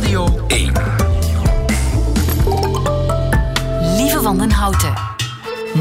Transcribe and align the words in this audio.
Radio 0.00 0.44
1. 0.46 0.72
Lieve 3.96 4.20
Wandenhouten. 4.22 4.94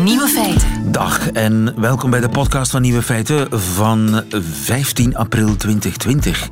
Nieuwe 0.04 0.28
feiten. 0.28 0.92
Dag 0.92 1.32
en 1.32 1.82
welkom 1.82 2.10
bij 2.10 2.20
de 2.20 2.30
podcast 2.30 2.72
van 2.72 2.82
Nieuwe 2.82 3.02
Feiten 3.02 3.60
van 3.60 4.24
15 4.30 5.16
april 5.16 5.56
2020. 5.56 6.50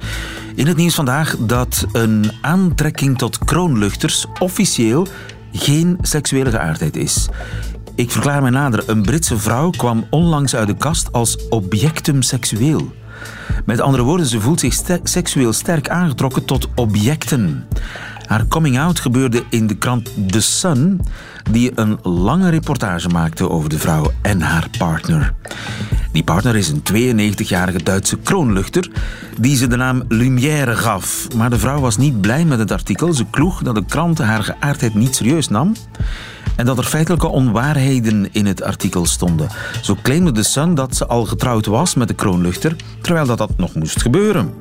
In 0.56 0.68
het 0.68 0.78
nieuws 0.78 0.96
vandaag 0.96 1.36
dat 1.40 1.86
een 1.92 2.32
aantrekking 2.42 3.18
tot 3.18 3.38
kroonluchters 3.38 4.26
officieel 4.40 5.08
geen 5.52 5.98
seksuele 6.02 6.50
geaardheid 6.50 6.96
is. 6.96 7.28
Ik 7.96 8.12
verklaar 8.12 8.42
mij 8.42 8.52
nader. 8.52 8.84
Een 8.86 9.02
Britse 9.02 9.38
vrouw 9.38 9.70
kwam 9.70 10.08
onlangs 10.10 10.56
uit 10.56 10.68
de 10.68 10.78
kast 10.78 11.12
als 11.12 11.48
objectum 11.50 12.22
seksueel. 12.22 12.92
Met 13.66 13.82
andere 13.82 14.04
woorden, 14.04 14.26
ze 14.26 14.42
voelt 14.42 14.60
zich 14.60 14.82
seksueel 15.04 15.54
sterk 15.54 15.90
aangetrokken 15.90 16.46
tot 16.46 16.68
objecten. 16.76 17.68
Haar 18.26 18.48
coming-out 18.48 19.00
gebeurde 19.00 19.44
in 19.50 19.68
de 19.68 19.76
krant 19.76 20.32
The 20.32 20.42
Sun, 20.42 21.02
die 21.52 21.72
een 21.76 22.00
lange 22.04 22.50
reportage 22.50 23.10
maakte 23.10 23.50
over 23.50 23.70
de 23.70 23.80
vrouw 23.80 24.12
en 24.22 24.42
haar 24.42 24.68
partner. 24.78 25.34
Die 26.12 26.24
partner 26.24 26.56
is 26.56 26.70
een 26.70 26.84
92-jarige 27.36 27.84
Duitse 27.84 28.18
kroonluchter 28.18 28.90
die 29.40 29.56
ze 29.56 29.68
de 29.68 29.76
naam 29.76 30.04
Lumière 30.08 30.76
gaf. 30.76 31.28
Maar 31.36 31.50
de 31.50 31.60
vrouw 31.60 31.80
was 31.80 31.98
niet 31.98 32.22
blij 32.22 32.46
met 32.46 32.60
het 32.60 32.72
artikel. 32.72 33.14
Ze 33.14 33.26
kloeg 33.30 33.64
dat 33.64 33.76
de 33.76 33.86
krant 33.86 34.18
haar 34.18 34.44
geaardheid 34.44 34.94
niet 34.94 35.16
serieus 35.16 35.48
nam 35.48 35.74
en 36.58 36.66
dat 36.66 36.78
er 36.78 36.84
feitelijke 36.84 37.28
onwaarheden 37.28 38.28
in 38.32 38.46
het 38.46 38.64
artikel 38.64 39.06
stonden. 39.06 39.50
Zo 39.82 39.98
claimde 40.02 40.32
de 40.32 40.44
Sun 40.44 40.76
dat 40.76 40.96
ze 40.96 41.08
al 41.08 41.26
getrouwd 41.26 41.66
was 41.66 41.96
met 41.96 42.08
de 42.08 42.14
kroonluchter, 42.14 42.76
terwijl 43.02 43.26
dat, 43.26 43.38
dat 43.38 43.58
nog 43.58 43.76
moest 43.76 44.02
gebeuren. 44.02 44.54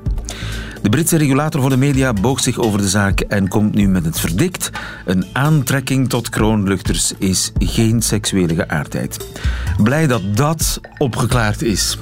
De 0.83 0.89
Britse 0.89 1.17
regulator 1.17 1.61
voor 1.61 1.71
de 1.71 1.77
media 1.77 2.13
boog 2.13 2.41
zich 2.41 2.59
over 2.59 2.79
de 2.79 2.89
zaak 2.89 3.21
en 3.21 3.49
komt 3.49 3.75
nu 3.75 3.89
met 3.89 4.05
het 4.05 4.21
verdict. 4.21 4.71
Een 5.05 5.25
aantrekking 5.33 6.09
tot 6.09 6.29
kroonluchters 6.29 7.13
is 7.19 7.53
geen 7.59 8.03
seksuele 8.03 8.55
geaardheid. 8.55 9.27
Blij 9.83 10.07
dat 10.07 10.37
dat 10.37 10.81
opgeklaard 10.99 11.63
is. 11.63 11.99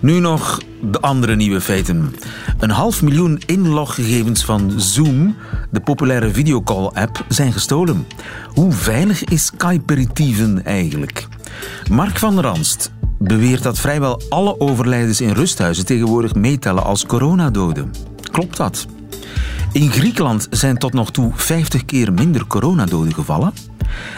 Nu 0.00 0.18
nog 0.18 0.60
de 0.82 1.00
andere 1.00 1.36
nieuwe 1.36 1.60
feiten. 1.60 2.14
Een 2.58 2.70
half 2.70 3.02
miljoen 3.02 3.42
inloggegevens 3.46 4.44
van 4.44 4.72
Zoom, 4.76 5.36
de 5.70 5.80
populaire 5.80 6.30
videocall-app, 6.30 7.24
zijn 7.28 7.52
gestolen. 7.52 8.06
Hoe 8.54 8.72
veilig 8.72 9.24
is 9.24 9.44
Skyperitieven 9.46 10.64
eigenlijk? 10.64 11.26
Mark 11.90 12.18
van 12.18 12.40
Ranst 12.40 12.90
beweert 13.18 13.62
dat 13.62 13.78
vrijwel 13.78 14.22
alle 14.28 14.60
overlijdens 14.60 15.20
in 15.20 15.32
rusthuizen 15.32 15.86
tegenwoordig 15.86 16.34
meetellen 16.34 16.84
als 16.84 17.06
coronadoden. 17.06 17.90
Klopt 18.30 18.56
dat? 18.56 18.86
In 19.72 19.90
Griekenland 19.90 20.46
zijn 20.50 20.78
tot 20.78 20.92
nog 20.92 21.10
toe 21.10 21.32
50 21.34 21.84
keer 21.84 22.12
minder 22.12 22.46
coronadoden 22.46 23.14
gevallen. 23.14 23.52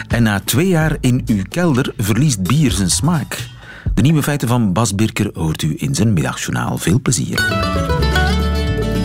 En 0.07 0.23
na 0.23 0.39
twee 0.39 0.67
jaar 0.67 0.97
in 0.99 1.21
uw 1.25 1.43
kelder 1.49 1.93
verliest 1.97 2.43
bier 2.43 2.71
zijn 2.71 2.89
smaak. 2.89 3.49
De 3.93 4.01
nieuwe 4.01 4.23
feiten 4.23 4.47
van 4.47 4.73
Bas 4.73 4.95
Birker 4.95 5.29
hoort 5.33 5.61
u 5.61 5.73
in 5.77 5.95
zijn 5.95 6.13
middagjournaal. 6.13 6.77
Veel 6.77 7.01
plezier. 7.01 7.43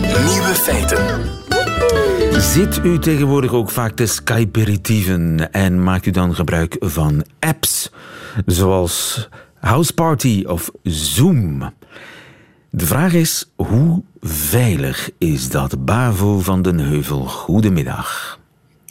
Nieuwe 0.01 0.53
feiten. 0.53 1.05
Zit 2.41 2.79
u 2.83 2.99
tegenwoordig 2.99 3.51
ook 3.51 3.71
vaak 3.71 3.91
te 3.91 4.05
skyperitieven 4.05 5.51
en 5.51 5.83
maakt 5.83 6.05
u 6.05 6.11
dan 6.11 6.35
gebruik 6.35 6.75
van 6.79 7.23
apps 7.39 7.91
zoals 8.45 9.29
Houseparty 9.59 10.43
of 10.47 10.71
Zoom? 10.83 11.73
De 12.69 12.85
vraag 12.85 13.13
is, 13.13 13.51
hoe 13.55 14.03
veilig 14.21 15.09
is 15.17 15.49
dat? 15.49 15.85
Bavo 15.85 16.39
van 16.39 16.61
den 16.61 16.79
Heuvel, 16.79 17.25
goedemiddag. 17.25 18.39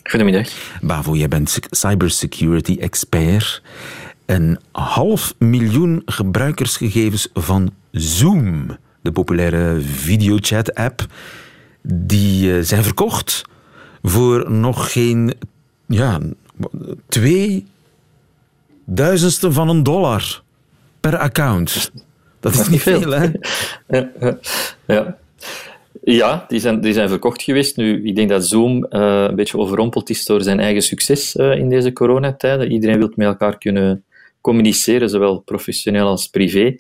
Goedemiddag. 0.03 0.49
Bavo, 0.81 1.15
jij 1.15 1.29
bent 1.29 1.59
cybersecurity 1.71 2.77
expert. 2.81 3.63
Een 4.27 4.59
half 4.73 5.35
miljoen 5.39 6.03
gebruikersgegevens 6.05 7.29
van 7.35 7.71
Zoom, 7.91 8.77
de 9.01 9.13
populaire 9.13 9.81
videochat-app, 9.81 11.07
die 11.83 12.57
eh, 12.57 12.63
zijn 12.63 12.83
verkocht 12.83 13.45
voor 14.03 14.51
nog 14.51 14.93
geen 14.93 15.35
ja, 15.87 16.21
twee 17.09 17.67
duizendste 18.85 19.53
van 19.53 19.69
een 19.69 19.83
dollar 19.83 20.43
per 21.01 21.17
account. 21.17 21.93
Dat 22.41 22.55
is 22.55 22.69
niet 22.69 22.83
veel, 22.83 23.11
hè? 23.11 23.29
Ja, 23.89 24.11
ja. 24.87 25.17
ja 26.03 26.45
die, 26.49 26.61
zijn, 26.61 26.81
die 26.81 26.93
zijn 26.93 27.09
verkocht 27.09 27.43
geweest. 27.43 27.77
Nu, 27.77 28.05
ik 28.05 28.17
denk 28.17 28.29
dat 28.29 28.47
Zoom 28.47 28.87
uh, 28.91 29.25
een 29.29 29.35
beetje 29.35 29.59
overrompeld 29.59 30.11
is 30.11 30.25
door 30.25 30.43
zijn 30.43 30.61
eigen 30.61 30.83
succes 30.83 31.35
uh, 31.35 31.57
in 31.57 31.69
deze 31.69 31.93
coronatijden. 31.93 32.73
Iedereen 32.73 32.99
wil 32.99 33.13
met 33.15 33.27
elkaar 33.27 33.59
kunnen 33.59 34.05
communiceren, 34.47 35.11
zowel 35.11 35.41
professioneel 35.43 36.07
als 36.07 36.29
privé. 36.31 36.79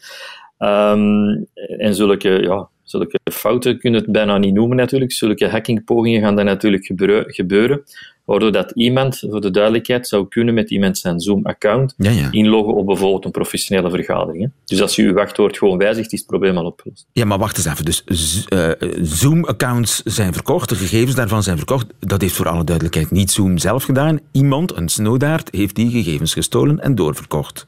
Um, 0.58 1.46
en 1.78 1.94
zulke, 1.94 2.28
ja, 2.28 2.68
zulke 2.86 3.18
fouten 3.32 3.78
kunnen 3.78 4.00
het 4.00 4.12
bijna 4.12 4.38
niet 4.38 4.54
noemen 4.54 4.76
natuurlijk. 4.76 5.12
Zulke 5.12 5.48
hackingpogingen 5.48 6.22
gaan 6.22 6.36
dan 6.36 6.44
natuurlijk 6.44 6.86
gebeuren 7.26 7.84
waardoor 8.26 8.52
dat 8.52 8.70
iemand, 8.70 9.18
voor 9.30 9.40
de 9.40 9.50
duidelijkheid, 9.50 10.08
zou 10.08 10.28
kunnen 10.28 10.54
met 10.54 10.70
iemand 10.70 10.98
zijn 10.98 11.20
Zoom-account 11.20 11.94
inloggen 12.30 12.74
op 12.74 12.86
bijvoorbeeld 12.86 13.24
een 13.24 13.30
professionele 13.30 13.90
vergadering. 13.90 14.42
Hè. 14.42 14.48
Dus 14.64 14.82
als 14.82 14.96
je 14.96 15.02
je 15.02 15.12
wachtwoord 15.12 15.58
gewoon 15.58 15.78
wijzigt, 15.78 16.12
is 16.12 16.18
het 16.18 16.28
probleem 16.28 16.56
al 16.56 16.64
opgelost. 16.64 17.06
Ja, 17.12 17.24
maar 17.24 17.38
wacht 17.38 17.56
eens 17.56 17.66
even. 17.66 17.84
Dus 17.84 18.04
uh, 18.48 18.70
Zoom-accounts 19.02 20.02
zijn 20.02 20.32
verkocht, 20.32 20.68
de 20.68 20.74
gegevens 20.74 21.14
daarvan 21.14 21.42
zijn 21.42 21.56
verkocht. 21.56 21.86
Dat 21.98 22.20
heeft 22.20 22.34
voor 22.34 22.48
alle 22.48 22.64
duidelijkheid 22.64 23.10
niet 23.10 23.30
Zoom 23.30 23.58
zelf 23.58 23.84
gedaan. 23.84 24.20
Iemand, 24.32 24.76
een 24.76 24.88
snowdaard, 24.88 25.48
heeft 25.50 25.74
die 25.74 25.90
gegevens 25.90 26.32
gestolen 26.32 26.80
en 26.80 26.94
doorverkocht. 26.94 27.66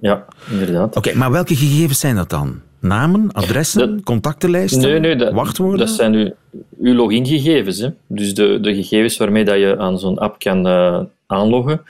Ja, 0.00 0.24
inderdaad. 0.50 0.96
Oké, 0.96 1.14
maar 1.14 1.30
welke 1.30 1.56
gegevens 1.56 1.98
zijn 1.98 2.16
dat 2.16 2.30
dan? 2.30 2.60
Namen, 2.84 3.32
adressen, 3.32 4.02
contactenlijsten, 4.02 4.80
nee, 4.80 5.00
nee, 5.00 5.16
dat, 5.16 5.32
wachtwoorden? 5.32 5.78
Dat 5.78 5.94
zijn 5.94 6.14
uw, 6.14 6.30
uw 6.80 6.94
logingegevens. 6.94 7.78
Hè. 7.78 7.88
Dus 8.06 8.34
de, 8.34 8.58
de 8.60 8.74
gegevens 8.74 9.16
waarmee 9.16 9.44
dat 9.44 9.58
je 9.58 9.78
aan 9.78 9.98
zo'n 9.98 10.18
app 10.18 10.38
kan 10.38 10.66
uh, 10.66 11.00
aanloggen, 11.26 11.80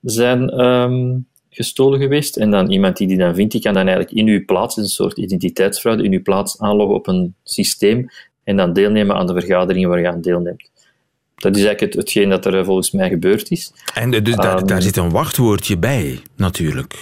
zijn 0.00 0.60
um, 0.60 1.26
gestolen 1.50 2.00
geweest. 2.00 2.36
En 2.36 2.50
dan 2.50 2.70
iemand 2.70 2.96
die 2.96 3.08
die 3.08 3.18
dan 3.18 3.34
vindt, 3.34 3.52
die 3.52 3.60
kan 3.60 3.74
dan 3.74 3.86
eigenlijk 3.86 4.16
in 4.16 4.28
uw 4.28 4.44
plaats, 4.44 4.76
een 4.76 4.86
soort 4.86 5.18
identiteitsfraude, 5.18 6.02
in 6.02 6.12
uw 6.12 6.22
plaats 6.22 6.60
aanloggen 6.60 6.96
op 6.96 7.06
een 7.06 7.34
systeem 7.44 8.08
en 8.44 8.56
dan 8.56 8.72
deelnemen 8.72 9.16
aan 9.16 9.26
de 9.26 9.32
vergaderingen 9.32 9.88
waar 9.88 10.00
je 10.00 10.08
aan 10.08 10.20
deelneemt. 10.20 10.70
Dat 11.34 11.56
is 11.56 11.64
eigenlijk 11.64 11.94
het, 11.94 12.02
hetgeen 12.02 12.28
dat 12.28 12.46
er 12.46 12.64
volgens 12.64 12.90
mij 12.90 13.08
gebeurd 13.08 13.50
is. 13.50 13.72
En 13.94 14.10
dus 14.10 14.36
daar, 14.36 14.58
um, 14.58 14.66
daar 14.66 14.82
zit 14.82 14.96
een 14.96 15.10
wachtwoordje 15.10 15.78
bij, 15.78 16.18
natuurlijk. 16.36 16.94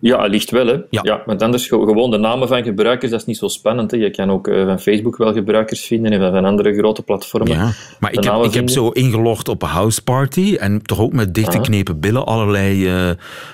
Ja, 0.00 0.26
ligt 0.26 0.50
wel. 0.50 0.66
Hè. 0.66 0.72
Ja. 0.90 1.00
ja, 1.02 1.22
want 1.26 1.42
anders 1.42 1.66
gewoon 1.66 2.10
de 2.10 2.18
namen 2.18 2.48
van 2.48 2.62
gebruikers, 2.62 3.10
dat 3.10 3.20
is 3.20 3.26
niet 3.26 3.36
zo 3.36 3.48
spannend. 3.48 3.90
Hè. 3.90 3.96
Je 3.96 4.10
kan 4.10 4.30
ook 4.30 4.48
uh, 4.48 4.66
van 4.66 4.80
Facebook 4.80 5.16
wel 5.16 5.32
gebruikers 5.32 5.80
vinden 5.80 6.12
en 6.12 6.32
van 6.32 6.44
andere 6.44 6.74
grote 6.74 7.02
platformen. 7.02 7.52
Ja, 7.52 7.72
maar 8.00 8.12
ik 8.12 8.24
heb, 8.24 8.44
ik 8.44 8.54
heb 8.54 8.68
zo 8.68 8.88
ingelogd 8.88 9.48
op 9.48 9.62
een 9.62 9.68
houseparty 9.68 10.56
en 10.60 10.82
toch 10.82 11.00
ook 11.00 11.12
met 11.12 11.34
dichtgeknepen 11.34 11.94
ah. 11.94 12.00
billen 12.00 12.26
allerlei 12.26 12.94
uh, 13.08 13.10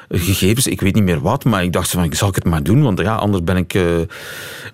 gegevens. 0.09 0.67
Ik 0.67 0.81
weet 0.81 0.95
niet 0.95 1.05
meer 1.05 1.21
wat, 1.21 1.45
maar 1.45 1.63
ik 1.63 1.73
dacht 1.73 1.91
van, 1.91 2.13
zal 2.13 2.29
ik 2.29 2.35
het 2.35 2.45
maar 2.45 2.63
doen, 2.63 2.83
want 2.83 3.01
ja, 3.01 3.15
anders 3.15 3.45
ben 3.45 3.57
ik... 3.57 3.75
Uh, 3.75 3.83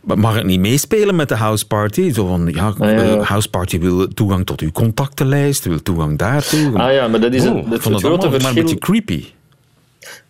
mag 0.02 0.38
ik 0.38 0.44
niet 0.44 0.60
meespelen 0.60 1.16
met 1.16 1.28
de 1.28 1.37
houseparty? 1.37 2.12
Zo 2.12 2.26
van, 2.26 2.48
ja, 2.54 2.75
ah, 2.78 2.91
ja, 2.91 3.20
houseparty 3.20 3.78
wil 3.78 4.08
toegang 4.08 4.47
tot 4.47 4.60
uw 4.60 4.70
contactenlijst, 4.70 5.64
wil 5.64 5.82
toegang 5.82 6.19
daartoe. 6.19 6.78
Ah 6.78 6.92
ja, 6.92 7.08
maar 7.08 7.20
dat 7.20 7.34
is, 7.34 7.47
oh, 7.47 7.56
een, 7.56 7.70
dat 7.70 7.81
vond 7.81 7.94
het 7.94 8.04
grote 8.04 8.31
verschil... 8.31 8.52
maar 8.52 8.58
een 8.58 8.64
beetje 8.64 8.78
creepy. 8.78 9.25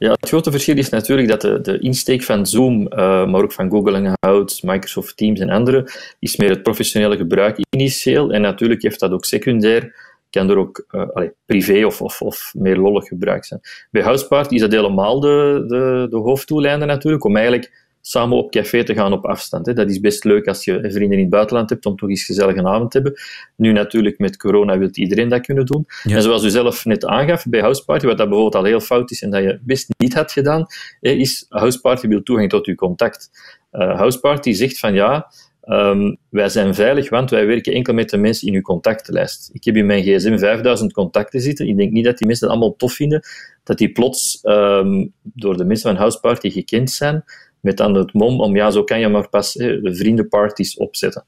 Ja, 0.01 0.11
het 0.11 0.29
grote 0.29 0.51
verschil 0.51 0.77
is 0.77 0.89
natuurlijk 0.89 1.29
dat 1.29 1.41
de, 1.41 1.61
de 1.61 1.79
insteek 1.79 2.23
van 2.23 2.47
Zoom, 2.47 2.81
uh, 2.81 2.89
maar 3.27 3.43
ook 3.43 3.53
van 3.53 3.71
Google 3.71 3.93
Hangouts, 3.93 4.61
Microsoft 4.63 5.17
Teams 5.17 5.41
en 5.41 5.51
andere, 5.51 5.91
is 6.19 6.37
meer 6.37 6.51
het 6.51 6.63
professionele 6.63 7.17
gebruik 7.17 7.59
initieel. 7.71 8.31
En 8.31 8.41
natuurlijk 8.41 8.83
heeft 8.83 9.01
dat 9.01 9.13
ook 9.13 9.25
secundair, 9.25 9.95
kan 10.31 10.51
er 10.51 10.57
ook 10.57 10.85
allez, 10.89 11.31
privé 11.47 11.87
of, 11.87 12.01
of, 12.01 12.23
of 12.23 12.53
meer 12.57 12.77
lollig 12.77 13.05
gebruik 13.05 13.45
zijn. 13.45 13.61
Bij 13.91 14.03
Houseparty 14.03 14.55
is 14.55 14.61
dat 14.61 14.73
helemaal 14.73 15.21
de, 15.21 15.65
de, 15.67 16.07
de 16.11 16.87
natuurlijk, 16.87 17.25
om 17.25 17.37
eigenlijk 17.37 17.80
samen 18.01 18.37
op 18.37 18.51
café 18.51 18.85
te 18.85 18.95
gaan 18.95 19.13
op 19.13 19.25
afstand. 19.25 19.67
Hè. 19.67 19.73
Dat 19.73 19.91
is 19.91 20.01
best 20.01 20.25
leuk 20.25 20.47
als 20.47 20.65
je 20.65 20.79
vrienden 20.81 21.13
in 21.13 21.21
het 21.21 21.31
buitenland 21.31 21.71
hebt 21.71 21.87
om 21.87 21.97
toch 21.97 22.09
eens 22.09 22.25
gezellig 22.25 22.57
een 22.57 22.67
avond 22.67 22.91
te 22.91 22.99
hebben. 22.99 23.21
Nu 23.57 23.73
natuurlijk 23.73 24.19
met 24.19 24.37
corona 24.37 24.79
wil 24.79 24.89
iedereen 24.93 25.29
dat 25.29 25.41
kunnen 25.41 25.67
doen. 25.67 25.87
Ja. 26.03 26.17
En 26.17 26.23
zoals 26.23 26.45
u 26.45 26.51
zelf 26.51 26.85
net 26.85 27.05
aangaf 27.05 27.45
bij 27.47 27.61
Houseparty, 27.61 28.07
wat 28.07 28.19
dat 28.19 28.29
bijvoorbeeld 28.29 28.63
al 28.63 28.69
heel 28.69 28.81
fout 28.81 29.11
is 29.11 29.23
en 29.23 29.31
dat 29.31 29.43
je 29.43 29.61
best 29.63 29.95
niet 29.99 30.15
had 30.15 30.33
gedaan, 30.33 30.67
is 31.01 31.47
Houseparty 31.49 32.09
wil 32.09 32.23
toegang 32.23 32.49
tot 32.49 32.67
uw 32.67 32.75
contact. 32.75 33.31
Uh, 33.73 33.97
Houseparty 33.97 34.53
zegt 34.53 34.79
van 34.79 34.95
ja, 34.95 35.33
um, 35.65 36.17
wij 36.29 36.49
zijn 36.49 36.75
veilig, 36.75 37.11
want 37.11 37.31
wij 37.31 37.47
werken 37.47 37.73
enkel 37.73 37.95
met 37.95 38.11
de 38.11 38.17
mensen 38.17 38.49
in 38.49 38.55
uw 38.55 38.61
contactenlijst. 38.61 39.51
Ik 39.53 39.65
heb 39.65 39.77
in 39.77 39.87
mijn 39.87 40.03
gsm 40.03 40.39
5000 40.39 40.93
contacten 40.93 41.41
zitten. 41.41 41.69
Ik 41.69 41.77
denk 41.77 41.93
niet 41.93 42.05
dat 42.05 42.19
die 42.19 42.27
mensen 42.27 42.47
het 42.47 42.57
allemaal 42.57 42.77
tof 42.77 42.93
vinden, 42.93 43.23
dat 43.65 43.79
die 43.79 43.93
plots 43.93 44.39
um, 44.43 45.13
door 45.23 45.57
de 45.57 45.65
mensen 45.65 45.91
van 45.91 45.99
Houseparty 45.99 46.51
gekend 46.51 46.91
zijn 46.91 47.25
met 47.61 47.77
dan 47.77 47.95
het 47.95 48.13
mom 48.13 48.41
om, 48.41 48.57
ja, 48.57 48.71
zo 48.71 48.85
kan 48.85 49.01
je 49.01 49.09
maar 49.09 49.29
pas 49.29 49.55
hè, 49.55 49.81
de 49.81 49.95
vriendenparties 49.95 50.77
opzetten. 50.77 51.25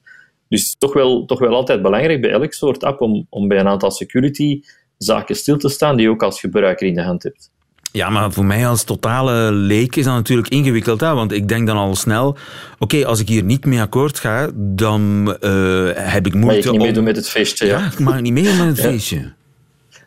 Dus 0.49 0.75
toch 0.79 0.93
wel, 0.93 1.25
toch 1.25 1.39
wel 1.39 1.55
altijd 1.55 1.83
belangrijk 1.83 2.21
bij 2.21 2.31
elk 2.31 2.53
soort 2.53 2.85
app 2.85 3.01
om, 3.01 3.27
om 3.31 3.49
bij 3.49 3.59
een 3.59 3.69
aantal 3.69 3.91
security 3.91 4.61
zaken 4.99 5.37
stil 5.37 5.57
te 5.57 5.69
staan 5.69 5.97
die 5.97 6.07
je 6.07 6.13
ook 6.13 6.23
als 6.23 6.41
gebruiker 6.41 6.87
in 6.87 6.95
de 6.95 7.03
hand 7.03 7.23
hebt. 7.23 7.51
Ja, 7.93 8.11
maar 8.11 8.33
voor 8.33 8.45
mij 8.45 8.67
als 8.67 8.85
totale 8.85 9.53
leek 9.53 9.97
is 9.97 10.05
dat 10.05 10.15
natuurlijk 10.15 10.49
ingewikkeld. 10.49 11.01
Hè? 11.01 11.15
Want 11.15 11.33
ik 11.33 11.49
denk 11.49 11.67
dan 11.67 11.77
al 11.77 11.97
snel, 11.97 12.37
oké, 12.79 13.07
als 13.07 13.21
ik 13.21 13.29
hier 13.29 13.45
niet 13.45 13.65
mee 13.65 13.81
akkoord 13.81 14.19
ga, 14.19 14.51
dan 14.55 15.37
uh, 15.41 15.91
heb 15.95 16.27
ik 16.27 16.35
moeite 16.35 16.45
Mag 16.45 16.55
je 16.55 16.71
niet 16.71 16.71
om... 16.71 16.79
meedoen 16.79 17.05
met 17.05 17.17
het 17.17 17.29
feestje, 17.29 17.67
ja. 17.67 17.79
Ja, 17.79 17.87
ik 17.87 17.99
mag 17.99 18.21
niet 18.21 18.33
meedoen 18.33 18.57
met 18.57 18.67
het 18.67 18.81
feestje. 18.91 19.33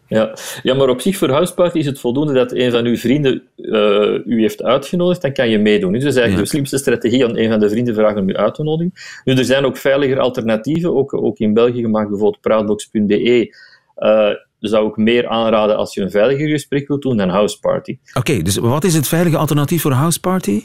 Ja. 0.08 0.34
ja, 0.64 0.74
maar 0.74 0.90
op 0.90 1.02
zich 1.02 1.18
voor 1.18 1.30
houseparty 1.30 1.78
is 1.78 1.86
het 1.86 2.00
voldoende 2.00 2.34
dat 2.34 2.52
een 2.52 2.72
van 2.72 2.86
uw 2.86 2.98
vrienden 2.98 3.44
uh, 3.58 4.26
u 4.26 4.42
heeft 4.42 4.64
uitgenodigd, 4.64 5.22
dan 5.22 5.34
kan 5.34 5.50
je 5.50 5.60
meedoen. 5.60 5.92
Dus 5.92 6.04
dat 6.04 6.12
is 6.12 6.18
eigenlijk 6.18 6.48
de 6.48 6.56
slimste 6.56 6.78
strategie 6.78 7.26
om 7.26 7.36
een 7.36 7.50
van 7.50 7.60
de 7.60 7.70
vrienden 7.70 7.94
vragen 7.94 8.22
om 8.22 8.30
u 8.30 8.36
uit 8.36 8.56
te 8.56 8.64
nodigen. 8.64 8.94
Nu, 9.24 9.34
er 9.34 9.46
zijn 9.46 9.66
ook 9.66 9.78
veiliger 9.78 10.20
alternatieven, 10.20 10.96
ook, 10.96 11.14
ook 11.14 11.38
in 11.38 11.54
België 11.54 11.82
gemaakt, 11.82 12.10
bijvoorbeeld 12.10 12.42
praatbox.be. 12.42 13.56
Uh, 13.98 14.30
zou 14.60 14.88
ik 14.88 14.98
meer 14.98 15.28
aanraden 15.28 15.78
als 15.78 15.94
je 15.94 16.02
een 16.02 16.12
veiliger 16.12 16.48
gesprek 16.48 16.88
wilt 16.88 17.02
doen 17.02 17.18
dan 17.18 17.30
houseparty. 17.30 17.98
Oké, 18.14 18.42
dus 18.42 18.58
wat 18.58 18.84
is 18.84 18.94
het 18.94 19.08
veilige 19.08 19.38
alternatief 19.38 19.82
voor 19.82 19.92
houseparty? 19.92 20.64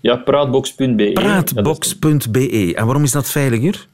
Ja, 0.00 0.16
praatbox.be. 0.16 1.10
Praatbox.be. 1.12 2.72
En 2.74 2.84
waarom 2.84 3.02
is 3.02 3.12
dat 3.12 3.30
veiliger? 3.30 3.86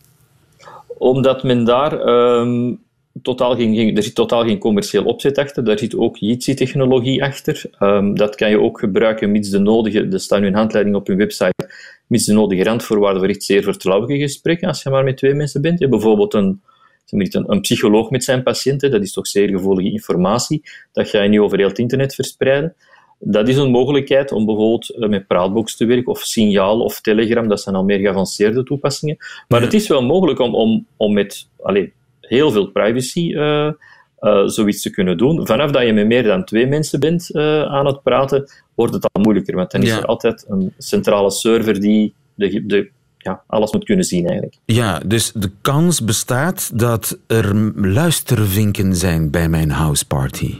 Omdat 0.99 1.43
men 1.43 1.65
daar 1.65 2.07
um, 2.07 2.84
totaal 3.23 3.57
geen, 3.57 3.97
er 3.97 4.03
zit 4.03 4.15
totaal 4.15 4.45
geen 4.45 4.59
commercieel 4.59 5.05
opzet 5.05 5.39
achter. 5.39 5.65
Daar 5.65 5.79
zit 5.79 5.97
ook 5.97 6.17
Jitsi-technologie 6.17 7.23
achter. 7.23 7.65
Um, 7.81 8.17
dat 8.17 8.35
kan 8.35 8.51
je 8.51 8.61
ook 8.61 8.79
gebruiken 8.79 9.31
mits 9.31 9.51
de 9.51 9.59
nodige, 9.59 10.09
er 10.09 10.21
staat 10.21 10.41
nu 10.41 10.47
een 10.47 10.55
handleiding 10.55 10.97
op 10.97 11.07
hun 11.07 11.17
website, 11.17 11.71
mits 12.07 12.25
de 12.25 12.33
nodige 12.33 12.65
randvoorwaarden 12.65 13.21
voor 13.21 13.31
echt 13.31 13.43
zeer 13.43 13.63
vertrouwelijke 13.63 14.23
gesprekken, 14.23 14.69
als 14.69 14.83
je 14.83 14.91
maar 14.91 15.05
met 15.05 15.17
twee 15.17 15.35
mensen 15.35 15.61
bent. 15.61 15.79
Je 15.79 15.89
bijvoorbeeld 15.89 16.35
een, 16.35 16.63
een, 17.11 17.45
een 17.47 17.61
psycholoog 17.61 18.11
met 18.11 18.25
zijn 18.25 18.43
patiënten, 18.43 18.91
dat 18.91 19.03
is 19.03 19.13
toch 19.13 19.27
zeer 19.27 19.49
gevoelige 19.49 19.91
informatie. 19.91 20.63
Dat 20.93 21.09
ga 21.09 21.23
je 21.23 21.29
niet 21.29 21.41
over 21.41 21.59
heel 21.59 21.69
het 21.69 21.79
internet 21.79 22.15
verspreiden. 22.15 22.75
Dat 23.19 23.49
is 23.49 23.57
een 23.57 23.71
mogelijkheid 23.71 24.33
om 24.33 24.47
bijvoorbeeld 24.47 24.91
eh, 24.91 25.09
met 25.09 25.27
Praatbox 25.27 25.77
te 25.77 25.85
werken, 25.85 26.13
of 26.13 26.21
Signaal 26.21 26.81
of 26.81 27.01
Telegram, 27.01 27.49
dat 27.49 27.61
zijn 27.61 27.75
al 27.75 27.85
meer 27.85 27.99
geavanceerde 27.99 28.63
toepassingen. 28.63 29.17
Maar 29.49 29.61
ja. 29.61 29.65
het 29.65 29.75
is 29.75 29.89
wel 29.89 30.03
mogelijk 30.03 30.39
om, 30.39 30.55
om, 30.55 30.87
om 30.97 31.13
met 31.13 31.49
allez, 31.63 31.89
heel 32.29 32.51
veel 32.51 32.67
privacy 32.67 33.33
uh, 33.33 33.71
zoiets 34.47 34.83
te 34.83 34.91
kunnen 34.91 35.17
doen. 35.19 35.47
Vanaf 35.47 35.71
dat 35.71 35.87
je 35.87 35.93
met 35.93 36.07
meer 36.07 36.23
dan 36.23 36.45
twee 36.45 36.67
mensen 36.67 37.01
bent 37.01 37.31
uh, 37.33 37.63
aan 37.63 37.87
het 37.87 38.03
praten, 38.03 38.51
wordt 38.75 38.95
het 38.95 39.09
al 39.13 39.23
moeilijker, 39.23 39.57
want 39.57 39.71
dan 39.71 39.83
is 39.83 39.91
er 39.91 40.05
altijd 40.05 40.45
een 40.49 40.73
centrale 40.79 41.31
server 41.31 41.81
die 41.81 42.15
de, 42.35 42.67
de 42.67 42.91
ja, 43.19 43.43
alles 43.47 43.73
moet 43.73 43.85
kunnen 43.85 44.05
zien 44.05 44.27
eigenlijk. 44.27 44.59
Ja, 44.65 44.99
dus 45.07 45.33
de 45.33 45.51
kans 45.61 46.05
bestaat 46.05 46.79
dat 46.79 47.19
er 47.27 47.73
luistervinken 47.75 48.95
zijn 48.95 49.31
bij 49.31 49.49
mijn 49.49 49.71
houseparty. 49.71 50.55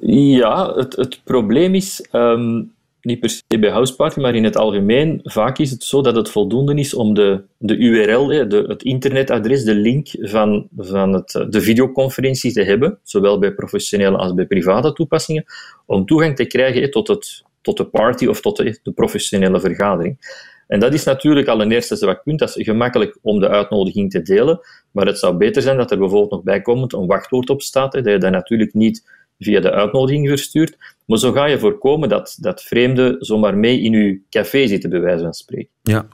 Ja, 0.00 0.74
het, 0.74 0.96
het 0.96 1.20
probleem 1.24 1.74
is, 1.74 2.08
um, 2.12 2.72
niet 3.06 3.20
per 3.20 3.30
se 3.30 3.58
bij 3.58 3.70
houseparty, 3.70 4.20
maar 4.20 4.34
in 4.34 4.44
het 4.44 4.56
algemeen, 4.56 5.20
vaak 5.22 5.58
is 5.58 5.70
het 5.70 5.84
zo 5.84 6.02
dat 6.02 6.16
het 6.16 6.30
voldoende 6.30 6.74
is 6.74 6.94
om 6.94 7.14
de, 7.14 7.42
de 7.58 7.76
URL, 7.76 8.26
de, 8.26 8.64
het 8.66 8.82
internetadres, 8.82 9.64
de 9.64 9.74
link 9.74 10.08
van, 10.20 10.68
van 10.76 11.12
het, 11.12 11.46
de 11.50 11.60
videoconferentie 11.60 12.52
te 12.52 12.62
hebben, 12.62 12.98
zowel 13.02 13.38
bij 13.38 13.54
professionele 13.54 14.16
als 14.16 14.34
bij 14.34 14.46
private 14.46 14.92
toepassingen, 14.92 15.44
om 15.86 16.06
toegang 16.06 16.36
te 16.36 16.44
krijgen 16.44 16.90
tot, 16.90 17.08
het, 17.08 17.44
tot 17.60 17.76
de 17.76 17.84
party 17.84 18.26
of 18.26 18.40
tot 18.40 18.56
de, 18.56 18.78
de 18.82 18.92
professionele 18.92 19.60
vergadering. 19.60 20.18
En 20.66 20.80
dat 20.80 20.94
is 20.94 21.04
natuurlijk 21.04 21.48
al 21.48 21.60
een 21.60 21.72
eerste 21.72 21.96
zwak 21.96 22.22
punt. 22.22 22.38
Dat 22.38 22.56
is 22.56 22.64
gemakkelijk 22.64 23.18
om 23.22 23.40
de 23.40 23.48
uitnodiging 23.48 24.10
te 24.10 24.22
delen, 24.22 24.60
maar 24.90 25.06
het 25.06 25.18
zou 25.18 25.36
beter 25.36 25.62
zijn 25.62 25.76
dat 25.76 25.90
er 25.90 25.98
bijvoorbeeld 25.98 26.30
nog 26.30 26.42
bijkomend 26.42 26.92
een 26.92 27.06
wachtwoord 27.06 27.50
op 27.50 27.62
staat, 27.62 27.92
hè, 27.92 28.02
dat 28.02 28.12
je 28.12 28.18
dat 28.18 28.30
natuurlijk 28.30 28.74
niet 28.74 29.04
via 29.38 29.60
de 29.60 29.70
uitnodiging 29.70 30.28
verstuurt, 30.28 30.76
maar 31.04 31.18
zo 31.18 31.32
ga 31.32 31.44
je 31.44 31.58
voorkomen 31.58 32.08
dat, 32.08 32.36
dat 32.40 32.62
vreemden 32.62 33.16
zomaar 33.18 33.56
mee 33.56 33.80
in 33.80 33.92
je 33.92 34.20
café 34.30 34.66
zitten, 34.66 34.90
bij 34.90 35.00
wijze 35.00 35.22
van 35.22 35.34
spreken. 35.34 35.70
Ja, 35.82 36.06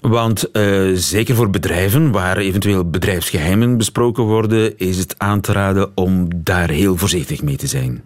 want 0.00 0.48
uh, 0.52 0.90
zeker 0.94 1.34
voor 1.34 1.50
bedrijven 1.50 2.10
waar 2.10 2.36
eventueel 2.36 2.90
bedrijfsgeheimen 2.90 3.76
besproken 3.76 4.24
worden, 4.24 4.78
is 4.78 4.98
het 4.98 5.14
aan 5.18 5.40
te 5.40 5.52
raden 5.52 5.90
om 5.94 6.28
daar 6.36 6.70
heel 6.70 6.96
voorzichtig 6.96 7.42
mee 7.42 7.56
te 7.56 7.66
zijn. 7.66 8.02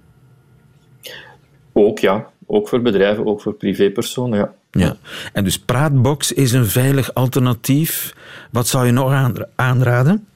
Ook 1.73 1.99
ja, 1.99 2.31
ook 2.47 2.69
voor 2.69 2.83
bedrijven, 2.83 3.27
ook 3.27 3.41
voor 3.41 3.55
privépersonen, 3.55 4.39
ja. 4.39 4.55
Ja, 4.71 4.97
en 5.33 5.45
dus 5.45 5.59
Praatbox 5.59 6.33
is 6.33 6.53
een 6.53 6.67
veilig 6.67 7.15
alternatief. 7.15 8.15
Wat 8.51 8.67
zou 8.67 8.87
je 8.87 8.93
nog 8.93 9.33
aanraden? 9.55 10.27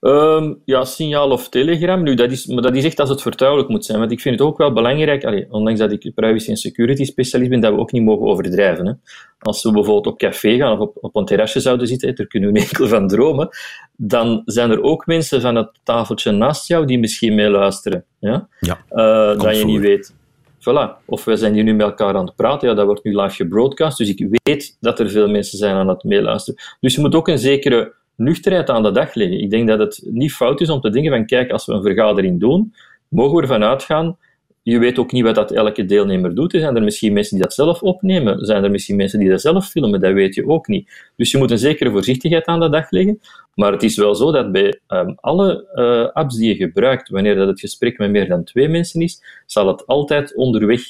Um, 0.00 0.62
ja, 0.64 0.84
signaal 0.84 1.30
of 1.30 1.48
telegram. 1.48 2.02
Nu, 2.02 2.14
dat 2.14 2.30
is, 2.30 2.46
maar 2.46 2.62
dat 2.62 2.74
is 2.74 2.84
echt 2.84 3.00
als 3.00 3.08
het 3.08 3.22
vertrouwelijk 3.22 3.68
moet 3.68 3.84
zijn. 3.84 3.98
Want 3.98 4.12
ik 4.12 4.20
vind 4.20 4.38
het 4.38 4.48
ook 4.48 4.58
wel 4.58 4.72
belangrijk, 4.72 5.24
allee, 5.24 5.46
ondanks 5.50 5.80
dat 5.80 5.92
ik 5.92 6.12
privacy- 6.14 6.50
en 6.50 6.56
security 6.56 7.04
specialist 7.04 7.50
ben, 7.50 7.60
dat 7.60 7.72
we 7.72 7.78
ook 7.78 7.92
niet 7.92 8.02
mogen 8.02 8.26
overdrijven. 8.26 8.86
Hè. 8.86 8.92
Als 9.38 9.62
we 9.62 9.72
bijvoorbeeld 9.72 10.06
op 10.06 10.18
café 10.18 10.56
gaan 10.56 10.72
of 10.72 10.78
op, 10.78 10.96
op 11.00 11.16
een 11.16 11.24
terrasje 11.24 11.60
zouden 11.60 11.86
zitten, 11.86 12.14
daar 12.14 12.26
kunnen 12.26 12.52
we 12.52 12.58
enkel 12.58 12.86
van 12.86 13.08
dromen, 13.08 13.48
dan 13.96 14.42
zijn 14.44 14.70
er 14.70 14.82
ook 14.82 15.06
mensen 15.06 15.40
van 15.40 15.54
het 15.54 15.70
tafeltje 15.82 16.30
naast 16.30 16.68
jou 16.68 16.86
die 16.86 16.98
misschien 16.98 17.34
meeluisteren. 17.34 18.04
Ja? 18.18 18.48
Ja, 18.60 18.78
uh, 18.90 19.42
dat 19.42 19.58
je 19.58 19.64
niet 19.64 19.80
weet. 19.80 20.14
Voilà. 20.60 21.04
Of 21.06 21.24
we 21.24 21.36
zijn 21.36 21.54
hier 21.54 21.64
nu 21.64 21.74
met 21.74 21.86
elkaar 21.86 22.14
aan 22.14 22.26
het 22.26 22.36
praten. 22.36 22.68
Ja, 22.68 22.74
dat 22.74 22.84
wordt 22.84 23.04
nu 23.04 23.16
live 23.20 23.34
gebroadcast. 23.34 23.98
Dus 23.98 24.08
ik 24.08 24.26
weet 24.42 24.76
dat 24.80 25.00
er 25.00 25.10
veel 25.10 25.28
mensen 25.28 25.58
zijn 25.58 25.74
aan 25.74 25.88
het 25.88 26.04
meeluisteren. 26.04 26.60
Dus 26.80 26.94
je 26.94 27.00
moet 27.00 27.14
ook 27.14 27.28
een 27.28 27.38
zekere 27.38 27.98
nuchterheid 28.20 28.70
aan 28.70 28.82
de 28.82 28.90
dag 28.90 29.14
leggen. 29.14 29.40
Ik 29.40 29.50
denk 29.50 29.68
dat 29.68 29.78
het 29.78 30.02
niet 30.04 30.32
fout 30.32 30.60
is 30.60 30.70
om 30.70 30.80
te 30.80 30.90
denken 30.90 31.12
van, 31.12 31.26
kijk, 31.26 31.50
als 31.50 31.66
we 31.66 31.72
een 31.72 31.82
vergadering 31.82 32.40
doen, 32.40 32.74
mogen 33.08 33.36
we 33.36 33.42
ervan 33.42 33.64
uitgaan, 33.64 34.16
je 34.62 34.78
weet 34.78 34.98
ook 34.98 35.12
niet 35.12 35.24
wat 35.24 35.34
dat 35.34 35.50
elke 35.50 35.84
deelnemer 35.84 36.34
doet. 36.34 36.50
Zijn 36.52 36.76
er 36.76 36.82
misschien 36.82 37.12
mensen 37.12 37.34
die 37.36 37.44
dat 37.44 37.54
zelf 37.54 37.82
opnemen? 37.82 38.44
Zijn 38.44 38.64
er 38.64 38.70
misschien 38.70 38.96
mensen 38.96 39.18
die 39.18 39.28
dat 39.28 39.40
zelf 39.40 39.68
filmen? 39.68 40.00
Dat 40.00 40.12
weet 40.12 40.34
je 40.34 40.46
ook 40.46 40.66
niet. 40.66 41.12
Dus 41.16 41.30
je 41.30 41.38
moet 41.38 41.50
een 41.50 41.58
zekere 41.58 41.90
voorzichtigheid 41.90 42.46
aan 42.46 42.60
de 42.60 42.70
dag 42.70 42.90
leggen. 42.90 43.20
Maar 43.54 43.72
het 43.72 43.82
is 43.82 43.96
wel 43.96 44.14
zo 44.14 44.32
dat 44.32 44.52
bij 44.52 44.80
um, 44.88 45.14
alle 45.20 45.68
uh, 45.74 46.12
apps 46.12 46.36
die 46.36 46.48
je 46.48 46.64
gebruikt, 46.64 47.08
wanneer 47.08 47.34
dat 47.34 47.48
het 47.48 47.60
gesprek 47.60 47.98
met 47.98 48.10
meer 48.10 48.28
dan 48.28 48.44
twee 48.44 48.68
mensen 48.68 49.00
is, 49.00 49.22
zal 49.46 49.66
het 49.66 49.86
altijd 49.86 50.34
onderweg, 50.34 50.80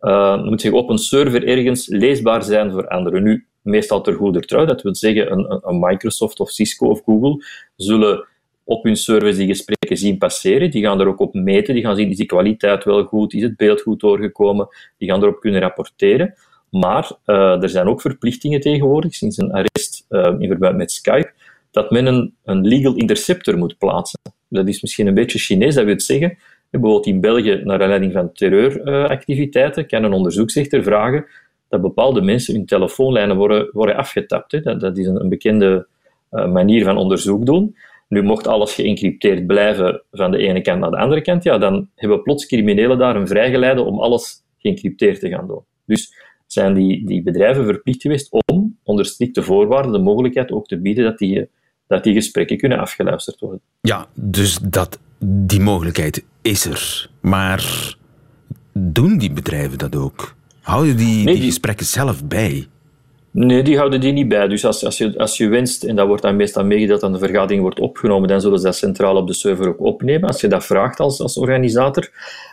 uh, 0.00 0.44
moet 0.44 0.60
zeggen, 0.60 0.80
op 0.80 0.90
een 0.90 0.98
server 0.98 1.46
ergens 1.46 1.88
leesbaar 1.88 2.42
zijn 2.42 2.72
voor 2.72 2.88
anderen. 2.88 3.22
Nu, 3.22 3.46
meestal 3.66 4.00
ter 4.00 4.14
goede 4.14 4.40
trouw. 4.40 4.64
Dat 4.64 4.82
wil 4.82 4.94
zeggen, 4.94 5.32
een, 5.32 5.60
een, 5.62 5.78
Microsoft 5.78 6.40
of 6.40 6.50
Cisco 6.50 6.88
of 6.88 7.02
Google 7.04 7.44
zullen 7.76 8.26
op 8.64 8.84
hun 8.84 8.96
servers 8.96 9.36
die 9.36 9.46
gesprekken 9.46 9.96
zien 9.96 10.18
passeren. 10.18 10.70
Die 10.70 10.82
gaan 10.82 11.00
er 11.00 11.08
ook 11.08 11.20
op 11.20 11.34
meten. 11.34 11.74
Die 11.74 11.82
gaan 11.82 11.96
zien, 11.96 12.10
is 12.10 12.16
die 12.16 12.26
kwaliteit 12.26 12.84
wel 12.84 13.04
goed? 13.04 13.34
Is 13.34 13.42
het 13.42 13.56
beeld 13.56 13.80
goed 13.80 14.00
doorgekomen? 14.00 14.68
Die 14.98 15.10
gaan 15.10 15.22
erop 15.22 15.40
kunnen 15.40 15.60
rapporteren. 15.60 16.34
Maar 16.70 17.10
uh, 17.26 17.62
er 17.62 17.68
zijn 17.68 17.86
ook 17.86 18.00
verplichtingen 18.00 18.60
tegenwoordig, 18.60 19.14
sinds 19.14 19.36
een 19.36 19.52
arrest 19.52 20.06
uh, 20.08 20.34
in 20.38 20.48
verband 20.48 20.76
met 20.76 20.92
Skype, 20.92 21.32
dat 21.70 21.90
men 21.90 22.34
een, 22.44 22.66
legal 22.66 22.94
interceptor 22.94 23.58
moet 23.58 23.78
plaatsen. 23.78 24.20
Dat 24.48 24.68
is 24.68 24.82
misschien 24.82 25.06
een 25.06 25.14
beetje 25.14 25.38
Chinees, 25.38 25.74
dat 25.74 25.84
wil 25.84 26.00
zeggen, 26.00 26.38
bijvoorbeeld 26.70 27.06
in 27.06 27.20
België, 27.20 27.60
naar 27.64 27.82
aanleiding 27.82 28.12
van 28.12 28.32
terreuractiviteiten, 28.32 29.86
kan 29.86 30.04
een 30.04 30.12
onderzoeksrechter 30.12 30.82
vragen 30.82 31.26
dat 31.68 31.80
bepaalde 31.80 32.20
mensen 32.20 32.54
hun 32.54 32.66
telefoonlijnen 32.66 33.36
worden, 33.36 33.68
worden 33.72 33.96
afgetapt. 33.96 34.52
Hè. 34.52 34.60
Dat, 34.60 34.80
dat, 34.80 34.98
is 34.98 35.06
een, 35.06 35.28
bekende 35.28 35.86
uh, 36.30 36.52
manier 36.52 36.84
van 36.84 36.96
onderzoek 36.96 37.46
doen. 37.46 37.76
Nu, 38.08 38.22
mocht 38.22 38.46
alles 38.46 38.74
geëncrypteerd 38.74 39.46
blijven 39.46 40.02
van 40.10 40.30
de 40.30 40.38
ene 40.38 40.60
kant 40.60 40.80
naar 40.80 40.90
de 40.90 40.96
andere 40.96 41.20
kant, 41.20 41.42
ja, 41.42 41.58
dan 41.58 41.88
hebben 41.94 42.22
plots 42.22 42.46
criminelen 42.46 42.98
daar 42.98 43.16
een 43.16 43.28
vrijgeleide 43.28 43.82
om 43.82 44.00
alles 44.00 44.44
geëncrypteerd 44.58 45.20
te 45.20 45.28
gaan 45.28 45.46
doen. 45.46 45.64
Dus 45.84 46.14
zijn 46.46 46.74
die, 46.74 47.06
die 47.06 47.22
bedrijven 47.22 47.64
verplicht 47.64 48.02
geweest 48.02 48.28
om, 48.46 48.78
onder 48.82 49.04
strikte 49.04 49.42
voorwaarden, 49.42 49.92
de 49.92 49.98
mogelijkheid 49.98 50.52
ook 50.52 50.66
te 50.66 50.80
bieden 50.80 51.04
dat 51.04 51.18
die, 51.18 51.48
dat 51.86 52.04
die 52.04 52.14
gesprekken 52.14 52.56
kunnen 52.56 52.78
afgeluisterd 52.78 53.40
worden. 53.40 53.60
Ja, 53.80 54.06
dus 54.14 54.58
dat, 54.58 54.98
die 55.24 55.60
mogelijkheid 55.60 56.24
is 56.42 56.64
er. 56.64 57.10
Maar 57.20 57.94
doen 58.72 59.18
die 59.18 59.32
bedrijven 59.32 59.78
dat 59.78 59.96
ook? 59.96 60.35
Houden 60.66 60.96
die, 60.96 61.24
nee, 61.24 61.34
die 61.34 61.44
gesprekken 61.44 61.86
zelf 61.86 62.24
bij? 62.24 62.66
Nee, 63.30 63.62
die 63.62 63.76
houden 63.76 64.00
die 64.00 64.12
niet 64.12 64.28
bij. 64.28 64.48
Dus 64.48 64.64
als, 64.64 64.84
als, 64.84 64.98
je, 64.98 65.18
als 65.18 65.36
je 65.36 65.48
wenst, 65.48 65.84
en 65.84 65.96
dat 65.96 66.06
wordt 66.06 66.22
dan 66.22 66.36
meestal 66.36 66.64
meegedeeld 66.64 67.02
aan 67.02 67.12
de 67.12 67.18
vergadering 67.18 67.62
wordt 67.62 67.80
opgenomen, 67.80 68.28
dan 68.28 68.40
zullen 68.40 68.58
ze 68.58 68.64
dat 68.64 68.76
centraal 68.76 69.16
op 69.16 69.26
de 69.26 69.32
server 69.32 69.68
ook 69.68 69.80
opnemen. 69.80 70.28
Als 70.28 70.40
je 70.40 70.48
dat 70.48 70.64
vraagt 70.64 71.00
als, 71.00 71.20
als 71.20 71.36
organisator. 71.36 72.10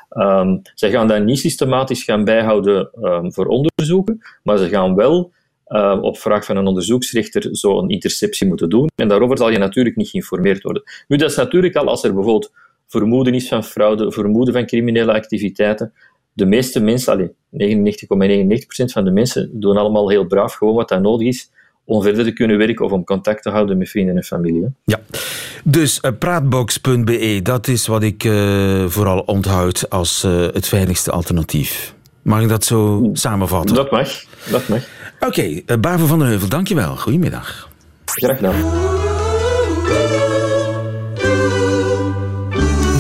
Um, 0.10 0.62
zij 0.74 0.92
gaan 0.92 1.08
dat 1.08 1.24
niet 1.24 1.40
systematisch 1.40 2.04
gaan 2.04 2.24
bijhouden 2.24 2.90
um, 3.02 3.34
voor 3.34 3.46
onderzoeken, 3.46 4.22
maar 4.44 4.58
ze 4.58 4.70
gaan 4.70 4.96
wel 4.96 5.32
um, 5.68 6.00
op 6.00 6.18
vraag 6.18 6.46
van 6.46 6.58
een 6.58 6.68
onderzoeksrechter 6.68 7.56
zo 7.56 7.80
een 7.80 7.90
interceptie 7.90 8.48
moeten 8.48 8.70
doen. 8.70 8.90
En 8.96 9.08
daarover 9.08 9.38
zal 9.38 9.50
je 9.50 9.58
natuurlijk 9.58 9.96
niet 9.96 10.10
geïnformeerd 10.10 10.64
worden. 10.64 10.84
Nu, 11.08 11.18
dat 11.18 11.30
is 11.30 11.36
natuurlijk 11.36 11.76
al 11.76 11.88
als 11.88 12.04
er 12.04 12.14
bijvoorbeeld 12.14 12.52
vermoeden 12.88 13.34
is 13.34 13.48
van 13.48 13.64
fraude, 13.64 14.12
vermoeden 14.12 14.54
van 14.54 14.66
criminele 14.66 15.14
activiteiten, 15.14 15.94
de 16.34 16.46
meeste 16.46 16.80
mensen, 16.80 17.28
99,99% 17.28 17.36
,99 17.58 18.92
van 18.92 19.04
de 19.04 19.12
mensen, 19.12 19.50
doen 19.54 19.78
allemaal 19.78 20.10
heel 20.10 20.26
braaf 20.26 20.54
gewoon 20.54 20.76
wat 20.76 20.90
dat 20.90 21.02
nodig 21.02 21.28
is 21.28 21.50
om 21.86 22.02
verder 22.02 22.24
te 22.24 22.34
kunnen 22.34 22.58
werken 22.58 22.86
of 22.86 22.92
om 22.92 23.04
contact 23.04 23.44
te 23.44 23.50
houden 23.50 23.78
met 23.78 23.90
vrienden 23.90 24.16
en 24.16 24.24
familie. 24.24 24.68
Ja, 24.84 25.00
dus 25.64 26.00
uh, 26.02 26.12
praatbox.be, 26.20 27.40
dat 27.44 27.68
is 27.68 27.88
wat 27.88 28.04
ik 28.04 28.24
uh, 28.24 28.86
vooral 28.88 29.20
onthoud 29.20 29.90
als 29.90 30.24
uh, 30.24 30.42
het 30.54 30.68
veiligste 30.68 31.12
alternatief. 31.12 31.94
Mag 32.22 32.42
ik 32.42 32.50
dat 32.50 32.66
zo 32.66 33.10
samenvatten? 33.14 33.76
Dat 33.76 33.92
mag, 33.92 34.24
dat 34.52 34.68
mag. 34.68 34.88
Oké, 35.20 35.62
okay, 35.66 35.80
Bavo 35.80 36.06
van 36.06 36.20
der 36.20 36.28
Heuvel, 36.28 36.50
dankjewel. 36.50 36.96
Goedemiddag. 36.96 37.70
Graag 38.06 38.38
gedaan. 38.38 38.56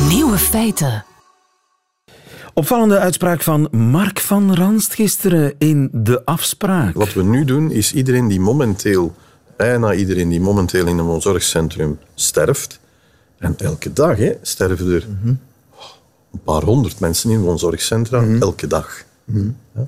Nieuwe 0.10 0.38
feiten. 0.38 1.04
Opvallende 2.55 3.00
uitspraak 3.00 3.41
van 3.41 3.67
Mark 3.72 4.19
van 4.19 4.55
Ranst 4.55 4.93
gisteren 4.93 5.53
in 5.57 5.89
de 5.91 6.25
afspraak. 6.25 6.95
Wat 6.95 7.13
we 7.13 7.24
nu 7.24 7.45
doen, 7.45 7.72
is 7.72 7.93
iedereen 7.93 8.27
die 8.27 8.39
momenteel, 8.39 9.15
bijna 9.57 9.93
iedereen 9.93 10.29
die 10.29 10.41
momenteel 10.41 10.88
in 10.88 10.98
een 10.98 11.05
woonzorgcentrum 11.05 12.00
sterft, 12.15 12.79
en 13.38 13.55
elke 13.57 13.93
dag 13.93 14.17
hè, 14.17 14.33
sterven 14.41 14.93
er 14.93 15.05
mm 15.07 15.17
-hmm. 15.22 15.39
een 16.33 16.41
paar 16.43 16.63
honderd 16.63 17.00
mensen 17.00 17.29
in 17.29 17.41
woonzorgcentra, 17.41 18.22
mm 18.22 18.27
-hmm. 18.27 18.41
elke 18.41 18.67
dag. 18.67 19.03
Mm 19.24 19.36
-hmm. 19.36 19.57
ja? 19.75 19.88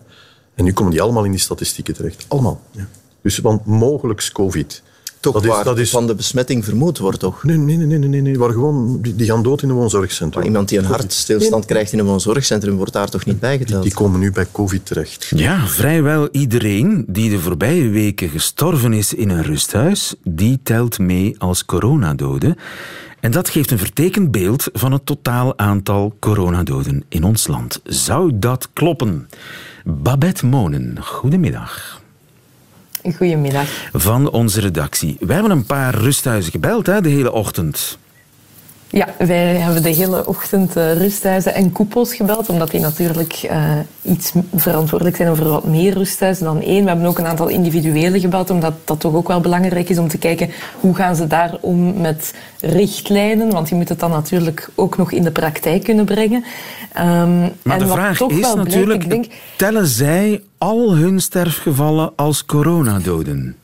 En 0.55 0.63
nu 0.63 0.73
komen 0.73 0.91
die 0.91 1.01
allemaal 1.01 1.25
in 1.25 1.31
die 1.31 1.39
statistieken 1.39 1.93
terecht. 1.93 2.25
Allemaal. 2.27 2.61
Ja. 2.71 2.87
Dus, 3.21 3.37
want 3.37 3.65
mogelijk 3.65 4.29
COVID. 4.33 4.83
Toch 5.31 5.33
dat 5.33 5.45
waar 5.45 5.59
is, 5.59 5.65
dat 5.65 5.77
is... 5.77 5.89
van 5.89 6.07
de 6.07 6.15
besmetting 6.15 6.65
vermoed 6.65 6.97
wordt, 6.97 7.19
toch? 7.19 7.43
Nee, 7.43 7.57
nee, 7.57 7.77
nee, 7.77 7.97
nee, 7.97 8.09
nee, 8.09 8.21
nee. 8.21 8.37
Waar 8.37 8.51
gewoon, 8.51 9.01
die, 9.01 9.15
die 9.15 9.27
gaan 9.27 9.43
dood 9.43 9.61
in 9.61 9.69
een 9.69 9.75
woonzorgcentrum. 9.75 10.33
Maar 10.33 10.43
iemand 10.45 10.69
die 10.69 10.77
een 10.77 10.85
hartstilstand 10.85 11.53
nee. 11.55 11.65
krijgt 11.65 11.91
in 11.91 11.99
een 11.99 12.05
woonzorgcentrum 12.05 12.75
wordt 12.75 12.93
daar 12.93 13.09
toch 13.09 13.25
niet 13.25 13.39
bijgeteld? 13.39 13.81
Die, 13.81 13.91
die 13.91 13.93
komen 13.93 14.19
nu 14.19 14.31
bij 14.31 14.45
COVID 14.51 14.85
terecht. 14.85 15.31
Ja, 15.35 15.67
vrijwel 15.67 16.29
iedereen 16.31 17.05
die 17.07 17.29
de 17.29 17.39
voorbije 17.39 17.89
weken 17.89 18.29
gestorven 18.29 18.93
is 18.93 19.13
in 19.13 19.29
een 19.29 19.43
rusthuis, 19.43 20.15
die 20.23 20.59
telt 20.63 20.99
mee 20.99 21.35
als 21.37 21.65
coronadode. 21.65 22.57
En 23.19 23.31
dat 23.31 23.49
geeft 23.49 23.71
een 23.71 23.77
vertekend 23.77 24.31
beeld 24.31 24.69
van 24.73 24.91
het 24.91 25.05
totaal 25.05 25.57
aantal 25.57 26.15
coronadoden 26.19 27.03
in 27.09 27.23
ons 27.23 27.47
land. 27.47 27.81
Zou 27.83 28.31
dat 28.35 28.69
kloppen? 28.73 29.29
Babette 29.83 30.45
Monen, 30.45 30.97
goedemiddag. 31.01 32.03
Goedemiddag. 33.13 33.89
Van 33.93 34.29
onze 34.31 34.59
redactie. 34.61 35.17
Wij 35.19 35.33
hebben 35.35 35.53
een 35.53 35.65
paar 35.65 35.95
rusthuizen 35.95 36.51
gebeld 36.51 36.85
hè, 36.85 37.01
de 37.01 37.09
hele 37.09 37.31
ochtend. 37.31 37.97
Ja, 38.89 39.07
wij 39.17 39.55
hebben 39.55 39.83
de 39.83 39.89
hele 39.89 40.27
ochtend 40.27 40.77
uh, 40.77 40.93
rusthuizen 40.93 41.53
en 41.53 41.71
koepels 41.71 42.15
gebeld, 42.15 42.49
omdat 42.49 42.71
die 42.71 42.79
natuurlijk 42.79 43.47
uh, 43.51 43.71
iets 44.01 44.31
verantwoordelijk 44.55 45.15
zijn 45.15 45.29
over 45.29 45.49
wat 45.49 45.65
meer 45.65 45.93
rusthuizen 45.93 46.45
dan 46.45 46.61
één. 46.61 46.83
We 46.83 46.89
hebben 46.89 47.07
ook 47.07 47.17
een 47.17 47.25
aantal 47.25 47.47
individuele 47.47 48.19
gebeld, 48.19 48.49
omdat 48.49 48.73
dat 48.83 48.99
toch 48.99 49.13
ook 49.13 49.27
wel 49.27 49.39
belangrijk 49.39 49.89
is 49.89 49.97
om 49.97 50.07
te 50.07 50.17
kijken 50.17 50.49
hoe 50.79 50.95
gaan 50.95 51.15
ze 51.15 51.27
daar 51.27 51.57
om 51.61 52.01
met 52.01 52.33
richtlijnen, 52.59 53.51
want 53.51 53.69
je 53.69 53.75
moet 53.75 53.89
het 53.89 53.99
dan 53.99 54.11
natuurlijk 54.11 54.69
ook 54.75 54.97
nog 54.97 55.11
in 55.11 55.23
de 55.23 55.31
praktijk 55.31 55.83
kunnen 55.83 56.05
brengen. 56.05 56.43
Um, 56.97 57.51
maar 57.61 57.79
de 57.79 57.87
vraag 57.87 58.21
is 58.21 58.53
natuurlijk, 58.53 59.09
denk, 59.09 59.25
tellen 59.57 59.87
zij 59.87 60.41
al 60.57 60.95
hun 60.95 61.19
sterfgevallen 61.19 62.11
als 62.15 62.45
coronadoden? 62.45 63.55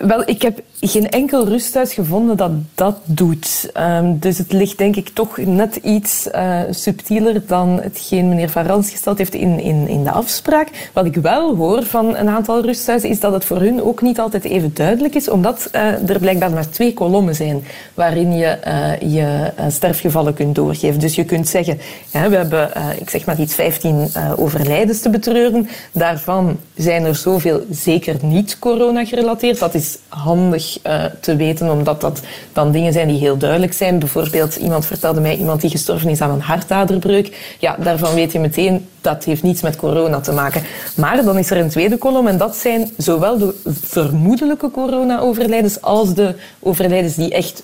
Wel, 0.00 0.22
ik 0.28 0.42
heb 0.42 0.60
geen 0.80 1.08
enkel 1.10 1.48
rusthuis 1.48 1.92
gevonden 1.92 2.36
dat 2.36 2.50
dat 2.74 2.96
doet. 3.04 3.70
Um, 3.76 4.18
dus 4.18 4.38
het 4.38 4.52
ligt 4.52 4.78
denk 4.78 4.96
ik 4.96 5.08
toch 5.08 5.36
net 5.36 5.76
iets 5.76 6.28
uh, 6.34 6.60
subtieler 6.70 7.46
dan 7.46 7.80
hetgeen 7.82 8.28
meneer 8.28 8.48
Van 8.48 8.66
Rans 8.66 8.90
gesteld 8.90 9.18
heeft 9.18 9.34
in, 9.34 9.60
in, 9.60 9.88
in 9.88 10.04
de 10.04 10.10
afspraak. 10.10 10.90
Wat 10.92 11.04
ik 11.04 11.14
wel 11.14 11.56
hoor 11.56 11.82
van 11.82 12.16
een 12.16 12.28
aantal 12.28 12.62
rusthuizen 12.62 13.08
is 13.08 13.20
dat 13.20 13.32
het 13.32 13.44
voor 13.44 13.60
hun 13.60 13.82
ook 13.82 14.02
niet 14.02 14.20
altijd 14.20 14.44
even 14.44 14.70
duidelijk 14.74 15.14
is, 15.14 15.28
omdat 15.28 15.68
uh, 15.74 16.10
er 16.10 16.18
blijkbaar 16.18 16.50
maar 16.50 16.70
twee 16.70 16.94
kolommen 16.94 17.34
zijn 17.34 17.64
waarin 17.94 18.36
je 18.36 18.58
uh, 18.66 19.12
je 19.12 19.52
sterfgevallen 19.68 20.34
kunt 20.34 20.54
doorgeven. 20.54 21.00
Dus 21.00 21.14
je 21.14 21.24
kunt 21.24 21.48
zeggen, 21.48 21.78
we 22.10 22.18
hebben, 22.18 22.70
ik 22.98 23.10
zeg 23.10 23.26
maar 23.26 23.40
iets, 23.40 23.54
15 23.54 24.08
overlijdens 24.36 25.00
te 25.00 25.10
betreuren. 25.10 25.68
Daarvan 25.92 26.56
zijn 26.74 27.04
er 27.04 27.16
zoveel 27.16 27.60
zeker 27.70 28.16
niet 28.22 28.58
corona 28.58 29.04
gerelateerd. 29.04 29.58
Dat 29.58 29.74
is 29.74 29.89
handig 30.08 30.78
uh, 30.86 31.04
te 31.20 31.36
weten, 31.36 31.70
omdat 31.70 32.00
dat 32.00 32.20
dan 32.52 32.72
dingen 32.72 32.92
zijn 32.92 33.08
die 33.08 33.18
heel 33.18 33.36
duidelijk 33.36 33.72
zijn. 33.72 33.98
Bijvoorbeeld, 33.98 34.56
iemand 34.56 34.86
vertelde 34.86 35.20
mij 35.20 35.36
iemand 35.36 35.60
die 35.60 35.70
gestorven 35.70 36.10
is 36.10 36.20
aan 36.20 36.30
een 36.30 36.40
hartaderbreuk. 36.40 37.56
Ja, 37.58 37.76
daarvan 37.78 38.14
weet 38.14 38.32
je 38.32 38.38
meteen, 38.38 38.88
dat 39.00 39.24
heeft 39.24 39.42
niets 39.42 39.62
met 39.62 39.76
corona 39.76 40.20
te 40.20 40.32
maken. 40.32 40.62
Maar 40.96 41.24
dan 41.24 41.38
is 41.38 41.50
er 41.50 41.56
een 41.56 41.68
tweede 41.68 41.96
kolom 41.96 42.26
en 42.26 42.38
dat 42.38 42.56
zijn 42.56 42.90
zowel 42.96 43.38
de 43.38 43.54
vermoedelijke 43.82 44.70
corona-overlijdens 44.70 45.80
als 45.80 46.14
de 46.14 46.34
overlijdens 46.60 47.14
die 47.14 47.34
echt 47.34 47.62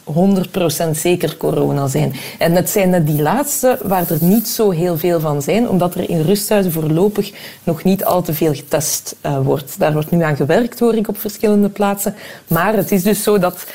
100% 0.88 0.90
zeker 0.92 1.36
corona 1.36 1.86
zijn. 1.86 2.14
En 2.38 2.52
het 2.52 2.70
zijn 2.70 2.90
net 2.90 3.06
die 3.06 3.22
laatste 3.22 3.78
waar 3.82 4.10
er 4.10 4.18
niet 4.20 4.48
zo 4.48 4.70
heel 4.70 4.98
veel 4.98 5.20
van 5.20 5.42
zijn, 5.42 5.68
omdat 5.68 5.94
er 5.94 6.10
in 6.10 6.20
rusthuizen 6.20 6.72
voorlopig 6.72 7.32
nog 7.64 7.84
niet 7.84 8.04
al 8.04 8.22
te 8.22 8.34
veel 8.34 8.54
getest 8.54 9.16
uh, 9.26 9.38
wordt. 9.38 9.78
Daar 9.78 9.92
wordt 9.92 10.10
nu 10.10 10.22
aan 10.22 10.36
gewerkt, 10.36 10.78
hoor 10.78 10.94
ik, 10.94 11.08
op 11.08 11.18
verschillende 11.18 11.68
plaatsen. 11.68 12.14
Maar 12.46 12.74
het 12.74 12.92
is 12.92 13.02
dus 13.02 13.22
zo 13.22 13.38
dat 13.38 13.66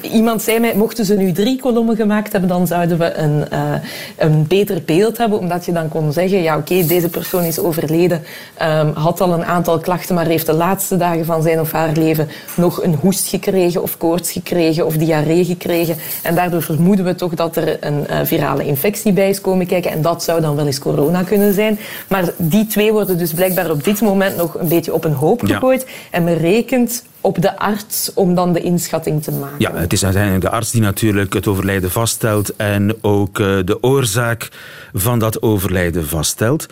iemand 0.00 0.42
zei 0.42 0.58
mij, 0.58 0.74
mochten 0.74 1.04
ze 1.04 1.14
nu 1.14 1.32
drie 1.32 1.60
kolommen 1.60 1.96
gemaakt 1.96 2.32
hebben, 2.32 2.50
dan 2.50 2.66
zouden 2.66 2.98
we 2.98 3.14
een, 3.14 3.44
uh, 3.52 3.74
een 4.16 4.46
beter 4.46 4.82
beeld 4.84 5.18
hebben, 5.18 5.38
omdat 5.38 5.64
je 5.64 5.72
dan 5.72 5.88
kon 5.88 6.12
zeggen, 6.12 6.42
ja 6.42 6.56
oké, 6.56 6.72
okay, 6.72 6.86
deze 6.86 7.08
persoon 7.08 7.42
is 7.42 7.58
overleden, 7.58 8.22
um, 8.62 8.92
had 8.94 9.20
al 9.20 9.32
een 9.32 9.44
aantal 9.44 9.78
klachten, 9.78 10.14
maar 10.14 10.26
heeft 10.26 10.46
de 10.46 10.52
laatste 10.52 10.96
dagen 10.96 11.24
van 11.24 11.42
zijn 11.42 11.60
of 11.60 11.72
haar 11.72 11.92
leven 11.92 12.28
nog 12.56 12.82
een 12.82 12.94
hoest 12.94 13.28
gekregen 13.28 13.82
of 13.82 13.96
koorts 13.96 14.32
gekregen 14.32 14.86
of 14.86 14.96
diarree 14.96 15.44
gekregen. 15.44 15.96
En 16.22 16.34
daardoor 16.34 16.62
vermoeden 16.62 17.04
we 17.04 17.14
toch 17.14 17.34
dat 17.34 17.56
er 17.56 17.76
een 17.80 18.06
uh, 18.10 18.16
virale 18.24 18.64
infectie 18.64 19.12
bij 19.12 19.28
is 19.28 19.40
komen 19.40 19.66
kijken. 19.66 19.90
En 19.90 20.02
dat 20.02 20.22
zou 20.22 20.40
dan 20.40 20.56
wel 20.56 20.66
eens 20.66 20.78
corona 20.78 21.22
kunnen 21.22 21.54
zijn. 21.54 21.78
Maar 22.08 22.32
die 22.36 22.66
twee 22.66 22.92
worden 22.92 23.18
dus 23.18 23.32
blijkbaar 23.32 23.70
op 23.70 23.84
dit 23.84 24.00
moment 24.00 24.36
nog 24.36 24.58
een 24.58 24.68
beetje 24.68 24.94
op 24.94 25.04
een 25.04 25.12
hoop 25.12 25.40
gegooid. 25.44 25.82
Ja. 25.82 25.88
En 26.10 26.24
men 26.24 26.36
rekent 26.36 27.02
op 27.24 27.42
de 27.42 27.58
arts 27.58 28.10
om 28.14 28.34
dan 28.34 28.52
de 28.52 28.60
inschatting 28.60 29.22
te 29.22 29.32
maken. 29.32 29.56
Ja, 29.58 29.74
het 29.74 29.92
is 29.92 30.04
uiteindelijk 30.04 30.44
de 30.44 30.50
arts 30.50 30.70
die 30.70 30.80
natuurlijk 30.80 31.32
het 31.32 31.46
overlijden 31.46 31.90
vaststelt 31.90 32.56
en 32.56 32.96
ook 33.00 33.38
uh, 33.38 33.58
de 33.64 33.82
oorzaak 33.82 34.48
van 34.92 35.18
dat 35.18 35.42
overlijden 35.42 36.06
vaststelt. 36.06 36.66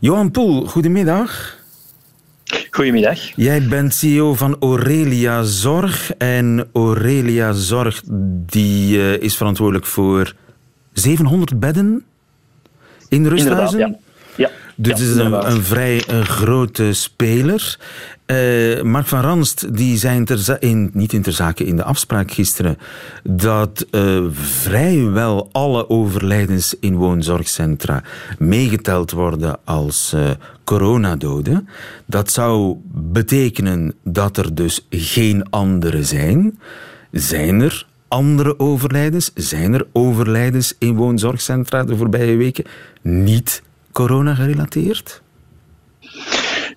Johan 0.00 0.30
Poel, 0.30 0.66
goedemiddag. 0.66 1.56
Goedemiddag. 2.70 3.18
Jij 3.36 3.62
bent 3.62 3.94
CEO 3.94 4.34
van 4.34 4.56
Aurelia 4.60 5.42
Zorg. 5.42 6.12
En 6.12 6.68
Aurelia 6.72 7.52
Zorg 7.52 8.02
die, 8.46 8.96
uh, 8.96 9.20
is 9.20 9.36
verantwoordelijk 9.36 9.86
voor 9.86 10.34
700 10.92 11.60
bedden 11.60 12.04
in 13.08 13.22
de 13.22 13.28
rusthuizen. 13.28 13.80
Inderdaad, 13.80 14.00
ja. 14.02 14.07
Dus 14.80 14.92
het 14.92 15.08
is 15.08 15.16
een, 15.16 15.50
een 15.50 15.62
vrij 15.62 16.02
een 16.06 16.26
grote 16.26 16.92
speler. 16.92 17.78
Uh, 18.26 18.82
Mark 18.82 19.06
van 19.06 19.20
Ranst 19.20 19.76
die 19.76 19.96
zei 19.96 20.24
in, 20.58 20.90
niet 20.92 21.12
in 21.12 21.22
ter 21.22 21.32
zake 21.32 21.64
in 21.64 21.76
de 21.76 21.84
afspraak 21.84 22.30
gisteren 22.30 22.78
dat 23.22 23.86
uh, 23.90 24.24
vrijwel 24.32 25.48
alle 25.52 25.88
overlijdens 25.88 26.74
in 26.80 26.96
woonzorgcentra 26.96 28.02
meegeteld 28.38 29.10
worden 29.10 29.58
als 29.64 30.12
uh, 30.14 30.30
coronadoden. 30.64 31.68
Dat 32.06 32.30
zou 32.30 32.76
betekenen 32.92 33.94
dat 34.04 34.36
er 34.36 34.54
dus 34.54 34.86
geen 34.90 35.50
andere 35.50 36.02
zijn. 36.02 36.58
Zijn 37.12 37.60
er 37.60 37.86
andere 38.08 38.58
overlijdens? 38.58 39.30
Zijn 39.34 39.74
er 39.74 39.86
overlijdens 39.92 40.74
in 40.78 40.94
woonzorgcentra 40.94 41.84
de 41.84 41.96
voorbije 41.96 42.36
weken 42.36 42.64
niet 43.02 43.62
corona 43.98 44.34
gerelateerd? 44.34 45.22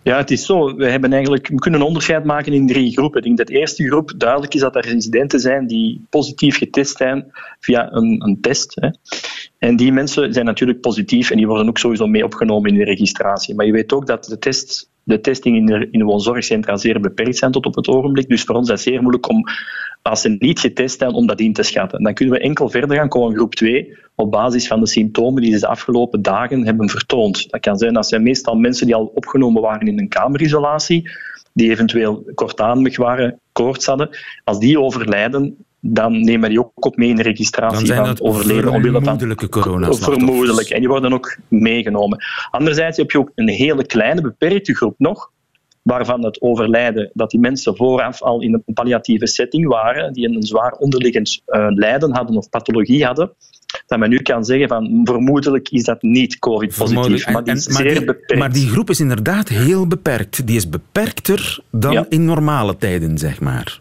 Ja, 0.03 0.17
het 0.17 0.31
is 0.31 0.45
zo. 0.45 0.75
We, 0.75 0.89
hebben 0.89 1.13
eigenlijk, 1.13 1.47
we 1.47 1.55
kunnen 1.55 1.79
een 1.79 1.85
onderscheid 1.85 2.23
maken 2.23 2.53
in 2.53 2.67
drie 2.67 2.91
groepen. 2.91 3.17
Ik 3.17 3.23
denk 3.25 3.37
dat 3.37 3.47
de 3.47 3.53
eerste 3.53 3.87
groep 3.87 4.13
duidelijk 4.17 4.53
is 4.53 4.61
dat 4.61 4.75
er 4.75 4.85
residenten 4.85 5.39
zijn 5.39 5.67
die 5.67 6.05
positief 6.09 6.57
getest 6.57 6.97
zijn 6.97 7.31
via 7.59 7.91
een, 7.91 8.23
een 8.25 8.41
test. 8.41 8.75
Hè. 8.75 8.89
En 9.57 9.75
die 9.75 9.91
mensen 9.91 10.33
zijn 10.33 10.45
natuurlijk 10.45 10.81
positief 10.81 11.29
en 11.29 11.37
die 11.37 11.47
worden 11.47 11.67
ook 11.67 11.77
sowieso 11.77 12.07
mee 12.07 12.23
opgenomen 12.23 12.71
in 12.71 12.77
de 12.77 12.83
registratie. 12.83 13.55
Maar 13.55 13.65
je 13.65 13.71
weet 13.71 13.93
ook 13.93 14.07
dat 14.07 14.25
de, 14.25 14.39
test, 14.39 14.90
de 15.03 15.21
testing 15.21 15.55
in 15.55 15.65
de, 15.65 15.87
in 15.91 15.99
de 15.99 16.05
woonzorgcentra 16.05 16.77
zeer 16.77 16.99
beperkt 16.99 17.37
zijn 17.37 17.51
tot 17.51 17.65
op 17.65 17.75
het 17.75 17.87
ogenblik. 17.87 18.27
Dus 18.29 18.43
voor 18.43 18.55
ons 18.55 18.69
is 18.69 18.73
het 18.73 18.93
zeer 18.93 19.01
moeilijk 19.01 19.29
om, 19.29 19.43
als 20.01 20.21
ze 20.21 20.35
niet 20.39 20.59
getest 20.59 20.99
zijn, 20.99 21.13
om 21.13 21.27
dat 21.27 21.39
in 21.39 21.53
te 21.53 21.63
schatten. 21.63 22.03
Dan 22.03 22.13
kunnen 22.13 22.35
we 22.35 22.41
enkel 22.41 22.69
verder 22.69 22.97
gaan, 22.97 23.09
komen 23.09 23.35
groep 23.35 23.55
2, 23.55 23.97
op 24.15 24.31
basis 24.31 24.67
van 24.67 24.79
de 24.79 24.87
symptomen 24.87 25.41
die 25.41 25.53
ze 25.53 25.59
de 25.59 25.67
afgelopen 25.67 26.21
dagen 26.21 26.65
hebben 26.65 26.89
vertoond. 26.89 27.49
Dat 27.49 27.61
kan 27.61 27.77
zijn, 27.77 27.93
dat 27.93 28.07
zijn 28.07 28.23
meestal 28.23 28.55
mensen 28.55 28.85
die 28.85 28.95
al 28.95 29.11
opgenomen 29.15 29.61
waren 29.61 29.87
in 29.87 29.99
een 29.99 30.09
kamerisolatie, 30.09 31.09
die 31.53 31.71
eventueel 31.71 32.31
kortademig 32.33 32.97
waren, 32.97 33.39
koorts 33.51 33.85
hadden. 33.85 34.09
Als 34.43 34.59
die 34.59 34.79
overlijden, 34.79 35.65
dan 35.81 36.21
nemen 36.23 36.49
die 36.49 36.59
ook 36.59 36.85
op 36.85 36.95
mee 36.95 37.09
in 37.09 37.15
de 37.15 37.21
registratie 37.21 37.77
dan 37.77 37.85
zijn 37.85 38.17
van 38.17 38.27
overleden 38.27 38.71
omwille 38.71 39.01
van 39.01 39.17
Vermoedelijk. 39.93 40.69
En 40.69 40.79
die 40.79 40.87
worden 40.89 41.13
ook 41.13 41.37
meegenomen. 41.47 42.23
Anderzijds 42.51 42.97
heb 42.97 43.11
je 43.11 43.17
ook 43.17 43.31
een 43.35 43.49
hele 43.49 43.85
kleine, 43.85 44.21
beperkte 44.21 44.75
groep 44.75 44.95
nog, 44.97 45.31
waarvan 45.81 46.25
het 46.25 46.41
overlijden, 46.41 47.11
dat 47.13 47.29
die 47.29 47.39
mensen 47.39 47.75
vooraf 47.75 48.21
al 48.21 48.41
in 48.41 48.53
een 48.53 48.73
palliatieve 48.73 49.27
setting 49.27 49.67
waren, 49.67 50.13
die 50.13 50.29
een 50.29 50.43
zwaar 50.43 50.71
onderliggend 50.71 51.41
uh, 51.47 51.65
lijden 51.69 52.15
hadden 52.15 52.37
of 52.37 52.49
pathologie 52.49 53.05
hadden, 53.05 53.31
dat 53.87 53.99
men 53.99 54.09
nu 54.09 54.17
kan 54.17 54.45
zeggen 54.45 54.67
van 54.67 55.01
vermoedelijk 55.03 55.69
is 55.69 55.83
dat 55.83 56.01
niet 56.01 56.39
COVID-positief, 56.39 57.31
maar 57.31 57.43
die 57.43 57.53
is 57.53 57.67
maar 57.67 57.81
zeer 57.81 57.95
die, 57.95 58.05
beperkt. 58.05 58.37
Maar 58.37 58.51
die 58.51 58.67
groep 58.67 58.89
is 58.89 58.99
inderdaad 58.99 59.49
heel 59.49 59.87
beperkt. 59.87 60.47
Die 60.47 60.55
is 60.55 60.69
beperkter 60.69 61.59
dan 61.71 61.91
Ja. 61.91 62.05
in 62.09 62.25
normale 62.25 62.77
tijden, 62.77 63.17
zeg 63.17 63.39
maar. 63.39 63.79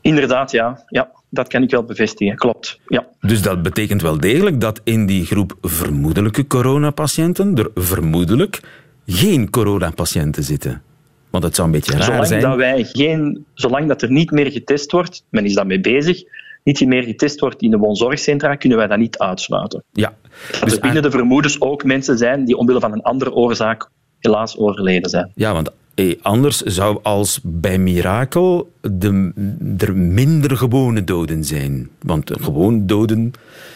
Inderdaad, 0.00 0.50
ja. 0.50 0.84
ja. 0.86 1.10
Dat 1.28 1.48
kan 1.48 1.62
ik 1.62 1.70
wel 1.70 1.84
bevestigen, 1.84 2.36
klopt. 2.36 2.80
Ja. 2.86 3.06
Dus 3.20 3.42
dat 3.42 3.62
betekent 3.62 4.02
wel 4.02 4.18
degelijk 4.18 4.60
dat 4.60 4.80
in 4.84 5.06
die 5.06 5.26
groep 5.26 5.56
vermoedelijke 5.62 6.46
coronapatiënten 6.46 7.56
er 7.56 7.70
vermoedelijk 7.74 8.60
geen 9.06 9.50
coronapatiënten 9.50 10.42
zitten. 10.42 10.82
Want 11.30 11.44
het 11.44 11.54
zou 11.54 11.66
een 11.68 11.74
beetje 11.74 11.92
raar 11.92 12.02
Zolang 12.02 12.26
zijn. 12.26 12.40
dat, 12.40 12.56
wij 12.56 12.84
geen, 12.84 13.44
zolang 13.54 13.88
dat 13.88 14.02
er 14.02 14.10
niet 14.10 14.30
meer 14.30 14.50
getest 14.52 14.92
wordt, 14.92 15.24
men 15.28 15.44
is 15.44 15.54
daarmee 15.54 15.80
bezig, 15.80 16.22
niet 16.64 16.86
meer 16.86 17.02
getest 17.02 17.40
wordt 17.40 17.62
in 17.62 17.70
de 17.70 17.76
woonzorgcentra, 17.76 18.54
kunnen 18.54 18.78
wij 18.78 18.86
dat 18.86 18.98
niet 18.98 19.18
uitsluiten. 19.18 19.84
Ja. 19.92 20.14
Dat 20.50 20.60
Dus 20.60 20.74
er 20.74 20.80
binnen 20.80 21.02
de 21.02 21.10
vermoedens 21.10 21.60
ook 21.60 21.84
mensen 21.84 22.18
zijn 22.18 22.44
die 22.44 22.56
omwille 22.56 22.80
van 22.80 22.92
een 22.92 23.02
andere 23.02 23.32
oorzaak 23.32 23.90
helaas 24.18 24.58
overleden 24.58 25.10
zijn. 25.10 25.32
Ja, 25.34 25.52
want 25.52 25.70
eh, 25.94 26.14
anders 26.22 26.60
zou 26.60 26.98
als 27.02 27.40
bij 27.42 27.78
mirakel 27.78 28.72
de, 28.80 29.32
er 29.78 29.96
minder 29.96 30.56
gewone 30.56 31.04
doden 31.04 31.44
zijn. 31.44 31.88
Want 32.02 32.30
gewoon 32.40 32.86
doden, 32.86 33.32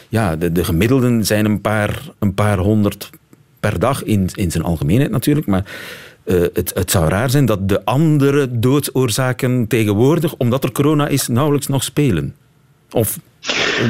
ja, 0.09 0.37
de, 0.37 0.53
de 0.53 0.65
gemiddelden 0.65 1.27
zijn 1.27 1.45
een 1.45 1.61
paar, 1.61 2.11
een 2.19 2.35
paar 2.35 2.59
honderd 2.59 3.11
per 3.61 3.79
dag 3.79 4.05
in, 4.05 4.29
in 4.35 4.51
zijn 4.51 4.65
algemeenheid 4.65 5.11
natuurlijk. 5.11 5.47
Maar 5.47 5.65
eh, 6.25 6.41
het, 6.53 6.73
het 6.75 6.91
zou 6.91 7.09
raar 7.09 7.31
zijn 7.31 7.47
dat 7.47 7.69
de 7.69 7.85
andere 7.85 8.59
doodsoorzaken 8.59 9.67
tegenwoordig, 9.67 10.35
omdat 10.37 10.65
er 10.65 10.73
corona 10.73 11.09
is, 11.09 11.29
nauwelijks 11.29 11.67
nog 11.67 11.83
spelen. 11.83 12.35
Of 12.91 13.19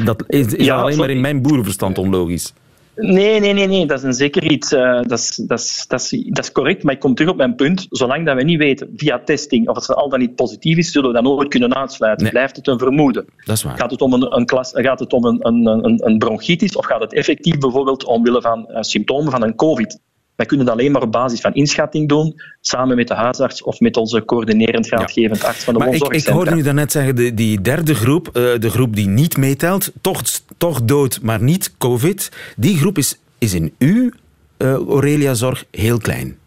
dat 0.05 0.23
is, 0.27 0.45
is 0.53 0.65
Ja, 0.65 0.75
alleen 0.75 0.97
maar 0.97 1.09
in 1.09 1.21
mijn 1.21 1.41
boerenverstand 1.41 1.97
onlogisch. 1.97 2.53
Nee, 2.95 3.39
nee, 3.39 3.53
nee, 3.53 3.67
nee, 3.67 3.85
dat 3.85 3.97
is 3.97 4.03
een 4.03 4.13
zeker 4.13 4.51
iets. 4.51 4.71
eh, 4.71 5.01
dat, 5.01 5.19
is, 5.19 5.35
dat, 5.35 5.59
is, 5.59 5.85
dat, 5.87 6.01
is, 6.01 6.09
dat 6.29 6.43
is 6.43 6.51
correct, 6.51 6.83
maar 6.83 6.93
ik 6.93 6.99
kom 6.99 7.15
terug 7.15 7.31
op 7.31 7.37
mijn 7.37 7.55
punt. 7.55 7.87
Zolang 7.89 8.25
dat 8.25 8.35
we 8.35 8.43
niet 8.43 8.57
weten 8.57 8.89
via 8.95 9.19
testing 9.19 9.67
of 9.69 9.75
het 9.75 9.95
al 9.95 10.09
dan 10.09 10.19
niet 10.19 10.35
positief 10.35 10.77
is, 10.77 10.91
zullen 10.91 11.07
we 11.09 11.15
dat 11.15 11.23
nooit 11.23 11.47
kunnen 11.49 11.75
uitsluiten. 11.75 12.23
Nee. 12.23 12.31
Blijft 12.31 12.55
het 12.55 12.67
een 12.67 12.79
vermoeden? 12.79 13.25
Dat 13.45 13.55
is 13.55 13.63
waar. 13.63 13.77
Gaat 13.77 13.91
het 13.91 14.01
om 14.01 14.13
een, 14.13 14.35
een, 14.35 14.45
klas, 14.45 14.71
gaat 14.73 14.99
het 14.99 15.13
om 15.13 15.25
een, 15.25 15.37
een, 15.47 15.65
een, 15.65 16.01
een 16.05 16.17
bronchitis 16.17 16.75
of 16.75 16.85
gaat 16.85 17.01
het 17.01 17.13
effectief 17.13 17.57
bijvoorbeeld 17.57 18.05
omwille 18.05 18.41
van 18.41 18.67
eh, 18.67 18.81
symptomen 18.81 19.31
van 19.31 19.43
een 19.43 19.55
COVID? 19.55 19.99
Wij 20.35 20.45
kunnen 20.45 20.65
dat 20.65 20.75
alleen 20.75 20.91
maar 20.91 21.01
op 21.01 21.11
basis 21.11 21.41
van 21.41 21.53
inschatting 21.53 22.09
doen, 22.09 22.41
samen 22.61 22.95
met 22.95 23.07
de 23.07 23.13
huisarts 23.13 23.63
of 23.63 23.79
met 23.79 23.97
onze 23.97 24.25
coördinerend 24.25 24.87
raadgevend 24.89 25.43
arts 25.43 25.63
van 25.63 25.73
de 25.73 25.79
Maar 25.79 25.93
ik, 25.93 26.03
ik 26.03 26.25
hoorde 26.25 26.55
u 26.55 26.61
daarnet 26.61 26.91
zeggen, 26.91 27.15
de, 27.15 27.33
die 27.33 27.61
derde 27.61 27.95
groep, 27.95 28.27
eh, 28.27 28.33
de 28.59 28.69
groep 28.69 28.95
die 28.95 29.07
niet 29.07 29.37
meetelt, 29.37 29.91
toch, 30.01 30.21
toch 30.57 30.83
dood, 30.83 31.19
maar 31.21 31.41
niet 31.43 31.77
COVID, 31.77 32.31
die 32.57 32.77
groep 32.77 32.97
is, 32.97 33.19
is 33.37 33.53
in 33.53 33.73
uw 33.79 34.09
eh, 34.57 34.73
Aurelia-zorg 34.73 35.65
heel 35.71 35.97
klein. 35.97 36.37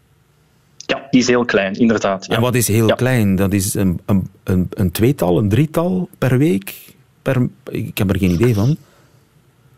Ja, 0.77 1.07
die 1.09 1.19
is 1.21 1.27
heel 1.27 1.45
klein, 1.45 1.73
inderdaad. 1.73 2.25
Ja. 2.25 2.35
En 2.35 2.41
wat 2.41 2.55
is 2.55 2.67
heel 2.67 2.87
Ja. 2.87 2.95
klein? 2.95 3.35
Dat 3.35 3.53
is 3.53 3.73
een, 3.73 3.99
een, 4.05 4.29
een, 4.43 4.67
een 4.69 4.91
tweetal, 4.91 5.37
een 5.37 5.49
drietal 5.49 6.09
per 6.17 6.37
week? 6.37 6.75
Per, 7.21 7.47
ik 7.71 7.97
heb 7.97 8.09
er 8.09 8.17
geen 8.17 8.31
idee 8.31 8.53
van. 8.53 8.77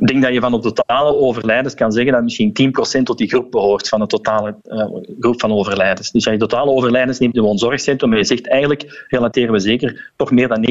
Ik 0.02 0.08
denk 0.08 0.22
dat 0.22 0.34
je 0.34 0.40
van 0.40 0.54
op 0.54 0.64
de 0.64 0.72
totale 0.72 1.16
overlijdens 1.16 1.74
kan 1.74 1.92
zeggen 1.92 2.12
dat 2.14 2.24
misschien 2.24 2.74
10% 3.00 3.04
tot 3.04 3.18
die 3.18 3.28
groep 3.28 3.52
behoort 3.52 3.88
van 3.88 4.00
de 4.00 4.06
totale 4.06 4.56
eh, 4.64 4.86
groep 5.20 5.40
van 5.40 5.52
overlijdens. 5.52 6.12
Dus 6.12 6.26
als 6.26 6.34
je 6.34 6.40
totale 6.40 6.72
overlijdens 6.72 7.20
neemt 7.20 7.34
in 7.34 7.40
een 7.40 7.46
woonzorgcentrum, 7.46 8.10
maar 8.10 8.18
je 8.20 8.26
zegt 8.26 8.48
eigenlijk, 8.48 9.06
relateren 9.08 9.52
we 9.52 9.60
zeker 9.60 10.12
toch 10.16 10.32
meer 10.32 10.48
dan 10.48 10.66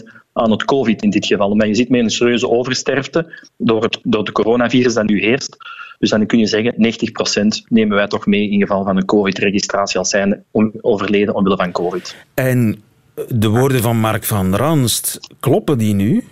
90% 0.00 0.18
aan 0.32 0.50
het 0.50 0.64
COVID 0.64 1.02
in 1.02 1.10
dit 1.10 1.26
geval. 1.26 1.54
Maar 1.54 1.66
je 1.66 1.74
zit 1.74 1.88
met 1.88 2.00
een 2.00 2.10
serieuze 2.10 2.48
oversterfte 2.48 3.48
door 3.56 3.82
het, 3.82 3.98
door 4.02 4.20
het 4.20 4.32
coronavirus 4.32 4.94
dat 4.94 5.06
nu 5.06 5.20
heerst. 5.20 5.56
Dus 5.98 6.10
dan 6.10 6.26
kun 6.26 6.38
je 6.38 6.46
zeggen, 6.46 6.74
90% 7.62 7.64
nemen 7.68 7.96
wij 7.96 8.06
toch 8.06 8.26
mee 8.26 8.50
in 8.50 8.60
geval 8.60 8.84
van 8.84 8.96
een 8.96 9.04
COVID-registratie 9.04 9.98
als 9.98 10.08
zijnde 10.08 10.42
om- 10.50 10.72
overleden 10.80 11.34
omwille 11.34 11.56
van 11.56 11.72
COVID. 11.72 12.16
En 12.34 12.82
de 13.28 13.48
woorden 13.48 13.82
van 13.82 13.96
Mark 14.00 14.24
van 14.24 14.54
Ranst, 14.54 15.20
kloppen 15.40 15.78
die 15.78 15.94
nu? 15.94 16.24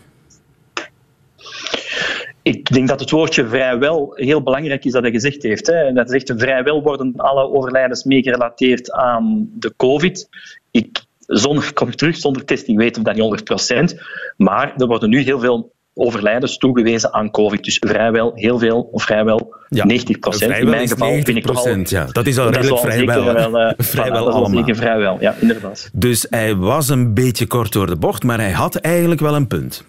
Ik 2.47 2.73
denk 2.73 2.89
dat 2.89 3.01
het 3.01 3.11
woordje 3.11 3.47
vrijwel 3.47 4.13
heel 4.15 4.43
belangrijk 4.43 4.85
is 4.85 4.93
dat 4.93 5.03
hij 5.03 5.11
gezegd 5.11 5.43
heeft. 5.43 5.67
Hè. 5.67 5.93
Dat 5.93 6.11
zegt 6.11 6.33
vrijwel 6.37 6.83
worden 6.83 7.13
alle 7.17 7.53
overlijdens 7.53 8.05
mee 8.05 8.23
gerelateerd 8.23 8.93
aan 8.93 9.49
de 9.55 9.73
COVID. 9.77 10.29
Ik, 10.71 11.03
zonder, 11.19 11.65
ik 11.65 11.75
kom 11.75 11.97
terug, 11.97 12.17
zonder 12.17 12.45
testing 12.45 12.79
weten 12.79 13.03
we 13.03 13.15
dat 13.15 13.31
niet 13.31 13.95
100%. 13.95 14.01
Maar 14.37 14.75
er 14.77 14.87
worden 14.87 15.11
nu 15.11 15.21
heel 15.21 15.41
veel 15.41 15.73
overlijdens 15.95 16.59
toegewezen 16.59 17.13
aan 17.13 17.31
COVID. 17.31 17.65
Dus 17.65 17.77
vrijwel, 17.87 18.33
heel 18.35 18.59
veel, 18.59 18.89
of 18.93 19.03
vrijwel 19.03 19.55
90%. 19.55 19.79
Vrijwel 20.19 20.61
In 20.61 20.69
mijn 20.69 20.89
geval 20.89 21.13
vind 21.13 21.29
ik 21.29 21.47
toch 21.47 21.67
al... 21.67 21.77
90%, 21.77 21.81
ja. 21.83 22.07
Dat 22.13 22.27
is 22.27 22.39
al 22.39 22.51
redelijk 22.51 22.69
wel 22.69 22.79
vrijwel. 22.79 23.25
wel, 23.25 23.59
eh, 23.59 23.73
vrijwel 23.87 24.31
voilà, 24.31 24.35
allemaal. 24.35 24.75
vrijwel, 24.75 25.17
ja, 25.21 25.35
inderdaad. 25.41 25.91
Dus 25.93 26.27
hij 26.31 26.57
was 26.57 26.89
een 26.89 27.15
beetje 27.15 27.47
kort 27.47 27.73
door 27.73 27.87
de 27.87 27.97
bocht, 27.97 28.23
maar 28.23 28.39
hij 28.39 28.53
had 28.53 28.77
eigenlijk 28.77 29.21
wel 29.21 29.35
een 29.35 29.47
punt. 29.47 29.85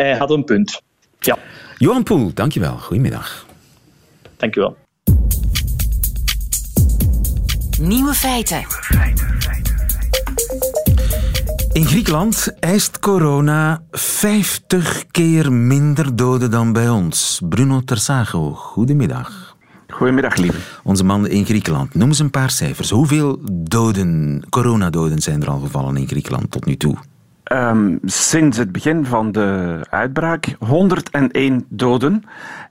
Hij 0.00 0.16
had 0.16 0.30
een 0.30 0.44
punt. 0.44 0.82
Ja, 1.18 1.38
Johan 1.76 2.02
Poel, 2.02 2.30
dankjewel. 2.34 2.76
Goedemiddag. 2.76 3.46
dank 4.36 4.56
u 4.56 4.60
wel. 4.60 4.76
Nieuwe 7.80 8.14
feiten. 8.14 8.66
In 11.72 11.84
Griekenland 11.84 12.54
eist 12.60 12.98
corona 12.98 13.82
50 13.90 15.06
keer 15.10 15.52
minder 15.52 16.16
doden 16.16 16.50
dan 16.50 16.72
bij 16.72 16.88
ons. 16.88 17.40
Bruno 17.48 17.80
Tersago, 17.80 18.52
goedemiddag. 18.52 19.56
Goedemiddag, 19.88 20.36
lieve. 20.36 20.58
Onze 20.82 21.04
man 21.04 21.28
in 21.28 21.44
Griekenland. 21.44 21.94
Noem 21.94 22.08
eens 22.08 22.18
een 22.18 22.30
paar 22.30 22.50
cijfers. 22.50 22.90
Hoeveel 22.90 23.38
doden, 23.52 24.42
coronadoden 24.48 25.18
zijn 25.18 25.42
er 25.42 25.50
al 25.50 25.58
gevallen 25.58 25.96
in 25.96 26.08
Griekenland 26.08 26.50
tot 26.50 26.64
nu 26.64 26.76
toe? 26.76 26.96
Ehm, 27.50 27.96
sinds 28.04 28.56
het 28.56 28.72
begin 28.72 29.04
van 29.04 29.32
de 29.32 29.80
uitbraak 29.90 30.56
101 30.58 31.64
doden. 31.68 32.22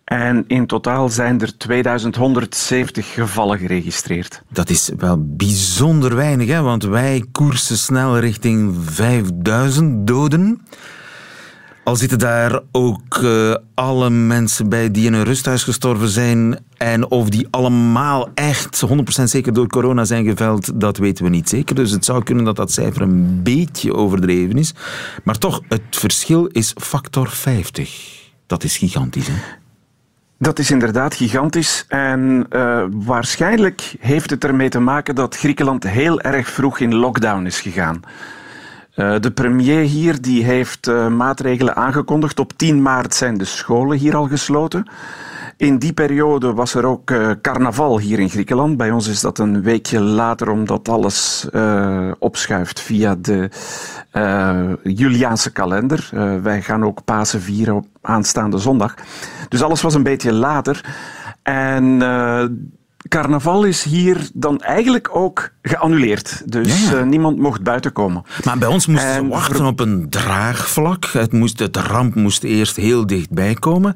En 0.04 0.44
in 0.48 0.68
totaal 0.68 1.10
zijn 1.10 1.42
er 1.42 1.58
2170 1.58 3.14
gevallen 3.14 3.58
geregistreerd. 3.58 4.42
Dat 4.50 4.70
is 4.70 4.92
wel 4.98 5.26
bijzonder 5.26 6.16
weinig, 6.16 6.48
hè? 6.48 6.62
want 6.62 6.84
wij 6.84 7.26
koersen 7.32 7.78
snel 7.78 8.20
richting 8.20 8.76
5000 8.86 10.08
doden. 10.08 10.62
Al 11.90 11.96
zitten 11.96 12.20
daar 12.20 12.60
ook 12.72 13.18
eh, 13.24 13.56
alle 13.74 14.10
mensen 14.10 14.70
bij 14.70 14.92
die 14.92 15.06
in 15.06 15.14
een 15.14 15.24
rusthuis 15.24 15.64
gestorven 15.64 16.08
zijn. 16.08 16.60
En 16.78 17.12
of 17.12 17.30
die 17.30 17.48
allemaal 17.50 18.30
echt 18.34 18.84
100% 19.22 19.24
zeker 19.24 19.54
door 19.54 19.68
corona 19.68 20.06
zijn 20.06 20.26
geveld, 20.26 20.80
dat 20.82 20.98
weten 20.98 21.24
we 21.24 21.30
niet 21.30 21.50
zeker. 21.50 21.76
Dus 21.76 21.92
het 21.92 22.06
zou 22.06 22.24
kunnen 22.24 22.46
dat 22.46 22.56
dat 22.56 22.72
cijfer 22.72 23.02
een 23.02 23.44
beetje 23.44 23.94
overdreven 23.94 24.58
is. 24.58 24.74
Maar 25.24 25.38
toch, 25.38 25.62
het 25.68 25.82
verschil 25.90 26.46
is 26.46 26.74
factor 26.82 27.30
50. 27.30 28.30
Dat 28.48 28.64
is 28.64 28.78
gigantisch, 28.78 29.28
hè? 29.28 29.34
Dat 30.38 30.60
is 30.60 30.72
inderdaad 30.72 31.16
gigantisch. 31.16 31.86
En 31.88 32.46
eh, 32.50 32.84
waarschijnlijk 32.92 33.96
heeft 34.00 34.30
het 34.30 34.44
ermee 34.44 34.70
te 34.70 34.80
maken 34.80 35.16
dat 35.16 35.38
Griekenland 35.38 35.84
heel 35.84 36.22
erg 36.22 36.50
vroeg 36.50 36.80
in 36.80 36.96
lockdown 36.96 37.46
is 37.46 37.60
gegaan. 37.60 38.02
Eh, 39.00 39.16
de 39.20 39.32
premier 39.32 39.80
hier 39.80 40.22
die 40.22 40.44
heeft 40.44 40.88
eh, 40.88 41.08
maatregelen 41.08 41.76
aangekondigd. 41.76 42.40
Op 42.40 42.54
10 42.54 42.82
maart 42.82 43.14
zijn 43.14 43.38
de 43.38 43.46
scholen 43.46 43.98
hier 43.98 44.16
al 44.16 44.28
gesloten. 44.28 44.90
In 45.58 45.78
die 45.78 45.94
periode 45.94 46.54
was 46.54 46.74
er 46.74 46.86
ook 46.86 47.12
eh, 47.12 47.30
carnaval 47.42 48.00
hier 48.00 48.20
in 48.20 48.30
Griekenland. 48.30 48.78
Bij 48.78 48.92
ons 48.92 49.08
is 49.08 49.22
dat 49.22 49.40
een 49.40 49.62
weekje 49.62 50.00
later, 50.00 50.50
omdat 50.50 50.90
alles 50.90 51.48
opschuift 52.20 52.80
via 52.80 53.16
de 53.16 53.50
Juliaanse 54.84 55.52
kalender. 55.52 56.10
Wij 56.42 56.62
gaan 56.62 56.86
ook 56.86 57.04
Pasen 57.04 57.42
vieren 57.42 57.76
op 57.76 57.86
aanstaande 58.02 58.58
zondag. 58.58 58.94
Dus 59.50 59.62
alles 59.62 59.82
was 59.82 59.94
een 59.94 60.04
beetje 60.04 60.34
later. 60.34 60.86
En 61.44 62.02
carnaval 63.08 63.64
is 63.64 63.84
hier 63.84 64.30
dan 64.34 64.60
eigenlijk 64.62 65.10
ook 65.12 65.50
geannuleerd. 65.62 66.42
Dus 66.46 66.84
Ja, 66.86 66.92
ja. 66.92 66.98
eh, 66.98 67.06
niemand 67.06 67.38
mocht 67.38 67.64
buiten 67.64 67.92
komen. 67.92 68.24
Maar 68.44 68.58
bij 68.58 68.68
ons 68.68 68.88
moesten 68.88 69.10
ze 69.14 69.18
En 69.18 69.28
wachten 69.28 69.66
op 69.66 69.80
een 69.80 70.10
draagvlak. 70.10 71.06
Het, 71.06 71.34
moest, 71.34 71.60
het 71.60 71.78
ramp 71.78 72.16
moest 72.16 72.44
eerst 72.44 72.76
heel 72.76 73.06
dichtbij 73.08 73.54
komen. 73.54 73.96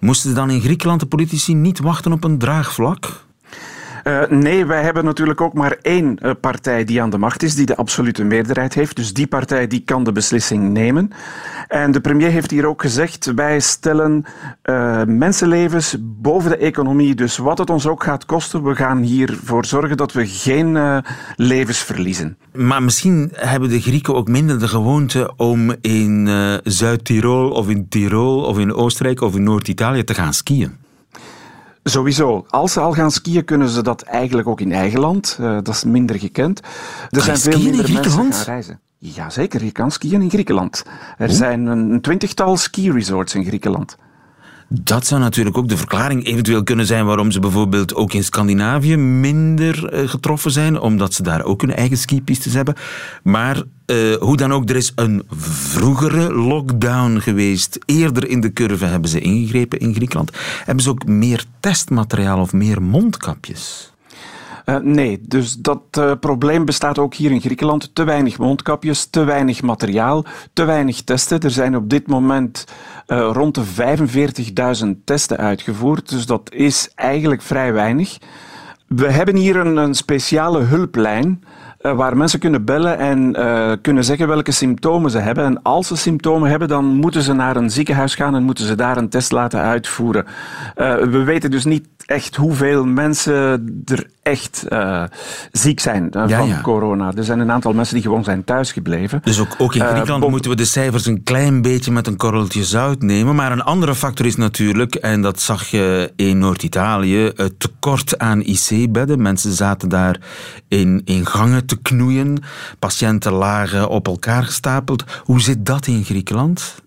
Moesten 0.00 0.34
dan 0.34 0.50
in 0.50 0.60
Griekenland 0.60 1.00
de 1.00 1.06
politici 1.06 1.54
niet 1.54 1.80
wachten 1.80 2.12
op 2.12 2.24
een 2.24 2.38
draagvlak? 2.38 3.24
Uh, 4.04 4.22
nee, 4.28 4.66
wij 4.66 4.82
hebben 4.82 5.04
natuurlijk 5.04 5.40
ook 5.40 5.54
maar 5.54 5.76
één 5.82 6.18
uh, 6.22 6.30
partij 6.40 6.84
die 6.84 7.02
aan 7.02 7.10
de 7.10 7.18
macht 7.18 7.42
is, 7.42 7.54
die 7.54 7.66
de 7.66 7.76
absolute 7.76 8.24
meerderheid 8.24 8.74
heeft. 8.74 8.96
Dus 8.96 9.12
die 9.12 9.26
partij 9.26 9.66
die 9.66 9.80
kan 9.80 10.04
de 10.04 10.12
beslissing 10.12 10.72
nemen. 10.72 11.10
En 11.68 11.92
de 11.92 12.00
premier 12.00 12.30
heeft 12.30 12.50
hier 12.50 12.66
ook 12.66 12.80
gezegd, 12.80 13.32
wij 13.34 13.60
stellen 13.60 14.24
uh, 14.64 15.02
mensenlevens 15.04 15.96
boven 16.00 16.50
de 16.50 16.56
economie. 16.56 17.14
Dus 17.14 17.36
wat 17.36 17.58
het 17.58 17.70
ons 17.70 17.86
ook 17.86 18.02
gaat 18.02 18.26
kosten, 18.26 18.62
we 18.62 18.74
gaan 18.74 18.98
hiervoor 18.98 19.64
zorgen 19.64 19.96
dat 19.96 20.12
we 20.12 20.26
geen 20.26 21.02
levens 21.36 21.78
verliezen. 21.78 22.36
Maar 22.52 22.82
misschien 22.82 23.30
hebben 23.32 23.68
de 23.68 23.80
Grieken 23.80 24.14
ook 24.14 24.28
minder 24.28 24.58
de 24.58 24.68
gewoonte 24.68 25.32
om 25.36 25.74
in 25.80 26.28
Zuid-Tirol 26.64 27.50
of 27.50 27.68
in 27.68 27.88
Tirol 27.88 28.42
of 28.42 28.58
in 28.58 28.74
Oostenrijk 28.74 29.20
of 29.20 29.34
in 29.34 29.42
Noord-Italië 29.42 30.04
te 30.04 30.14
gaan 30.14 30.34
skiën. 30.34 30.81
Sowieso. 31.84 32.44
Als 32.48 32.72
ze 32.72 32.80
al 32.80 32.92
gaan 32.92 33.10
skiën, 33.10 33.44
kunnen 33.44 33.68
ze 33.68 33.82
dat 33.82 34.02
eigenlijk 34.02 34.48
ook 34.48 34.60
in 34.60 34.72
eigen 34.72 35.00
land. 35.00 35.36
Uh, 35.40 35.52
dat 35.52 35.68
is 35.68 35.84
minder 35.84 36.18
gekend. 36.18 36.60
Er 37.10 37.24
kan 37.24 37.36
zijn 37.36 37.38
veel 37.38 37.62
minder 37.62 37.92
mensen 37.92 38.12
gaan 38.12 38.44
reizen. 38.44 38.80
Jazeker, 38.98 39.64
je 39.64 39.72
kan 39.72 39.90
skiën 39.90 40.22
in 40.22 40.30
Griekenland. 40.30 40.84
Er 41.18 41.30
zijn 41.30 41.66
een 41.66 42.00
twintigtal 42.00 42.56
ski-resorts 42.56 43.34
in 43.34 43.44
Griekenland. 43.44 43.96
Dat 44.80 45.06
zou 45.06 45.20
natuurlijk 45.20 45.56
ook 45.56 45.68
de 45.68 45.76
verklaring 45.76 46.26
eventueel 46.26 46.62
kunnen 46.62 46.86
zijn 46.86 47.06
waarom 47.06 47.30
ze 47.30 47.40
bijvoorbeeld 47.40 47.94
ook 47.94 48.12
in 48.12 48.24
Scandinavië 48.24 48.96
minder 48.96 49.88
eh, 49.88 50.08
getroffen 50.08 50.50
zijn, 50.50 50.80
omdat 50.80 51.14
ze 51.14 51.22
daar 51.22 51.44
ook 51.44 51.60
hun 51.60 51.74
eigen 51.74 51.96
skipistes 51.96 52.52
hebben. 52.52 52.74
Maar 53.22 53.62
uh, 53.86 54.16
hoe 54.16 54.36
dan 54.36 54.52
ook, 54.52 54.68
er 54.68 54.76
is 54.76 54.92
een 54.94 55.22
vroegere 55.36 56.34
lockdown 56.34 57.18
geweest. 57.18 57.78
Eerder 57.84 58.28
in 58.28 58.40
de 58.40 58.52
curve 58.52 58.84
hebben 58.84 59.10
ze 59.10 59.20
ingegrepen 59.20 59.78
in 59.78 59.94
Griekenland. 59.94 60.30
Hebben 60.64 60.84
ze 60.84 60.90
ook 60.90 61.06
meer 61.06 61.44
testmateriaal 61.60 62.40
of 62.40 62.52
meer 62.52 62.82
mondkapjes? 62.82 63.91
Uh, 64.66 64.76
nee, 64.76 65.20
dus 65.22 65.56
dat 65.56 65.82
uh, 65.98 66.12
probleem 66.20 66.64
bestaat 66.64 66.98
ook 66.98 67.14
hier 67.14 67.30
in 67.30 67.40
Griekenland. 67.40 67.94
Te 67.94 68.04
weinig 68.04 68.38
mondkapjes, 68.38 69.06
te 69.06 69.24
weinig 69.24 69.62
materiaal, 69.62 70.24
te 70.52 70.64
weinig 70.64 71.02
testen. 71.02 71.40
Er 71.40 71.50
zijn 71.50 71.76
op 71.76 71.90
dit 71.90 72.06
moment 72.06 72.66
uh, 73.06 73.30
rond 73.32 73.54
de 73.54 73.64
45.000 74.84 74.88
testen 75.04 75.36
uitgevoerd, 75.36 76.08
dus 76.08 76.26
dat 76.26 76.52
is 76.52 76.92
eigenlijk 76.94 77.42
vrij 77.42 77.72
weinig. 77.72 78.18
We 78.88 79.10
hebben 79.10 79.36
hier 79.36 79.56
een, 79.56 79.76
een 79.76 79.94
speciale 79.94 80.60
hulplijn 80.60 81.44
waar 81.78 82.16
mensen 82.16 82.38
kunnen 82.38 82.64
bellen 82.64 82.98
en 82.98 83.32
kunnen 83.80 84.04
zeggen 84.04 84.28
welke 84.28 84.52
symptomen 84.52 85.10
ze 85.10 85.18
hebben. 85.18 85.44
En 85.44 85.62
als 85.62 85.86
ze 85.86 85.96
symptomen 85.96 86.50
hebben, 86.50 86.68
dan 86.68 86.84
moeten 86.84 87.22
ze 87.22 87.32
naar 87.32 87.56
een 87.56 87.70
ziekenhuis 87.70 88.14
gaan 88.14 88.34
en 88.34 88.42
moeten 88.42 88.66
ze 88.66 88.74
daar 88.74 88.96
een 88.96 89.08
test 89.08 89.32
laten 89.32 89.60
uitvoeren. 89.60 90.26
We 91.10 91.22
weten 91.24 91.50
dus 91.50 91.64
niet 91.64 91.86
echt 92.06 92.36
hoeveel 92.36 92.84
mensen 92.84 93.82
er 93.84 94.10
echt 94.22 94.64
uh, 94.68 95.02
ziek 95.52 95.80
zijn 95.80 96.10
uh, 96.16 96.24
ja, 96.28 96.38
van 96.38 96.48
ja. 96.48 96.60
corona. 96.60 97.12
Er 97.16 97.24
zijn 97.24 97.38
een 97.38 97.50
aantal 97.50 97.72
mensen 97.72 97.94
die 97.94 98.02
gewoon 98.02 98.24
zijn 98.24 98.44
thuisgebleven. 98.44 99.20
Dus 99.24 99.40
ook, 99.40 99.54
ook 99.58 99.74
in 99.74 99.86
Griekenland 99.86 100.24
uh, 100.24 100.30
moeten 100.30 100.50
we 100.50 100.56
de 100.56 100.64
cijfers 100.64 101.06
een 101.06 101.22
klein 101.22 101.62
beetje 101.62 101.92
met 101.92 102.06
een 102.06 102.16
korreltje 102.16 102.64
zout 102.64 103.02
nemen. 103.02 103.34
Maar 103.34 103.52
een 103.52 103.62
andere 103.62 103.94
factor 103.94 104.26
is 104.26 104.36
natuurlijk, 104.36 104.94
en 104.94 105.22
dat 105.22 105.40
zag 105.40 105.66
je 105.66 106.12
in 106.16 106.38
Noord-Italië, 106.38 107.32
het 107.36 107.60
tekort 107.60 108.18
aan 108.18 108.40
IC-bedden. 108.40 109.22
Mensen 109.22 109.52
zaten 109.52 109.88
daar 109.88 110.20
in, 110.68 111.02
in 111.04 111.26
gangen 111.26 111.66
te 111.66 111.76
knoeien. 111.82 112.42
Patiënten 112.78 113.32
lagen 113.32 113.88
op 113.88 114.06
elkaar 114.06 114.42
gestapeld. 114.42 115.04
Hoe 115.24 115.40
zit 115.40 115.66
dat 115.66 115.86
in 115.86 116.04
Griekenland? 116.04 116.81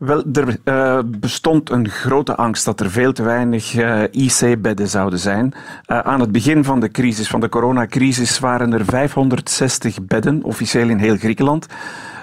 Wel, 0.00 0.22
er 0.32 0.58
uh, 0.64 0.98
bestond 1.06 1.70
een 1.70 1.88
grote 1.88 2.36
angst 2.36 2.64
dat 2.64 2.80
er 2.80 2.90
veel 2.90 3.12
te 3.12 3.22
weinig 3.22 3.74
uh, 3.74 4.02
IC-bedden 4.10 4.88
zouden 4.88 5.18
zijn. 5.18 5.52
Uh, 5.86 5.98
aan 5.98 6.20
het 6.20 6.32
begin 6.32 6.64
van 6.64 6.80
de 6.80 6.90
crisis, 6.90 7.28
van 7.28 7.40
de 7.40 7.48
coronacrisis, 7.48 8.38
waren 8.38 8.72
er 8.72 8.84
560 8.84 10.04
bedden, 10.04 10.42
officieel 10.42 10.88
in 10.88 10.98
heel 10.98 11.16
Griekenland. 11.16 11.66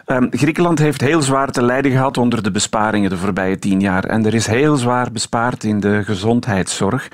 Um, 0.05 0.27
Griekenland 0.31 0.79
heeft 0.79 1.01
heel 1.01 1.21
zwaar 1.21 1.51
te 1.51 1.63
lijden 1.63 1.91
gehad 1.91 2.17
onder 2.17 2.43
de 2.43 2.51
besparingen 2.51 3.09
de 3.09 3.17
voorbije 3.17 3.59
tien 3.59 3.79
jaar. 3.79 4.03
En 4.03 4.25
er 4.25 4.33
is 4.33 4.47
heel 4.47 4.75
zwaar 4.75 5.11
bespaard 5.11 5.63
in 5.63 5.79
de 5.79 6.03
gezondheidszorg. 6.03 7.07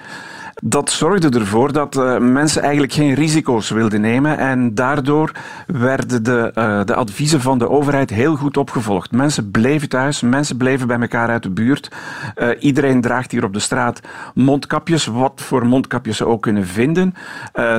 Dat 0.62 0.90
zorgde 0.90 1.40
ervoor 1.40 1.72
dat 1.72 1.96
uh, 1.96 2.18
mensen 2.18 2.62
eigenlijk 2.62 2.94
geen 2.94 3.14
risico's 3.14 3.70
wilden 3.70 4.02
nemen 4.02 4.38
en 4.38 4.76
daardoor 4.76 5.32
werden 5.68 6.24
de, 6.24 6.52
uh, 6.58 6.84
de 6.86 6.96
adviezen 6.96 7.42
van 7.42 7.58
de 7.58 7.70
overheid 7.70 8.10
heel 8.10 8.36
goed 8.36 8.58
opgevolgd. 8.58 9.12
Mensen 9.12 9.52
bleven 9.52 9.90
thuis, 9.90 10.22
mensen 10.22 10.58
bleven 10.58 10.88
bij 10.88 11.00
elkaar 11.00 11.30
uit 11.30 11.44
de 11.44 11.50
buurt. 11.50 11.92
Uh, 12.36 12.50
iedereen 12.60 13.02
draagt 13.02 13.32
hier 13.32 13.44
op 13.44 13.54
de 13.54 13.60
straat 13.60 14.00
mondkapjes, 14.34 15.06
wat 15.06 15.42
voor 15.42 15.66
mondkapjes 15.66 16.18
ze 16.18 16.26
ook 16.26 16.42
kunnen 16.42 16.68
vinden. 16.68 17.14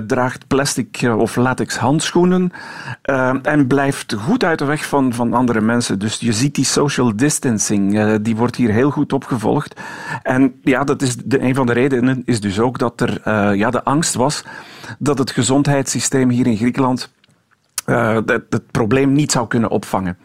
draagt 0.07 0.47
plastic 0.47 1.09
of 1.17 1.37
latex 1.37 1.77
handschoenen 1.77 2.53
en 3.43 3.67
blijft 3.67 4.15
goed 4.19 4.45
uit 4.45 4.59
de 4.59 4.65
weg 4.65 4.87
van, 4.87 5.13
van 5.13 5.33
andere 5.33 5.61
mensen. 5.61 5.99
Dus 5.99 6.21
je 6.21 6.33
ziet 6.33 6.55
die 6.55 6.65
social 6.65 7.17
distancing, 7.17 8.15
die 8.17 8.37
wordt 8.37 8.57
hier 8.57 8.71
heel 8.71 8.91
goed 8.91 9.13
opgevolgd. 9.13 9.81
En 10.23 10.55
ja, 10.63 10.85
dat 10.85 11.03
is 11.03 11.17
een 11.29 11.55
van 11.55 11.67
de 11.67 11.73
redenen 11.73 12.23
is 12.25 12.41
dus 12.41 12.61
ook 12.61 12.64
dat 12.73 13.01
er 13.01 13.21
uh, 13.29 13.55
ja, 13.55 13.71
de 13.71 13.85
angst 13.85 14.15
was 14.15 14.45
dat 14.99 15.19
het 15.19 15.31
gezondheidssysteem 15.31 16.31
hier 16.31 16.47
in 16.47 16.57
Griekenland 16.57 17.13
het, 17.85 18.45
het 18.51 18.71
probleem 18.71 19.13
niet 19.13 19.33
zou 19.33 19.47
kunnen 19.47 19.71
opvangen. 19.71 20.19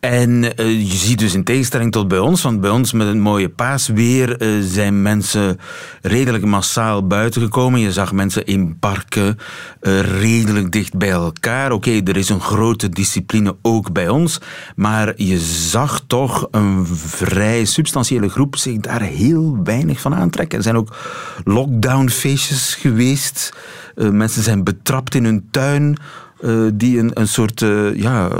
En 0.00 0.44
uh, 0.44 0.90
je 0.90 0.96
ziet 0.96 1.18
dus 1.18 1.34
in 1.34 1.44
tegenstelling 1.44 1.92
tot 1.92 2.08
bij 2.08 2.18
ons, 2.18 2.42
want 2.42 2.60
bij 2.60 2.70
ons 2.70 2.92
met 2.92 3.06
een 3.06 3.20
mooie 3.20 3.48
paasweer 3.48 4.42
uh, 4.42 4.64
zijn 4.64 5.02
mensen 5.02 5.58
redelijk 6.02 6.44
massaal 6.44 7.06
buiten 7.06 7.42
gekomen. 7.42 7.80
Je 7.80 7.92
zag 7.92 8.12
mensen 8.12 8.44
in 8.44 8.78
parken 8.78 9.38
uh, 9.80 10.00
redelijk 10.00 10.72
dicht 10.72 10.96
bij 10.96 11.10
elkaar. 11.10 11.72
Oké, 11.72 12.00
er 12.04 12.16
is 12.16 12.28
een 12.28 12.40
grote 12.40 12.88
discipline 12.88 13.56
ook 13.62 13.92
bij 13.92 14.08
ons, 14.08 14.40
maar 14.76 15.12
je 15.16 15.38
zag 15.38 16.00
toch 16.06 16.48
een 16.50 16.86
vrij 16.86 17.64
substantiële 17.64 18.28
groep 18.28 18.56
zich 18.56 18.76
daar 18.76 19.02
heel 19.02 19.58
weinig 19.64 20.00
van 20.00 20.14
aantrekken. 20.14 20.58
Er 20.58 20.64
zijn 20.64 20.76
ook 20.76 20.96
lockdownfeestjes 21.44 22.74
geweest. 22.74 23.56
mensen 23.94 24.42
zijn 24.42 24.64
betrapt 24.64 25.14
in 25.14 25.24
hun 25.24 25.48
tuin 25.50 25.96
uh, 26.40 26.68
die 26.74 26.98
een, 26.98 27.10
een 27.14 27.28
soort 27.28 27.60
uh, 27.60 27.96
ja, 27.96 28.30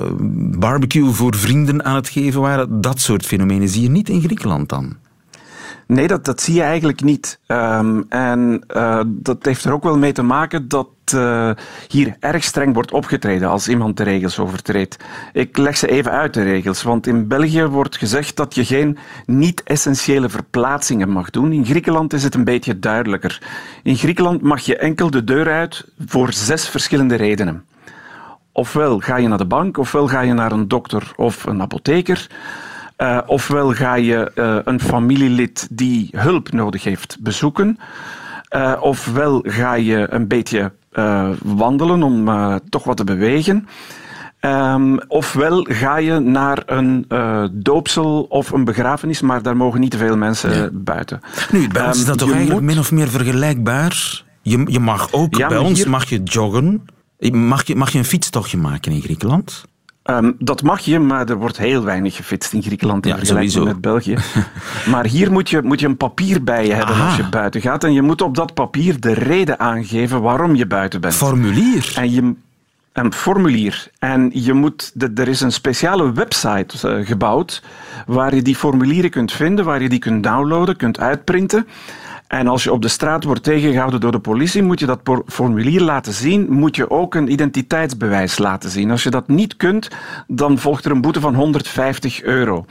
barbecue 0.59 1.11
voor 1.11 1.37
vrienden 1.37 1.85
aan 1.85 1.95
het 1.95 2.09
geven 2.09 2.41
waren. 2.41 2.81
Dat 2.81 3.01
soort 3.01 3.27
fenomenen 3.27 3.69
zie 3.69 3.83
je 3.83 3.91
niet 3.91 4.09
in 4.09 4.23
Griekenland 4.23 4.69
dan. 4.69 4.97
Nee, 5.87 6.07
dat, 6.07 6.25
dat 6.25 6.41
zie 6.41 6.55
je 6.55 6.63
eigenlijk 6.63 7.03
niet. 7.03 7.39
Um, 7.47 8.07
en 8.09 8.65
uh, 8.77 9.01
dat 9.07 9.45
heeft 9.45 9.65
er 9.65 9.73
ook 9.73 9.83
wel 9.83 9.99
mee 9.99 10.13
te 10.13 10.23
maken 10.23 10.69
dat 10.69 10.89
hier 11.89 12.17
erg 12.21 12.45
streng 12.45 12.75
wordt 12.75 12.93
opgetreden 12.93 13.49
als 13.49 13.69
iemand 13.69 13.97
de 13.97 14.03
regels 14.03 14.39
overtreedt. 14.39 14.97
Ik 15.33 15.57
leg 15.57 15.77
ze 15.77 15.89
even 15.89 16.13
uit, 16.13 16.35
de 16.35 16.43
regels. 16.43 16.83
Want 16.83 17.07
in 17.07 17.29
België 17.29 17.65
wordt 17.65 17.97
gezegd 17.97 18.37
dat 18.37 18.55
je 18.55 18.65
geen 18.65 18.99
niet-essentiële 19.27 20.29
verplaatsingen 20.29 21.09
mag 21.09 21.31
doen. 21.31 21.53
In 21.53 21.65
Griekenland 21.65 22.13
is 22.13 22.23
het 22.23 22.35
een 22.35 22.45
beetje 22.45 22.79
duidelijker. 22.79 23.43
In 23.83 23.97
Griekenland 23.97 24.43
mag 24.43 24.61
je 24.61 24.77
enkel 24.77 25.11
de 25.11 25.25
deur 25.25 25.51
uit 25.51 25.87
voor 26.07 26.33
zes 26.33 26.69
verschillende 26.69 27.15
redenen. 27.15 27.65
Ofwel 28.57 28.99
ga 28.99 29.17
je 29.17 29.29
naar 29.29 29.39
de 29.39 29.47
bank, 29.47 29.79
ofwel 29.79 30.09
ga 30.09 30.21
je 30.21 30.33
naar 30.33 30.53
een 30.53 30.69
dokter 30.69 31.13
of 31.17 31.45
een 31.45 31.61
apotheker. 31.61 32.27
Uh, 32.99 33.19
ofwel 33.27 33.73
ga 33.73 33.95
je 33.95 34.33
uh, 34.35 34.57
een 34.65 34.81
familielid 34.81 35.69
die 35.71 36.09
hulp 36.13 36.53
nodig 36.53 36.85
heeft 36.85 37.17
bezoeken. 37.21 37.79
Uh, 38.57 38.73
ofwel 38.81 39.45
ga 39.47 39.75
je 39.75 40.07
een 40.11 40.29
beetje 40.29 40.73
wandelen 41.43 42.03
om 42.03 42.29
toch 42.69 42.85
wat 42.85 42.97
te 42.97 43.05
bewegen. 43.05 43.69
Um, 44.41 45.01
ofwel 45.09 45.67
ga 45.69 45.97
je 45.97 46.19
naar 46.19 46.63
een 46.67 47.07
doopsel 47.53 48.27
of 48.29 48.51
een 48.51 48.65
begrafenis, 48.65 49.21
maar 49.21 49.43
daar 49.43 49.57
mogen 49.57 49.81
niet 49.81 49.91
te 49.91 49.99
veel 49.99 50.17
mensen 50.17 50.55
ja. 50.55 50.69
buiten. 50.73 51.21
Nu, 51.51 51.69
bij 51.69 51.87
ons 51.87 51.99
is 51.99 52.05
dat 52.05 52.21
um, 52.21 52.27
toch 52.27 52.37
eigenlijk 52.37 52.61
moet... 52.61 52.71
min 52.71 52.79
of 52.79 52.93
meer 52.93 53.09
vergelijkbaar? 53.09 54.23
Je, 54.43 54.65
je 54.67 54.81
mag 54.81 55.13
ook, 55.13 55.35
ja, 55.35 55.49
bij 55.49 55.59
ons 55.59 55.79
hier... 55.79 55.91
mag 55.91 56.09
je 56.09 56.23
joggen, 56.23 56.85
Mag 57.33 57.67
je, 57.67 57.77
mag 57.77 57.93
je 57.93 57.99
een 57.99 58.05
fietstochtje 58.05 58.59
maken 58.59 58.93
in 58.93 59.01
Griekenland? 59.01 59.65
Um, 60.11 60.37
dat 60.39 60.63
mag 60.63 60.81
je, 60.81 60.99
maar 60.99 61.29
er 61.29 61.37
wordt 61.37 61.59
heel 61.59 61.85
weinig 61.85 62.17
gefietst 62.17 62.53
in 62.53 62.63
Griekenland 62.63 63.05
in 63.05 63.11
ja, 63.11 63.17
vergelijking 63.17 63.53
sowieso. 63.53 63.73
met 63.73 63.83
België. 63.83 64.17
maar 64.93 65.07
hier 65.07 65.33
moet 65.33 65.51
je, 65.51 65.63
moet 65.63 65.81
je 65.81 65.87
een 65.87 65.97
papier 65.97 66.45
bij 66.45 66.67
je 66.67 66.73
hebben 66.73 66.95
Aha. 66.95 67.07
als 67.07 67.17
je 67.17 67.29
buiten 67.29 67.61
gaat. 67.61 67.85
En 67.85 67.93
je 67.93 68.03
moet 68.03 68.23
op 68.23 68.35
dat 68.35 68.55
papier 68.55 69.01
de 69.01 69.13
reden 69.13 69.59
aangeven 69.59 70.23
waarom 70.23 70.55
je 70.55 70.67
buiten 70.67 71.01
bent. 71.01 71.15
Formulier? 71.15 71.93
En 71.97 72.11
je, 72.13 72.35
een 72.93 73.13
formulier. 73.13 73.91
En 73.99 74.31
je 74.33 74.53
moet, 74.53 74.93
er 75.15 75.29
is 75.29 75.41
een 75.41 75.53
speciale 75.53 76.13
website 76.13 76.99
uh, 76.99 77.07
gebouwd 77.07 77.63
waar 78.07 78.35
je 78.35 78.43
die 78.43 78.57
formulieren 78.57 79.11
kunt 79.11 79.33
vinden, 79.33 79.65
waar 79.65 79.83
je 79.83 79.89
die 79.89 79.99
kunt 79.99 80.23
downloaden, 80.23 80.77
kunt 80.77 81.01
uitprinten. 81.01 81.67
En 82.29 82.47
als 82.47 82.65
je 82.65 82.73
op 82.73 82.83
de 82.83 82.89
straat 82.89 83.25
wordt 83.25 83.43
tegengehouden 83.43 84.01
door 84.01 84.13
de 84.13 84.19
politie, 84.19 84.63
moet 84.63 84.81
je 84.81 84.87
dat 84.87 85.01
formulier 85.27 85.81
laten 85.81 86.13
zien, 86.13 86.53
moet 86.53 86.77
je 86.77 86.91
ook 86.91 87.15
een 87.15 87.33
identiteitsbewijs 87.33 88.39
laten 88.39 88.71
zien. 88.71 88.91
Als 88.91 89.03
je 89.03 89.11
dat 89.11 89.29
niet 89.29 89.57
kunt, 89.57 89.89
dan 90.27 90.59
volgt 90.59 90.85
er 90.85 90.91
een 90.91 91.01
boete 91.01 91.21
van 91.21 91.35
150 91.35 92.23
euro. 92.23 92.65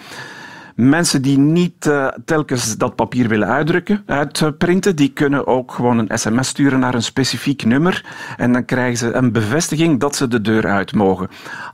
Mensen 0.75 1.21
die 1.21 1.37
niet 1.37 1.85
uh, 1.85 2.07
telkens 2.25 2.77
dat 2.77 2.95
papier 2.95 3.27
willen 3.27 3.47
uitdrukken, 3.47 4.03
uitprinten, 4.05 4.95
die 4.95 5.09
kunnen 5.09 5.47
ook 5.47 5.71
gewoon 5.71 5.97
een 5.97 6.17
sms 6.17 6.47
sturen 6.47 6.79
naar 6.79 6.93
een 6.93 7.03
specifiek 7.03 7.65
nummer 7.65 8.05
en 8.37 8.53
dan 8.53 8.65
krijgen 8.65 8.97
ze 8.97 9.13
een 9.13 9.31
bevestiging 9.31 9.99
dat 9.99 10.15
ze 10.15 10.27
de 10.27 10.41
deur 10.41 10.67
uit 10.67 10.93
mogen. 10.93 11.29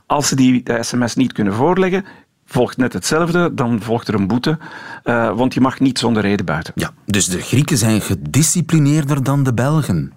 Als 0.06 0.28
ze 0.28 0.36
die 0.36 0.62
sms 0.80 1.14
niet 1.14 1.32
kunnen 1.32 1.54
voorleggen, 1.54 2.04
volgt 2.52 2.76
net 2.76 2.92
hetzelfde, 2.92 3.54
dan 3.54 3.80
volgt 3.82 4.08
er 4.08 4.14
een 4.14 4.26
boete, 4.26 4.58
uh, 5.04 5.36
want 5.36 5.54
je 5.54 5.60
mag 5.60 5.80
niet 5.80 5.98
zonder 5.98 6.22
reden 6.22 6.46
buiten. 6.46 6.72
Ja, 6.76 6.90
dus 7.06 7.26
de 7.26 7.40
Grieken 7.40 7.76
zijn 7.76 8.00
gedisciplineerder 8.00 9.22
dan 9.22 9.42
de 9.42 9.54
Belgen. 9.54 10.12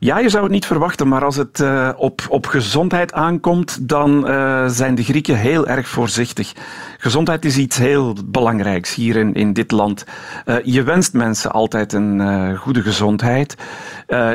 Ja, 0.00 0.18
je 0.18 0.28
zou 0.28 0.42
het 0.42 0.52
niet 0.52 0.66
verwachten, 0.66 1.08
maar 1.08 1.24
als 1.24 1.36
het 1.36 1.58
uh, 1.58 1.90
op, 1.96 2.20
op 2.28 2.46
gezondheid 2.46 3.12
aankomt, 3.12 3.88
dan 3.88 4.30
uh, 4.30 4.68
zijn 4.68 4.94
de 4.94 5.02
Grieken 5.02 5.36
heel 5.36 5.66
erg 5.66 5.88
voorzichtig. 5.88 6.52
Gezondheid 6.98 7.44
is 7.44 7.56
iets 7.56 7.76
heel 7.76 8.16
belangrijks 8.24 8.94
hier 8.94 9.16
in, 9.16 9.34
in 9.34 9.52
dit 9.52 9.70
land. 9.70 10.04
Uh, 10.46 10.56
je 10.64 10.82
wenst 10.82 11.12
mensen 11.12 11.50
altijd 11.52 11.92
een 11.92 12.56
goede 12.56 12.82
gezondheid. 12.82 13.56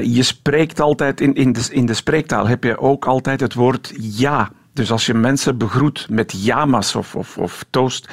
je 0.04 0.24
spreekt 0.24 0.80
altijd, 0.80 1.22
in, 1.22 1.34
in, 1.34 1.54
de, 1.54 1.68
in 1.70 1.86
de 1.86 1.94
spreektaal 1.94 2.48
heb 2.48 2.64
je 2.64 2.80
ook 2.80 3.06
altijd 3.06 3.40
het 3.40 3.54
woord 3.54 3.94
ja. 3.96 4.50
Dus 4.74 4.92
als 4.92 5.06
je 5.06 5.14
mensen 5.14 5.58
begroet 5.58 6.08
met 6.10 6.34
jamas 6.44 6.96
of, 6.96 7.16
of, 7.16 7.38
of 7.38 7.66
toast, 7.70 8.10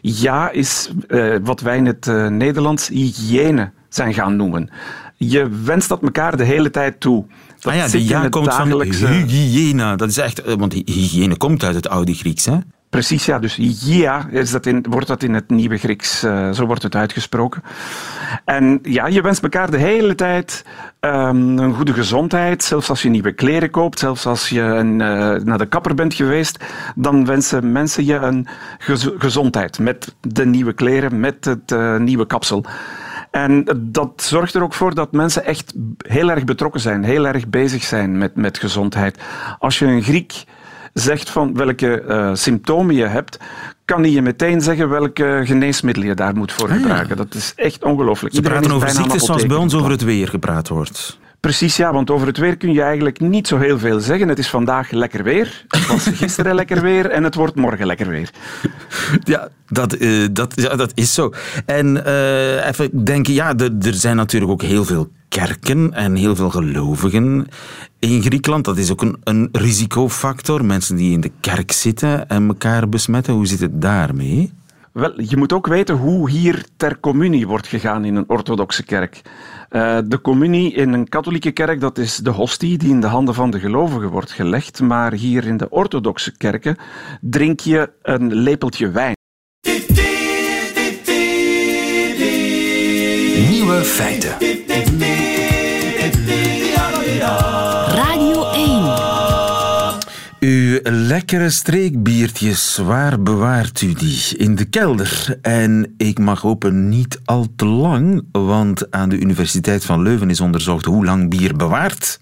ja 0.00 0.50
is 0.50 0.90
wat 1.42 1.60
wij 1.60 1.76
in 1.76 1.86
het 1.86 2.06
Nederlands 2.28 2.88
hygiëne 2.88 3.70
zijn 3.88 4.14
gaan 4.14 4.36
noemen 4.36 4.70
je 5.30 5.48
wenst 5.64 5.88
dat 5.88 6.02
elkaar 6.02 6.36
de 6.36 6.44
hele 6.44 6.70
tijd 6.70 7.00
toe. 7.00 7.24
Dat 7.58 7.72
ah 7.72 7.78
ja, 7.78 7.88
die 7.88 8.08
ja 8.08 8.28
komt 8.28 8.44
dagelijkse... 8.44 9.06
van 9.06 9.12
hygiëne. 9.12 9.96
Dat 9.96 10.08
is 10.08 10.18
echt, 10.18 10.42
eh, 10.42 10.54
want 10.54 10.72
hygiëne 10.72 11.36
komt 11.36 11.64
uit 11.64 11.74
het 11.74 11.88
oude 11.88 12.14
Grieks, 12.14 12.44
hè? 12.44 12.58
Precies, 12.92 13.26
ja. 13.26 13.38
Dus 13.38 13.56
ja, 13.80 14.26
is 14.30 14.50
dat 14.50 14.66
in, 14.66 14.84
wordt 14.88 15.06
dat 15.06 15.22
in 15.22 15.34
het 15.34 15.50
nieuwe 15.50 15.76
Grieks, 15.76 16.24
uh, 16.24 16.50
zo 16.50 16.66
wordt 16.66 16.82
het 16.82 16.94
uitgesproken. 16.94 17.62
En 18.44 18.78
ja, 18.82 19.06
je 19.06 19.22
wenst 19.22 19.42
elkaar 19.42 19.70
de 19.70 19.76
hele 19.76 20.14
tijd 20.14 20.64
um, 21.00 21.58
een 21.58 21.74
goede 21.74 21.92
gezondheid. 21.92 22.64
Zelfs 22.64 22.88
als 22.88 23.02
je 23.02 23.08
nieuwe 23.08 23.32
kleren 23.32 23.70
koopt, 23.70 23.98
zelfs 23.98 24.26
als 24.26 24.48
je 24.48 24.60
een, 24.60 24.92
uh, 24.92 25.44
naar 25.44 25.58
de 25.58 25.66
kapper 25.66 25.94
bent 25.94 26.14
geweest, 26.14 26.64
dan 26.94 27.24
wensen 27.24 27.72
mensen 27.72 28.04
je 28.04 28.14
een 28.14 28.46
gez 28.78 29.08
gezondheid 29.18 29.78
met 29.78 30.14
de 30.20 30.46
nieuwe 30.46 30.72
kleren, 30.72 31.20
met 31.20 31.44
het 31.44 31.70
uh, 31.70 31.96
nieuwe 31.96 32.26
kapsel. 32.26 32.64
En 33.30 33.64
dat 33.80 34.22
zorgt 34.22 34.54
er 34.54 34.62
ook 34.62 34.74
voor 34.74 34.94
dat 34.94 35.12
mensen 35.12 35.44
echt 35.44 35.74
heel 35.98 36.30
erg 36.30 36.44
betrokken 36.44 36.80
zijn, 36.80 37.04
heel 37.04 37.26
erg 37.26 37.48
bezig 37.48 37.82
zijn 37.82 38.18
met, 38.18 38.36
met 38.36 38.58
gezondheid. 38.58 39.18
Als 39.58 39.78
je 39.78 39.86
een 39.86 40.02
Griek 40.02 40.44
zegt 40.92 41.30
van 41.30 41.54
welke 41.54 42.04
uh, 42.08 42.30
symptomen 42.34 42.94
je 42.94 43.06
hebt, 43.06 43.38
kan 43.84 44.00
hij 44.00 44.10
je 44.10 44.22
meteen 44.22 44.60
zeggen 44.60 44.88
welke 44.88 45.42
geneesmiddelen 45.44 46.08
je 46.08 46.14
daar 46.14 46.34
moet 46.34 46.52
voor 46.52 46.68
ah, 46.68 46.76
gebruiken. 46.76 47.16
Dat 47.16 47.34
is 47.34 47.52
echt 47.56 47.84
ongelooflijk. 47.84 48.34
Ze 48.34 48.40
praten 48.40 48.72
over 48.72 48.90
ziektes 48.90 49.24
zoals 49.24 49.46
bij 49.46 49.56
ons 49.56 49.74
over 49.74 49.90
het 49.90 50.02
weer 50.02 50.28
gepraat 50.28 50.68
wordt. 50.68 51.20
Precies, 51.40 51.76
ja, 51.76 51.92
want 51.92 52.10
over 52.10 52.26
het 52.26 52.36
weer 52.36 52.56
kun 52.56 52.72
je 52.72 52.82
eigenlijk 52.82 53.20
niet 53.20 53.48
zo 53.48 53.58
heel 53.58 53.78
veel 53.78 54.00
zeggen. 54.00 54.28
Het 54.28 54.38
is 54.38 54.48
vandaag 54.48 54.90
lekker 54.90 55.22
weer, 55.22 55.64
het 55.68 55.86
was 55.86 56.06
gisteren 56.22 56.54
lekker 56.54 56.82
weer 56.82 57.10
en 57.10 57.24
het 57.24 57.34
wordt 57.34 57.54
morgen 57.54 57.86
lekker 57.86 58.08
weer. 58.08 58.30
Ja, 59.24 59.48
dat, 59.68 59.98
uh, 59.98 60.28
dat, 60.32 60.52
ja, 60.54 60.76
dat 60.76 60.92
is 60.94 61.14
zo. 61.14 61.32
En 61.66 62.02
uh, 62.06 62.66
even 62.66 63.04
denken, 63.04 63.32
ja, 63.32 63.54
er 63.56 63.94
zijn 63.94 64.16
natuurlijk 64.16 64.52
ook 64.52 64.62
heel 64.62 64.84
veel 64.84 65.10
kerken 65.32 65.92
en 65.92 66.14
heel 66.14 66.36
veel 66.36 66.50
gelovigen 66.50 67.46
in 67.98 68.22
Griekenland. 68.22 68.64
Dat 68.64 68.78
is 68.78 68.90
ook 68.90 69.02
een, 69.02 69.16
een 69.24 69.48
risicofactor. 69.52 70.64
Mensen 70.64 70.96
die 70.96 71.12
in 71.12 71.20
de 71.20 71.30
kerk 71.40 71.72
zitten 71.72 72.28
en 72.28 72.48
elkaar 72.48 72.88
besmetten. 72.88 73.34
Hoe 73.34 73.46
zit 73.46 73.60
het 73.60 73.80
daarmee? 73.80 74.52
Wel, 74.92 75.20
je 75.20 75.36
moet 75.36 75.52
ook 75.52 75.66
weten 75.66 75.96
hoe 75.96 76.30
hier 76.30 76.64
ter 76.76 77.00
communie 77.00 77.46
wordt 77.46 77.66
gegaan 77.66 78.04
in 78.04 78.16
een 78.16 78.28
orthodoxe 78.28 78.84
kerk. 78.84 79.20
Uh, 79.70 79.98
de 80.04 80.20
communie 80.20 80.74
in 80.74 80.92
een 80.92 81.08
katholieke 81.08 81.50
kerk, 81.50 81.80
dat 81.80 81.98
is 81.98 82.16
de 82.16 82.30
hostie 82.30 82.78
die 82.78 82.90
in 82.90 83.00
de 83.00 83.06
handen 83.06 83.34
van 83.34 83.50
de 83.50 83.60
gelovigen 83.60 84.10
wordt 84.10 84.32
gelegd. 84.32 84.80
Maar 84.80 85.12
hier 85.12 85.46
in 85.46 85.56
de 85.56 85.70
orthodoxe 85.70 86.36
kerken 86.36 86.76
drink 87.20 87.60
je 87.60 87.90
een 88.02 88.34
lepeltje 88.34 88.90
wijn. 88.90 89.16
Nieuwe 93.50 93.84
feiten. 93.84 94.36
Uw 100.42 100.78
lekkere 100.82 101.50
streekbiertjes, 101.50 102.76
waar 102.76 103.22
bewaart 103.22 103.80
u 103.80 103.92
die? 103.92 104.36
In 104.36 104.54
de 104.54 104.64
kelder. 104.64 105.38
En 105.42 105.94
ik 105.96 106.18
mag 106.18 106.40
hopen 106.40 106.88
niet 106.88 107.20
al 107.24 107.46
te 107.56 107.64
lang, 107.64 108.24
want 108.32 108.90
aan 108.90 109.08
de 109.08 109.18
Universiteit 109.18 109.84
van 109.84 110.02
Leuven 110.02 110.30
is 110.30 110.40
onderzocht 110.40 110.84
hoe 110.84 111.04
lang 111.04 111.30
bier 111.30 111.56
bewaart. 111.56 112.18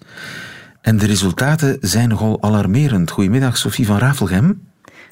En 0.81 0.97
de 0.97 1.05
resultaten 1.05 1.77
zijn 1.79 2.09
nogal 2.09 2.43
alarmerend. 2.43 3.11
Goedemiddag, 3.11 3.57
Sophie 3.57 3.85
van 3.85 3.97
Rafelgem. 3.97 4.61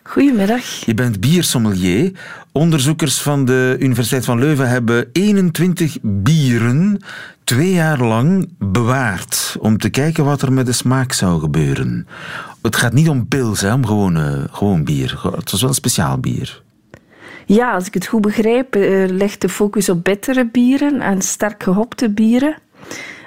Goedemiddag. 0.04 0.64
Je 0.86 0.94
bent 0.94 1.20
biersommelier. 1.20 2.12
Onderzoekers 2.52 3.22
van 3.22 3.46
de 3.46 3.76
Universiteit 3.80 4.26
van 4.26 4.40
Leuven 4.40 4.70
hebben 4.70 5.10
21 5.12 5.98
bieren 6.02 7.02
twee 7.44 7.74
jaar 7.74 8.00
lang 8.04 8.50
bewaard 8.58 9.56
om 9.60 9.78
te 9.78 9.90
kijken 9.90 10.26
wat 10.26 10.42
er 10.42 10.54
met 10.54 10.66
de 10.66 10.72
smaak 10.72 11.12
zou 11.12 11.40
gebeuren. 11.40 12.08
Het 12.62 12.76
gaat 12.76 12.94
niet 12.94 13.10
om 13.10 13.28
pils, 13.28 13.62
hè, 13.62 13.74
om 13.74 13.86
gewoon, 13.86 14.18
uh, 14.18 14.44
gewoon 14.52 14.84
bier. 14.84 15.20
Het 15.36 15.52
was 15.52 15.62
wel 15.62 15.70
een 15.70 15.76
speciaal 15.76 16.18
bier. 16.18 16.62
Ja, 17.46 17.74
als 17.74 17.88
ik 17.88 17.94
het 17.94 18.08
goed 18.08 18.22
begrijp, 18.22 18.76
uh, 18.76 19.10
legt 19.10 19.42
de 19.42 19.50
focus 19.50 19.90
op 19.90 20.04
bittere 20.04 20.46
bieren 20.46 21.02
en 21.02 21.22
sterk 21.22 21.64
gehopte 21.64 22.10
bieren. 22.10 22.56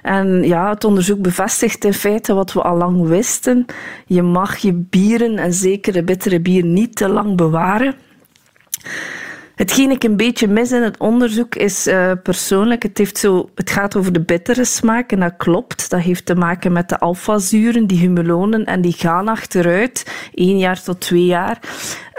En 0.03 0.43
ja, 0.43 0.71
het 0.71 0.85
onderzoek 0.85 1.21
bevestigt 1.21 1.85
in 1.85 1.95
feite 1.95 2.35
wat 2.35 2.53
we 2.53 2.63
al 2.63 2.77
lang 2.77 3.07
wisten. 3.07 3.67
Je 4.07 4.23
mag 4.23 4.57
je 4.57 4.73
bieren, 4.73 5.39
en 5.39 5.53
zeker 5.53 5.93
de 5.93 6.03
bittere 6.03 6.41
bier, 6.41 6.65
niet 6.65 6.97
te 6.97 7.09
lang 7.09 7.37
bewaren. 7.37 7.95
Hetgeen 9.55 9.91
ik 9.91 10.05
een 10.05 10.17
beetje 10.17 10.49
mis 10.49 10.73
in 10.73 10.83
het 10.83 10.99
onderzoek 10.99 11.55
is 11.55 11.87
uh, 11.87 12.13
persoonlijk, 12.23 12.83
het, 12.83 12.99
heeft 12.99 13.19
zo, 13.19 13.51
het 13.55 13.71
gaat 13.71 13.97
over 13.97 14.13
de 14.13 14.21
bittere 14.21 14.65
smaak 14.65 15.13
en 15.13 15.21
dat 15.21 15.35
klopt. 15.37 15.91
Dat 15.91 16.01
heeft 16.01 16.27
te 16.27 16.35
maken 16.35 16.73
met 16.73 16.89
de 16.89 16.99
alfazuren, 16.99 17.87
die 17.87 17.99
humulonen 17.99 18.65
en 18.65 18.81
die 18.81 18.93
gaan 18.93 19.29
achteruit, 19.29 20.29
één 20.35 20.59
jaar 20.59 20.83
tot 20.83 21.01
twee 21.01 21.27
jaar. 21.27 21.59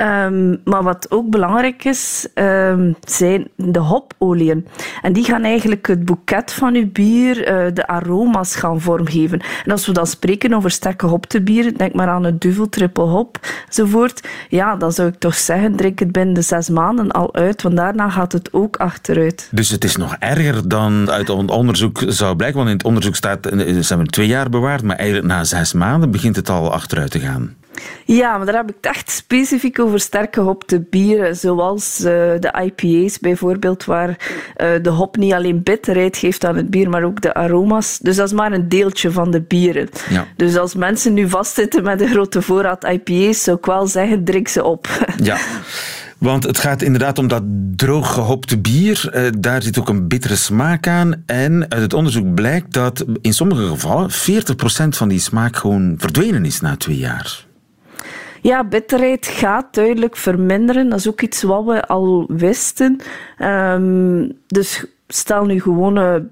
Um, 0.01 0.61
maar 0.63 0.83
wat 0.83 1.11
ook 1.11 1.29
belangrijk 1.29 1.83
is, 1.83 2.27
um, 2.35 2.95
zijn 3.07 3.47
de 3.55 3.79
hopolieën. 3.79 4.67
En 5.01 5.13
die 5.13 5.23
gaan 5.23 5.43
eigenlijk 5.43 5.87
het 5.87 6.05
boeket 6.05 6.53
van 6.53 6.75
uw 6.75 6.91
bier, 6.91 7.39
uh, 7.39 7.73
de 7.73 7.87
aroma's 7.87 8.55
gaan 8.55 8.81
vormgeven. 8.81 9.41
En 9.65 9.71
als 9.71 9.85
we 9.85 9.91
dan 9.91 10.07
spreken 10.07 10.53
over 10.53 10.71
sterke 10.71 11.05
hopte 11.05 11.41
bieren, 11.41 11.73
denk 11.73 11.93
maar 11.93 12.07
aan 12.07 12.23
het 12.23 12.41
duvel, 12.41 12.69
triple 12.69 13.03
hop, 13.03 13.39
enzovoort. 13.67 14.27
Ja, 14.49 14.75
dan 14.75 14.91
zou 14.91 15.07
ik 15.07 15.19
toch 15.19 15.35
zeggen, 15.35 15.75
drink 15.75 15.99
het 15.99 16.11
binnen 16.11 16.33
de 16.33 16.41
zes 16.41 16.69
maanden 16.69 17.11
al 17.23 17.33
uit, 17.33 17.61
want 17.61 17.75
daarna 17.75 18.09
gaat 18.09 18.31
het 18.31 18.53
ook 18.53 18.77
achteruit. 18.77 19.47
Dus 19.51 19.69
het 19.69 19.83
is 19.83 19.95
nog 19.95 20.15
erger 20.19 20.67
dan 20.67 21.11
uit 21.11 21.27
het 21.27 21.51
onderzoek 21.51 22.03
zou 22.07 22.35
blijken, 22.35 22.57
want 22.57 22.69
in 22.69 22.77
het 22.77 22.85
onderzoek 22.85 23.15
staat, 23.15 23.45
eh, 23.45 23.79
ze 23.79 23.87
hebben 23.87 24.07
twee 24.07 24.27
jaar 24.27 24.49
bewaard, 24.49 24.83
maar 24.83 24.95
eigenlijk 24.95 25.27
na 25.27 25.43
zes 25.43 25.73
maanden 25.73 26.11
begint 26.11 26.35
het 26.35 26.49
al 26.49 26.71
achteruit 26.71 27.11
te 27.11 27.19
gaan. 27.19 27.55
Ja, 28.05 28.37
maar 28.37 28.45
daar 28.45 28.55
heb 28.55 28.69
ik 28.69 28.75
het 28.81 28.95
echt 28.95 29.11
specifiek 29.11 29.79
over 29.79 29.99
sterke 29.99 30.39
hopte 30.39 30.79
bieren, 30.79 31.35
zoals 31.35 31.99
uh, 31.99 32.03
de 32.39 32.53
IPA's 32.63 33.19
bijvoorbeeld, 33.19 33.85
waar 33.85 34.09
uh, 34.09 34.15
de 34.81 34.89
hop 34.89 35.17
niet 35.17 35.33
alleen 35.33 35.63
bitterheid 35.63 36.17
geeft 36.17 36.45
aan 36.45 36.55
het 36.55 36.69
bier, 36.69 36.89
maar 36.89 37.03
ook 37.03 37.21
de 37.21 37.33
aroma's. 37.33 37.99
Dus 38.01 38.15
dat 38.15 38.27
is 38.27 38.33
maar 38.33 38.51
een 38.51 38.69
deeltje 38.69 39.11
van 39.11 39.31
de 39.31 39.41
bieren. 39.41 39.89
Ja. 40.09 40.25
Dus 40.35 40.57
als 40.57 40.75
mensen 40.75 41.13
nu 41.13 41.29
vastzitten 41.29 41.83
met 41.83 42.01
een 42.01 42.09
grote 42.09 42.41
voorraad 42.41 42.83
IPA's, 42.83 43.43
zou 43.43 43.57
ik 43.57 43.65
wel 43.65 43.87
zeggen, 43.87 44.23
drink 44.23 44.47
ze 44.47 44.63
op. 44.63 44.87
Ja. 45.17 45.37
Want 46.23 46.43
het 46.43 46.57
gaat 46.57 46.81
inderdaad 46.81 47.17
om 47.17 47.27
dat 47.27 47.43
droog 47.75 48.13
gehopte 48.13 48.59
bier. 48.59 49.11
Uh, 49.15 49.27
daar 49.39 49.61
zit 49.61 49.79
ook 49.79 49.89
een 49.89 50.07
bittere 50.07 50.35
smaak 50.35 50.87
aan. 50.87 51.23
En 51.25 51.65
uit 51.69 51.81
het 51.81 51.93
onderzoek 51.93 52.33
blijkt 52.33 52.73
dat 52.73 53.05
in 53.21 53.33
sommige 53.33 53.67
gevallen 53.67 54.09
40% 54.11 54.13
van 54.89 55.07
die 55.07 55.19
smaak 55.19 55.55
gewoon 55.55 55.95
verdwenen 55.97 56.45
is 56.45 56.61
na 56.61 56.75
twee 56.75 56.97
jaar. 56.97 57.45
Ja, 58.41 58.63
bitterheid 58.63 59.27
gaat 59.27 59.73
duidelijk 59.73 60.17
verminderen. 60.17 60.89
Dat 60.89 60.99
is 60.99 61.07
ook 61.07 61.21
iets 61.21 61.43
wat 61.43 61.65
we 61.65 61.87
al 61.87 62.25
wisten. 62.27 62.99
Um, 63.39 64.31
dus 64.47 64.85
stel 65.07 65.45
nu 65.45 65.61
gewone 65.61 66.27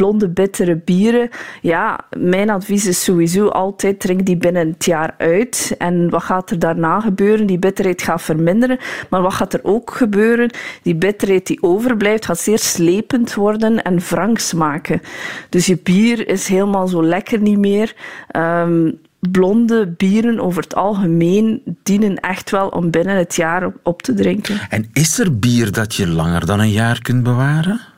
blonde, 0.00 0.28
bittere 0.28 0.76
bieren. 0.76 1.28
Ja, 1.62 2.00
mijn 2.18 2.50
advies 2.50 2.86
is 2.86 3.04
sowieso 3.04 3.48
altijd 3.48 4.00
drink 4.00 4.26
die 4.26 4.36
binnen 4.36 4.68
het 4.68 4.84
jaar 4.84 5.14
uit. 5.18 5.74
En 5.78 6.10
wat 6.10 6.22
gaat 6.22 6.50
er 6.50 6.58
daarna 6.58 7.00
gebeuren? 7.00 7.46
Die 7.46 7.58
bitterheid 7.58 8.02
gaat 8.02 8.22
verminderen. 8.22 8.78
Maar 9.10 9.22
wat 9.22 9.34
gaat 9.34 9.54
er 9.54 9.60
ook 9.62 9.90
gebeuren? 9.90 10.50
Die 10.82 10.94
bitterheid 10.94 11.46
die 11.46 11.62
overblijft 11.62 12.24
gaat 12.24 12.38
zeer 12.38 12.58
slepend 12.58 13.34
worden 13.34 13.82
en 13.82 13.98
wrang 13.98 14.40
smaken. 14.40 15.00
Dus 15.48 15.66
je 15.66 15.78
bier 15.82 16.28
is 16.28 16.48
helemaal 16.48 16.88
zo 16.88 17.04
lekker 17.04 17.40
niet 17.40 17.58
meer. 17.58 17.94
Um, 18.36 18.98
blonde 19.18 19.86
bieren 19.86 20.40
over 20.40 20.62
het 20.62 20.74
algemeen 20.74 21.62
dienen 21.82 22.16
echt 22.16 22.50
wel 22.50 22.68
om 22.68 22.90
binnen 22.90 23.16
het 23.16 23.34
jaar 23.34 23.72
op 23.82 24.02
te 24.02 24.14
drinken. 24.14 24.60
En 24.68 24.90
is 24.92 25.18
er 25.18 25.38
bier 25.38 25.72
dat 25.72 25.94
je 25.94 26.08
langer 26.08 26.46
dan 26.46 26.60
een 26.60 26.70
jaar 26.70 27.02
kunt 27.02 27.22
bewaren? 27.22 27.89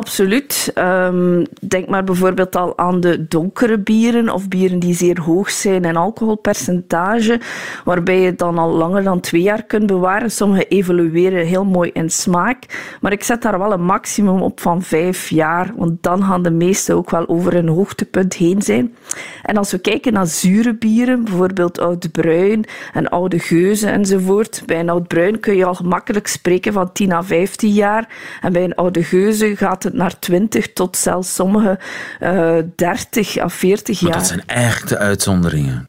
Absoluut. 0.00 0.72
Um, 0.74 1.46
denk 1.60 1.88
maar 1.88 2.04
bijvoorbeeld 2.04 2.56
al 2.56 2.78
aan 2.78 3.00
de 3.00 3.26
donkere 3.28 3.78
bieren 3.78 4.28
of 4.28 4.48
bieren 4.48 4.78
die 4.78 4.94
zeer 4.94 5.20
hoog 5.20 5.50
zijn 5.50 5.84
in 5.84 5.96
alcoholpercentage, 5.96 7.40
waarbij 7.84 8.20
je 8.20 8.34
dan 8.34 8.58
al 8.58 8.70
langer 8.70 9.02
dan 9.02 9.20
twee 9.20 9.42
jaar 9.42 9.62
kunt 9.62 9.86
bewaren. 9.86 10.30
Sommige 10.30 10.68
evolueren 10.68 11.46
heel 11.46 11.64
mooi 11.64 11.90
in 11.92 12.10
smaak, 12.10 12.58
maar 13.00 13.12
ik 13.12 13.22
zet 13.22 13.42
daar 13.42 13.58
wel 13.58 13.72
een 13.72 13.84
maximum 13.84 14.42
op 14.42 14.60
van 14.60 14.82
vijf 14.82 15.28
jaar, 15.28 15.72
want 15.76 16.02
dan 16.02 16.22
gaan 16.22 16.42
de 16.42 16.50
meeste 16.50 16.94
ook 16.94 17.10
wel 17.10 17.28
over 17.28 17.54
een 17.54 17.68
hoogtepunt 17.68 18.34
heen 18.34 18.62
zijn. 18.62 18.94
En 19.42 19.56
als 19.56 19.70
we 19.70 19.78
kijken 19.78 20.12
naar 20.12 20.26
zure 20.26 20.74
bieren, 20.74 21.24
bijvoorbeeld 21.24 21.78
oud 21.78 22.12
bruin 22.12 22.64
en 22.92 23.08
oude 23.08 23.38
geuzen 23.38 23.92
enzovoort, 23.92 24.62
bij 24.66 24.80
een 24.80 24.90
oud 24.90 25.08
bruin 25.08 25.40
kun 25.40 25.56
je 25.56 25.64
al 25.64 25.74
gemakkelijk 25.74 26.26
spreken 26.26 26.72
van 26.72 26.92
10 26.92 27.12
à 27.12 27.22
15 27.22 27.72
jaar 27.72 28.08
en 28.40 28.52
bij 28.52 28.64
een 28.64 28.74
oude 28.74 29.04
geuze 29.04 29.56
gaat 29.56 29.82
het 29.82 29.89
naar 29.92 30.18
20 30.18 30.72
tot 30.72 30.96
zelfs 30.96 31.34
sommige 31.34 31.78
uh, 32.20 32.56
30 32.76 33.38
à 33.38 33.48
40 33.48 34.00
jaar. 34.00 34.10
Maar 34.10 34.18
dat 34.18 34.28
zijn 34.28 34.46
echt 34.46 34.88
de 34.88 34.98
uitzonderingen. 34.98 35.88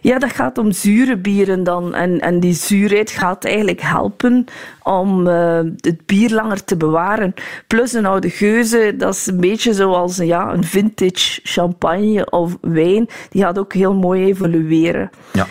Ja, 0.00 0.18
dat 0.18 0.32
gaat 0.32 0.58
om 0.58 0.72
zure 0.72 1.16
bieren 1.16 1.64
dan. 1.64 1.94
En, 1.94 2.20
en 2.20 2.40
die 2.40 2.54
zuurheid 2.54 3.10
gaat 3.10 3.44
eigenlijk 3.44 3.80
helpen 3.80 4.44
om 4.82 5.26
uh, 5.26 5.60
het 5.76 6.06
bier 6.06 6.30
langer 6.30 6.64
te 6.64 6.76
bewaren. 6.76 7.34
Plus 7.66 7.92
een 7.92 8.06
oude 8.06 8.30
geuze, 8.30 8.94
dat 8.98 9.14
is 9.14 9.26
een 9.26 9.40
beetje 9.40 9.74
zoals 9.74 10.16
ja, 10.16 10.52
een 10.52 10.64
vintage 10.64 11.40
champagne 11.42 12.30
of 12.30 12.56
wijn. 12.60 13.08
Die 13.30 13.42
gaat 13.42 13.58
ook 13.58 13.72
heel 13.72 13.94
mooi 13.94 14.24
evolueren. 14.24 15.10
Ja. 15.32 15.46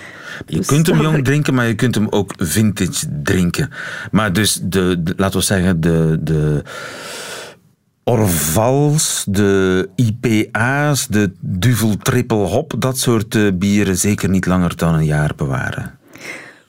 Je 0.46 0.58
dus 0.58 0.68
kunt 0.68 0.88
hem 0.88 1.02
jong 1.02 1.24
drinken, 1.24 1.54
maar 1.54 1.68
je 1.68 1.76
kunt 1.76 1.96
hem 1.96 2.08
ook 2.10 2.34
vintage 2.38 3.22
drinken. 3.24 3.70
Maar 4.12 4.34
dus, 4.34 4.60
de, 4.64 5.04
de 5.04 5.14
laten 5.18 5.40
we 5.40 5.46
zeggen, 5.46 5.82
de, 5.82 6.18
de 6.22 6.64
Orvals, 8.10 9.26
de 9.30 9.90
IPA's, 9.96 11.08
de 11.08 11.32
Duvel 11.40 11.98
Triple 11.98 12.38
Hop, 12.38 12.74
dat 12.80 12.98
soort 12.98 13.36
eh, 13.36 13.48
bieren 13.54 13.98
zeker 13.98 14.30
niet 14.30 14.46
langer 14.46 14.78
dan 14.78 14.94
een 14.94 15.06
jaar 15.06 15.32
bewaren. 15.36 15.97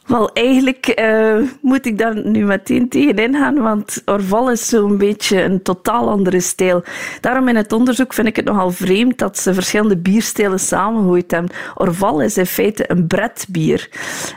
Wel, 0.08 0.32
eigenlijk 0.32 1.00
uh, 1.00 1.36
moet 1.60 1.86
ik 1.86 1.98
daar 1.98 2.26
nu 2.26 2.44
meteen 2.44 2.88
tegenin 2.88 3.34
gaan, 3.34 3.54
want 3.62 4.02
Orval 4.04 4.50
is 4.50 4.68
zo'n 4.68 4.96
beetje 4.96 5.42
een 5.42 5.62
totaal 5.62 6.10
andere 6.10 6.40
stijl. 6.40 6.84
Daarom 7.20 7.48
in 7.48 7.56
het 7.56 7.72
onderzoek 7.72 8.12
vind 8.12 8.26
ik 8.26 8.36
het 8.36 8.44
nogal 8.44 8.70
vreemd 8.70 9.18
dat 9.18 9.38
ze 9.38 9.54
verschillende 9.54 9.96
bierstijlen 9.96 10.60
samengegooid 10.60 11.30
hebben. 11.30 11.50
Orval 11.74 12.22
is 12.22 12.36
in 12.36 12.46
feite 12.46 12.90
een 12.90 13.06
bredbier. 13.06 13.88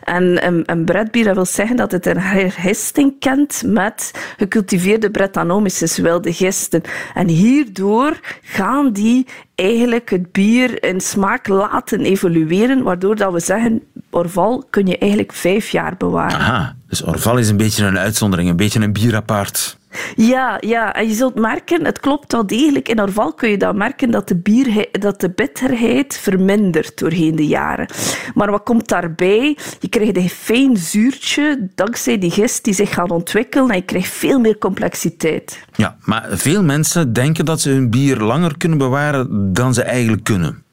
En 0.03 0.45
een, 0.45 0.63
een 0.65 0.85
bredbier 0.85 1.23
dat 1.23 1.35
wil 1.35 1.45
zeggen 1.45 1.75
dat 1.75 1.91
het 1.91 2.05
een 2.05 2.19
hergisting 2.19 3.19
kent 3.19 3.63
met 3.65 4.11
gecultiveerde 4.37 5.11
Brettanomyces, 5.11 5.97
wilde 5.97 6.33
gisten. 6.33 6.81
En 7.13 7.27
hierdoor 7.27 8.19
gaan 8.41 8.91
die 8.91 9.25
eigenlijk 9.55 10.09
het 10.09 10.31
bier 10.31 10.83
in 10.83 11.01
smaak 11.01 11.47
laten 11.47 12.01
evolueren, 12.01 12.83
waardoor 12.83 13.15
dat 13.15 13.33
we 13.33 13.39
zeggen, 13.39 13.83
Orval 14.11 14.63
kun 14.69 14.87
je 14.87 14.97
eigenlijk 14.97 15.33
vijf 15.33 15.69
jaar 15.69 15.95
bewaren. 15.97 16.39
Aha, 16.39 16.75
dus 16.87 17.03
Orval 17.03 17.37
is 17.37 17.49
een 17.49 17.57
beetje 17.57 17.85
een 17.85 17.97
uitzondering, 17.97 18.49
een 18.49 18.55
beetje 18.55 18.79
een 18.79 18.93
bier 18.93 19.15
apart. 19.15 19.79
Ja, 20.15 20.57
ja, 20.59 20.93
en 20.93 21.07
je 21.07 21.13
zult 21.13 21.35
merken, 21.35 21.85
het 21.85 21.99
klopt 21.99 22.31
wel 22.31 22.47
degelijk. 22.47 22.89
In 22.89 23.01
Orval 23.01 23.33
kun 23.33 23.49
je 23.49 23.57
dan 23.57 23.77
merken 23.77 24.11
dat 24.11 24.27
de, 24.27 24.35
bier, 24.35 24.87
dat 24.91 25.21
de 25.21 25.29
bitterheid 25.29 26.17
vermindert 26.17 26.97
doorheen 26.99 27.35
de 27.35 27.47
jaren. 27.47 27.87
Maar 28.33 28.51
wat 28.51 28.63
komt 28.63 28.87
daarbij? 28.87 29.57
Je 29.79 29.89
krijgt 29.89 30.17
een 30.17 30.29
fijn 30.29 30.77
zuurtje 30.77 31.69
dankzij 31.75 32.17
die 32.17 32.31
gist 32.31 32.63
die 32.63 32.73
zich 32.73 32.93
gaat 32.93 33.11
ontwikkelen 33.11 33.69
en 33.69 33.75
je 33.75 33.81
krijgt 33.81 34.09
veel 34.09 34.39
meer 34.39 34.57
complexiteit. 34.57 35.65
Ja, 35.75 35.95
maar 36.03 36.25
veel 36.29 36.63
mensen 36.63 37.13
denken 37.13 37.45
dat 37.45 37.61
ze 37.61 37.69
hun 37.69 37.89
bier 37.89 38.17
langer 38.17 38.57
kunnen 38.57 38.77
bewaren 38.77 39.53
dan 39.53 39.73
ze 39.73 39.81
eigenlijk 39.83 40.23
kunnen. 40.23 40.63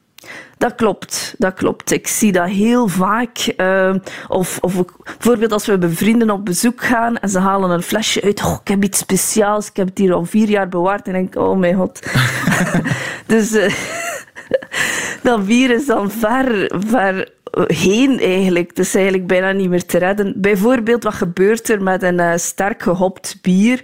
Dat 0.58 0.74
klopt, 0.74 1.34
dat 1.38 1.54
klopt. 1.54 1.90
Ik 1.90 2.06
zie 2.08 2.32
dat 2.32 2.48
heel 2.48 2.88
vaak. 2.88 3.52
Uh, 3.56 3.94
of, 4.28 4.58
of 4.60 4.84
bijvoorbeeld 5.02 5.52
als 5.52 5.66
we 5.66 5.78
bij 5.78 5.88
vrienden 5.88 6.30
op 6.30 6.44
bezoek 6.44 6.84
gaan 6.84 7.18
en 7.18 7.28
ze 7.28 7.38
halen 7.38 7.70
een 7.70 7.82
flesje 7.82 8.22
uit. 8.22 8.42
Oh, 8.44 8.58
ik 8.60 8.68
heb 8.68 8.82
iets 8.82 8.98
speciaals, 8.98 9.68
ik 9.68 9.76
heb 9.76 9.88
het 9.88 9.98
hier 9.98 10.12
al 10.12 10.24
vier 10.24 10.48
jaar 10.48 10.68
bewaard. 10.68 11.06
En 11.06 11.12
denk 11.12 11.36
oh 11.36 11.58
mijn 11.58 11.74
god. 11.74 12.00
dus 13.26 13.52
uh, 13.52 13.74
dat 15.22 15.46
bier 15.46 15.70
is 15.70 15.86
dan 15.86 16.10
ver, 16.10 16.70
ver 16.86 17.28
heen 17.66 18.20
eigenlijk. 18.20 18.68
Het 18.68 18.78
is 18.78 18.94
eigenlijk 18.94 19.26
bijna 19.26 19.52
niet 19.52 19.68
meer 19.68 19.86
te 19.86 19.98
redden. 19.98 20.32
Bijvoorbeeld, 20.36 21.04
wat 21.04 21.14
gebeurt 21.14 21.68
er 21.68 21.82
met 21.82 22.02
een 22.02 22.18
uh, 22.18 22.32
sterk 22.36 22.82
gehopt 22.82 23.38
bier? 23.42 23.80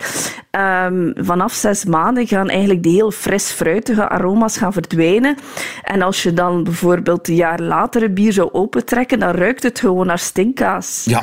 Um, 0.50 1.12
vanaf 1.16 1.52
zes 1.52 1.84
maanden 1.84 2.26
gaan 2.26 2.48
eigenlijk 2.48 2.82
die 2.82 2.92
heel 2.92 3.10
fris 3.10 3.50
fruitige 3.50 4.08
aroma's 4.08 4.56
gaan 4.56 4.72
verdwijnen. 4.72 5.36
En 5.82 6.02
als 6.02 6.22
je 6.22 6.32
dan 6.32 6.64
bijvoorbeeld 6.64 7.28
een 7.28 7.34
jaar 7.34 7.60
later 7.60 8.02
een 8.02 8.14
bier 8.14 8.32
zou 8.32 8.48
opentrekken, 8.52 9.18
dan 9.18 9.30
ruikt 9.30 9.62
het 9.62 9.80
gewoon 9.80 10.06
naar 10.06 10.18
stinkkaas. 10.18 11.04
Ja, 11.04 11.22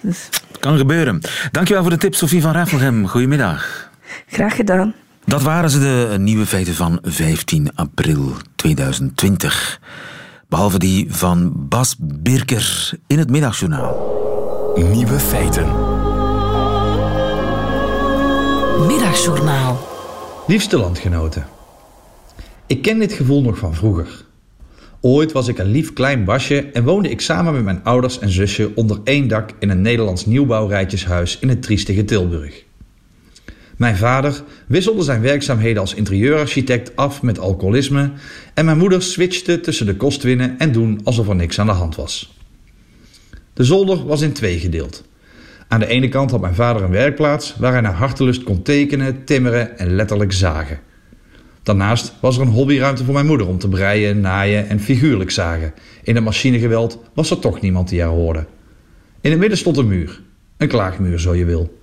dus. 0.00 0.28
kan 0.60 0.76
gebeuren. 0.76 1.20
Dankjewel 1.50 1.82
voor 1.82 1.92
de 1.92 1.98
tip, 1.98 2.14
Sophie 2.14 2.42
van 2.42 2.52
Raffelgem. 2.52 3.06
Goedemiddag. 3.06 3.90
Graag 4.26 4.56
gedaan. 4.56 4.94
Dat 5.24 5.42
waren 5.42 5.70
ze, 5.70 5.78
de 5.78 6.18
nieuwe 6.18 6.46
feiten 6.46 6.74
van 6.74 6.98
15 7.02 7.70
april 7.74 8.32
2020. 8.56 9.80
Behalve 10.48 10.78
die 10.78 11.06
van 11.08 11.68
Bas 11.68 11.96
Birker 11.98 12.90
in 13.06 13.18
het 13.18 13.30
middagjournaal. 13.30 14.16
Nieuwe 14.92 15.18
feiten. 15.18 15.66
Middagjournaal. 18.86 19.78
Liefste 20.46 20.78
landgenoten. 20.78 21.46
Ik 22.66 22.82
ken 22.82 22.98
dit 22.98 23.12
gevoel 23.12 23.42
nog 23.42 23.58
van 23.58 23.74
vroeger. 23.74 24.24
Ooit 25.00 25.32
was 25.32 25.48
ik 25.48 25.58
een 25.58 25.70
lief 25.70 25.92
klein 25.92 26.24
basje 26.24 26.70
en 26.72 26.84
woonde 26.84 27.10
ik 27.10 27.20
samen 27.20 27.52
met 27.52 27.64
mijn 27.64 27.84
ouders 27.84 28.18
en 28.18 28.30
zusje 28.30 28.72
onder 28.74 29.00
één 29.04 29.28
dak 29.28 29.50
in 29.58 29.70
een 29.70 29.82
Nederlands 29.82 30.26
nieuwbouwrijtjeshuis 30.26 31.38
in 31.38 31.48
het 31.48 31.62
triestige 31.62 32.04
Tilburg. 32.04 32.64
Mijn 33.78 33.96
vader 33.96 34.42
wisselde 34.66 35.02
zijn 35.02 35.20
werkzaamheden 35.20 35.80
als 35.80 35.94
interieurarchitect 35.94 36.96
af 36.96 37.22
met 37.22 37.38
alcoholisme 37.38 38.10
en 38.54 38.64
mijn 38.64 38.78
moeder 38.78 39.02
switchte 39.02 39.60
tussen 39.60 39.86
de 39.86 39.96
kostwinnen 39.96 40.58
en 40.58 40.72
doen 40.72 41.00
alsof 41.04 41.28
er 41.28 41.34
niks 41.34 41.58
aan 41.58 41.66
de 41.66 41.72
hand 41.72 41.96
was. 41.96 42.36
De 43.52 43.64
zolder 43.64 44.06
was 44.06 44.20
in 44.20 44.32
twee 44.32 44.58
gedeeld. 44.58 45.04
Aan 45.68 45.80
de 45.80 45.86
ene 45.86 46.08
kant 46.08 46.30
had 46.30 46.40
mijn 46.40 46.54
vader 46.54 46.82
een 46.82 46.90
werkplaats 46.90 47.54
waar 47.58 47.72
hij 47.72 47.80
naar 47.80 47.92
hartelust 47.92 48.42
kon 48.42 48.62
tekenen, 48.62 49.24
timmeren 49.24 49.78
en 49.78 49.94
letterlijk 49.94 50.32
zagen. 50.32 50.80
Daarnaast 51.62 52.14
was 52.20 52.36
er 52.36 52.42
een 52.42 52.48
hobbyruimte 52.48 53.04
voor 53.04 53.14
mijn 53.14 53.26
moeder 53.26 53.46
om 53.46 53.58
te 53.58 53.68
breien, 53.68 54.20
naaien 54.20 54.68
en 54.68 54.80
figuurlijk 54.80 55.30
zagen. 55.30 55.74
In 56.02 56.14
het 56.14 56.24
machinegeweld 56.24 57.02
was 57.14 57.30
er 57.30 57.38
toch 57.38 57.60
niemand 57.60 57.88
die 57.88 58.00
haar 58.00 58.10
hoorde. 58.10 58.46
In 59.20 59.30
het 59.30 59.40
midden 59.40 59.58
stond 59.58 59.76
een 59.76 59.88
muur. 59.88 60.20
Een 60.56 60.68
klaagmuur, 60.68 61.18
zo 61.20 61.34
je 61.34 61.44
wil. 61.44 61.78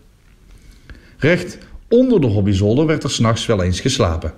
Recht 1.18 1.58
Onder 1.90 2.22
de 2.22 2.28
hobbyzolder 2.28 2.86
werd 2.86 3.04
er 3.04 3.12
s'nachts 3.12 3.46
wel 3.46 3.64
eens 3.64 3.80
geslapen. 3.80 4.34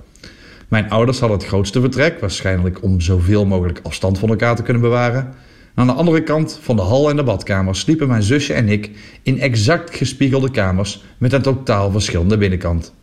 Mijn 0.68 0.90
ouders 0.90 1.20
hadden 1.20 1.38
het 1.38 1.48
grootste 1.48 1.82
vertrek, 1.82 2.20
waarschijnlijk 2.20 2.84
om 2.84 3.02
zoveel 3.02 3.46
mogelijk 3.46 3.80
afstand 3.84 4.20
van 4.20 4.30
elkaar 4.30 4.56
te 4.56 4.64
kunnen 4.64 4.82
bewaren. 4.82 5.34
aan 5.76 5.88
de 5.88 5.94
andere 5.94 6.24
kant 6.24 6.60
van 6.62 6.76
de 6.76 6.82
hal 6.82 7.10
en 7.10 7.16
de 7.16 7.24
badkamer 7.24 7.76
sliepen 7.76 8.08
mijn 8.08 8.24
zusje 8.24 8.54
en 8.54 8.70
ik 8.70 8.92
in 9.22 9.40
exact 9.40 9.96
gespiegelde 9.96 10.52
kamers 10.52 11.04
met 11.18 11.34
een 11.34 11.42
totaal 11.42 11.92
verschillende 11.92 12.38
binnenkant. 12.38 12.94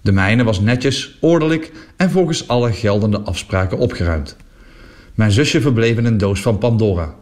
De 0.00 0.12
mijne 0.12 0.44
was 0.44 0.60
netjes, 0.60 1.16
ordelijk 1.20 1.72
en 1.96 2.10
volgens 2.10 2.48
alle 2.48 2.72
geldende 2.72 3.20
afspraken 3.20 3.78
opgeruimd. 3.78 4.36
Mijn 5.14 5.30
zusje 5.30 5.60
verbleef 5.60 5.96
in 5.96 6.04
een 6.04 6.18
doos 6.18 6.40
van 6.40 6.58
Pandora, 6.58 7.14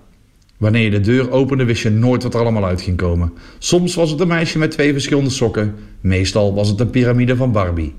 Wanneer 0.58 0.82
je 0.82 0.90
de 0.90 1.00
deur 1.00 1.30
opende, 1.30 1.64
wist 1.64 1.82
je 1.82 1.90
nooit 1.90 2.22
wat 2.22 2.34
er 2.34 2.40
allemaal 2.40 2.64
uit 2.64 2.82
ging 2.82 2.96
komen. 2.96 3.32
Soms 3.58 3.94
was 3.94 4.10
het 4.10 4.20
een 4.20 4.28
meisje 4.28 4.58
met 4.58 4.70
twee 4.70 4.92
verschillende 4.92 5.30
sokken, 5.30 5.74
meestal 6.00 6.54
was 6.54 6.68
het 6.68 6.80
een 6.80 6.90
piramide 6.90 7.36
van 7.36 7.52
Barbie. 7.52 7.94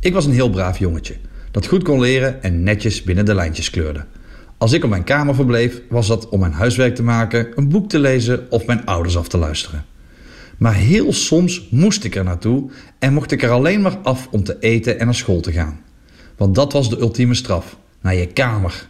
Ik 0.00 0.12
was 0.12 0.26
een 0.26 0.32
heel 0.32 0.50
braaf 0.50 0.78
jongetje, 0.78 1.14
dat 1.50 1.66
goed 1.66 1.82
kon 1.82 2.00
leren 2.00 2.42
en 2.42 2.62
netjes 2.62 3.02
binnen 3.02 3.24
de 3.24 3.34
lijntjes 3.34 3.70
kleurde. 3.70 4.04
Als 4.58 4.72
ik 4.72 4.84
op 4.84 4.90
mijn 4.90 5.04
kamer 5.04 5.34
verbleef, 5.34 5.80
was 5.88 6.06
dat 6.06 6.28
om 6.28 6.40
mijn 6.40 6.52
huiswerk 6.52 6.94
te 6.94 7.02
maken, 7.02 7.48
een 7.54 7.68
boek 7.68 7.88
te 7.88 7.98
lezen 7.98 8.46
of 8.50 8.66
mijn 8.66 8.86
ouders 8.86 9.16
af 9.16 9.28
te 9.28 9.38
luisteren. 9.38 9.84
Maar 10.56 10.74
heel 10.74 11.12
soms 11.12 11.68
moest 11.70 12.04
ik 12.04 12.16
er 12.16 12.24
naartoe 12.24 12.70
en 12.98 13.12
mocht 13.12 13.32
ik 13.32 13.42
er 13.42 13.50
alleen 13.50 13.80
maar 13.80 13.98
af 14.02 14.28
om 14.30 14.44
te 14.44 14.56
eten 14.60 14.98
en 14.98 15.04
naar 15.04 15.14
school 15.14 15.40
te 15.40 15.52
gaan. 15.52 15.80
Want 16.36 16.54
dat 16.54 16.72
was 16.72 16.90
de 16.90 16.98
ultieme 16.98 17.34
straf, 17.34 17.76
naar 18.00 18.14
je 18.14 18.26
kamer. 18.26 18.86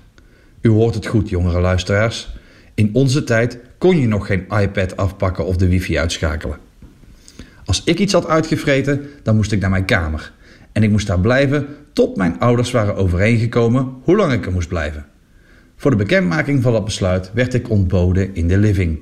U 0.61 0.69
hoort 0.69 0.95
het 0.95 1.07
goed, 1.07 1.29
jongere 1.29 1.61
luisteraars. 1.61 2.29
In 2.79 2.91
onze 2.93 3.25
tijd 3.25 3.59
kon 3.79 4.01
je 4.01 4.07
nog 4.07 4.27
geen 4.27 4.45
iPad 4.61 4.97
afpakken 4.97 5.47
of 5.47 5.57
de 5.57 5.69
wifi 5.69 5.99
uitschakelen. 5.99 6.57
Als 7.65 7.85
ik 7.85 7.99
iets 7.99 8.13
had 8.13 8.27
uitgevreten, 8.27 9.03
dan 9.23 9.37
moest 9.37 9.53
ik 9.53 9.61
naar 9.61 9.71
mijn 9.71 9.85
kamer. 9.85 10.33
En 10.73 10.83
ik 10.83 10.91
moest 10.91 11.07
daar 11.07 11.21
blijven 11.21 11.67
tot 11.93 12.17
mijn 12.17 12.41
ouders 12.41 12.71
waren 12.71 12.97
overeengekomen 12.97 13.95
hoe 14.03 14.17
lang 14.17 14.33
ik 14.33 14.47
er 14.47 14.53
moest 14.53 14.69
blijven. 14.69 15.07
Voor 15.77 15.91
de 15.91 15.97
bekendmaking 15.97 16.63
van 16.63 16.73
dat 16.73 16.85
besluit 16.85 17.31
werd 17.35 17.55
ik 17.55 17.71
ontboden 17.71 18.35
in 18.35 18.49
de 18.49 18.59
living. 18.59 18.99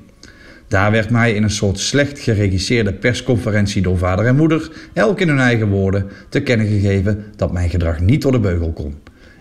Daar 0.69 0.91
werd 0.91 1.11
mij 1.11 1.35
in 1.35 1.43
een 1.43 1.51
soort 1.51 1.79
slecht 1.79 2.19
geregisseerde 2.19 2.93
persconferentie 2.93 3.83
door 3.83 3.99
vader 3.99 4.27
en 4.27 4.37
moeder, 4.37 4.71
elk 4.93 5.21
in 5.21 5.29
hun 5.29 5.39
eigen 5.39 5.69
woorden, 5.69 6.07
te 6.29 6.41
kennen 6.41 6.67
gegeven 6.67 7.25
dat 7.37 7.53
mijn 7.53 7.71
gedrag 7.71 8.01
niet 8.01 8.23
door 8.23 8.33
de 8.33 8.41
beugel 8.41 8.73
kon. 8.73 8.95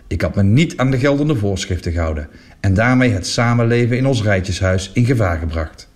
Ik 0.07 0.21
had 0.21 0.35
me 0.35 0.43
niet 0.43 0.77
aan 0.77 0.91
de 0.91 0.99
geldende 0.99 1.35
voorschriften 1.35 1.91
gehouden 1.91 2.27
en 2.59 2.73
daarmee 2.73 3.09
het 3.09 3.27
samenleven 3.27 3.97
in 3.97 4.07
ons 4.07 4.23
rijtjeshuis 4.23 4.91
in 4.93 5.05
gevaar 5.05 5.37
gebracht. 5.37 5.89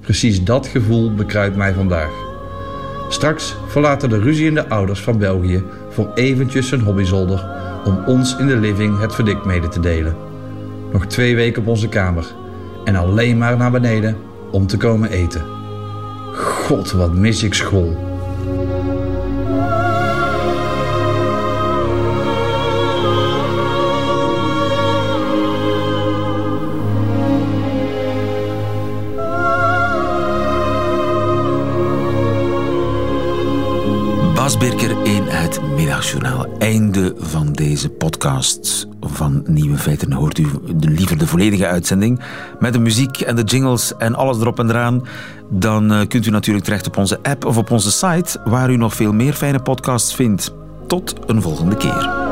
Precies 0.00 0.44
dat 0.44 0.66
gevoel 0.66 1.14
bekruipt 1.14 1.56
mij 1.56 1.72
vandaag. 1.72 2.10
Straks 3.08 3.56
verlaten 3.68 4.08
de 4.08 4.18
ruziende 4.18 4.68
ouders 4.68 5.00
van 5.00 5.18
België 5.18 5.62
voor 5.90 6.12
eventjes 6.14 6.70
hun 6.70 6.80
hobbyzolder 6.80 7.46
om 7.84 8.04
ons 8.06 8.36
in 8.36 8.46
de 8.46 8.56
living 8.56 9.00
het 9.00 9.14
verdikt 9.14 9.44
mede 9.44 9.68
te 9.68 9.80
delen. 9.80 10.16
Nog 10.92 11.06
twee 11.06 11.34
weken 11.36 11.62
op 11.62 11.68
onze 11.68 11.88
kamer 11.88 12.34
en 12.84 12.96
alleen 12.96 13.38
maar 13.38 13.56
naar 13.56 13.70
beneden 13.70 14.16
om 14.50 14.66
te 14.66 14.76
komen 14.76 15.10
eten. 15.10 15.44
God, 16.34 16.92
wat 16.92 17.14
mis 17.14 17.42
ik 17.42 17.54
school. 17.54 17.96
Bas 34.44 34.56
Birker 34.56 35.06
in 35.06 35.22
het 35.26 35.60
Middagjournaal. 35.76 36.46
Einde 36.58 37.14
van 37.18 37.52
deze 37.52 37.88
podcast 37.88 38.88
van 39.00 39.42
Nieuwe 39.46 39.76
Feiten. 39.76 40.12
Hoort 40.12 40.38
u 40.38 40.46
liever 40.78 41.18
de 41.18 41.26
volledige 41.26 41.66
uitzending 41.66 42.20
met 42.58 42.72
de 42.72 42.78
muziek 42.78 43.20
en 43.20 43.36
de 43.36 43.42
jingles 43.42 43.96
en 43.96 44.14
alles 44.14 44.40
erop 44.40 44.58
en 44.58 44.70
eraan. 44.70 45.02
Dan 45.50 45.92
eh, 45.92 46.06
kunt 46.06 46.26
u 46.26 46.30
natuurlijk 46.30 46.64
terecht 46.64 46.86
op 46.86 46.96
onze 46.96 47.18
app 47.22 47.44
of 47.44 47.56
op 47.56 47.70
onze 47.70 47.90
site, 47.90 48.40
waar 48.44 48.70
u 48.70 48.76
nog 48.76 48.94
veel 48.94 49.12
meer 49.12 49.32
fijne 49.32 49.62
podcasts 49.62 50.14
vindt. 50.14 50.54
Tot 50.86 51.14
een 51.26 51.42
volgende 51.42 51.76
keer. 51.76 52.23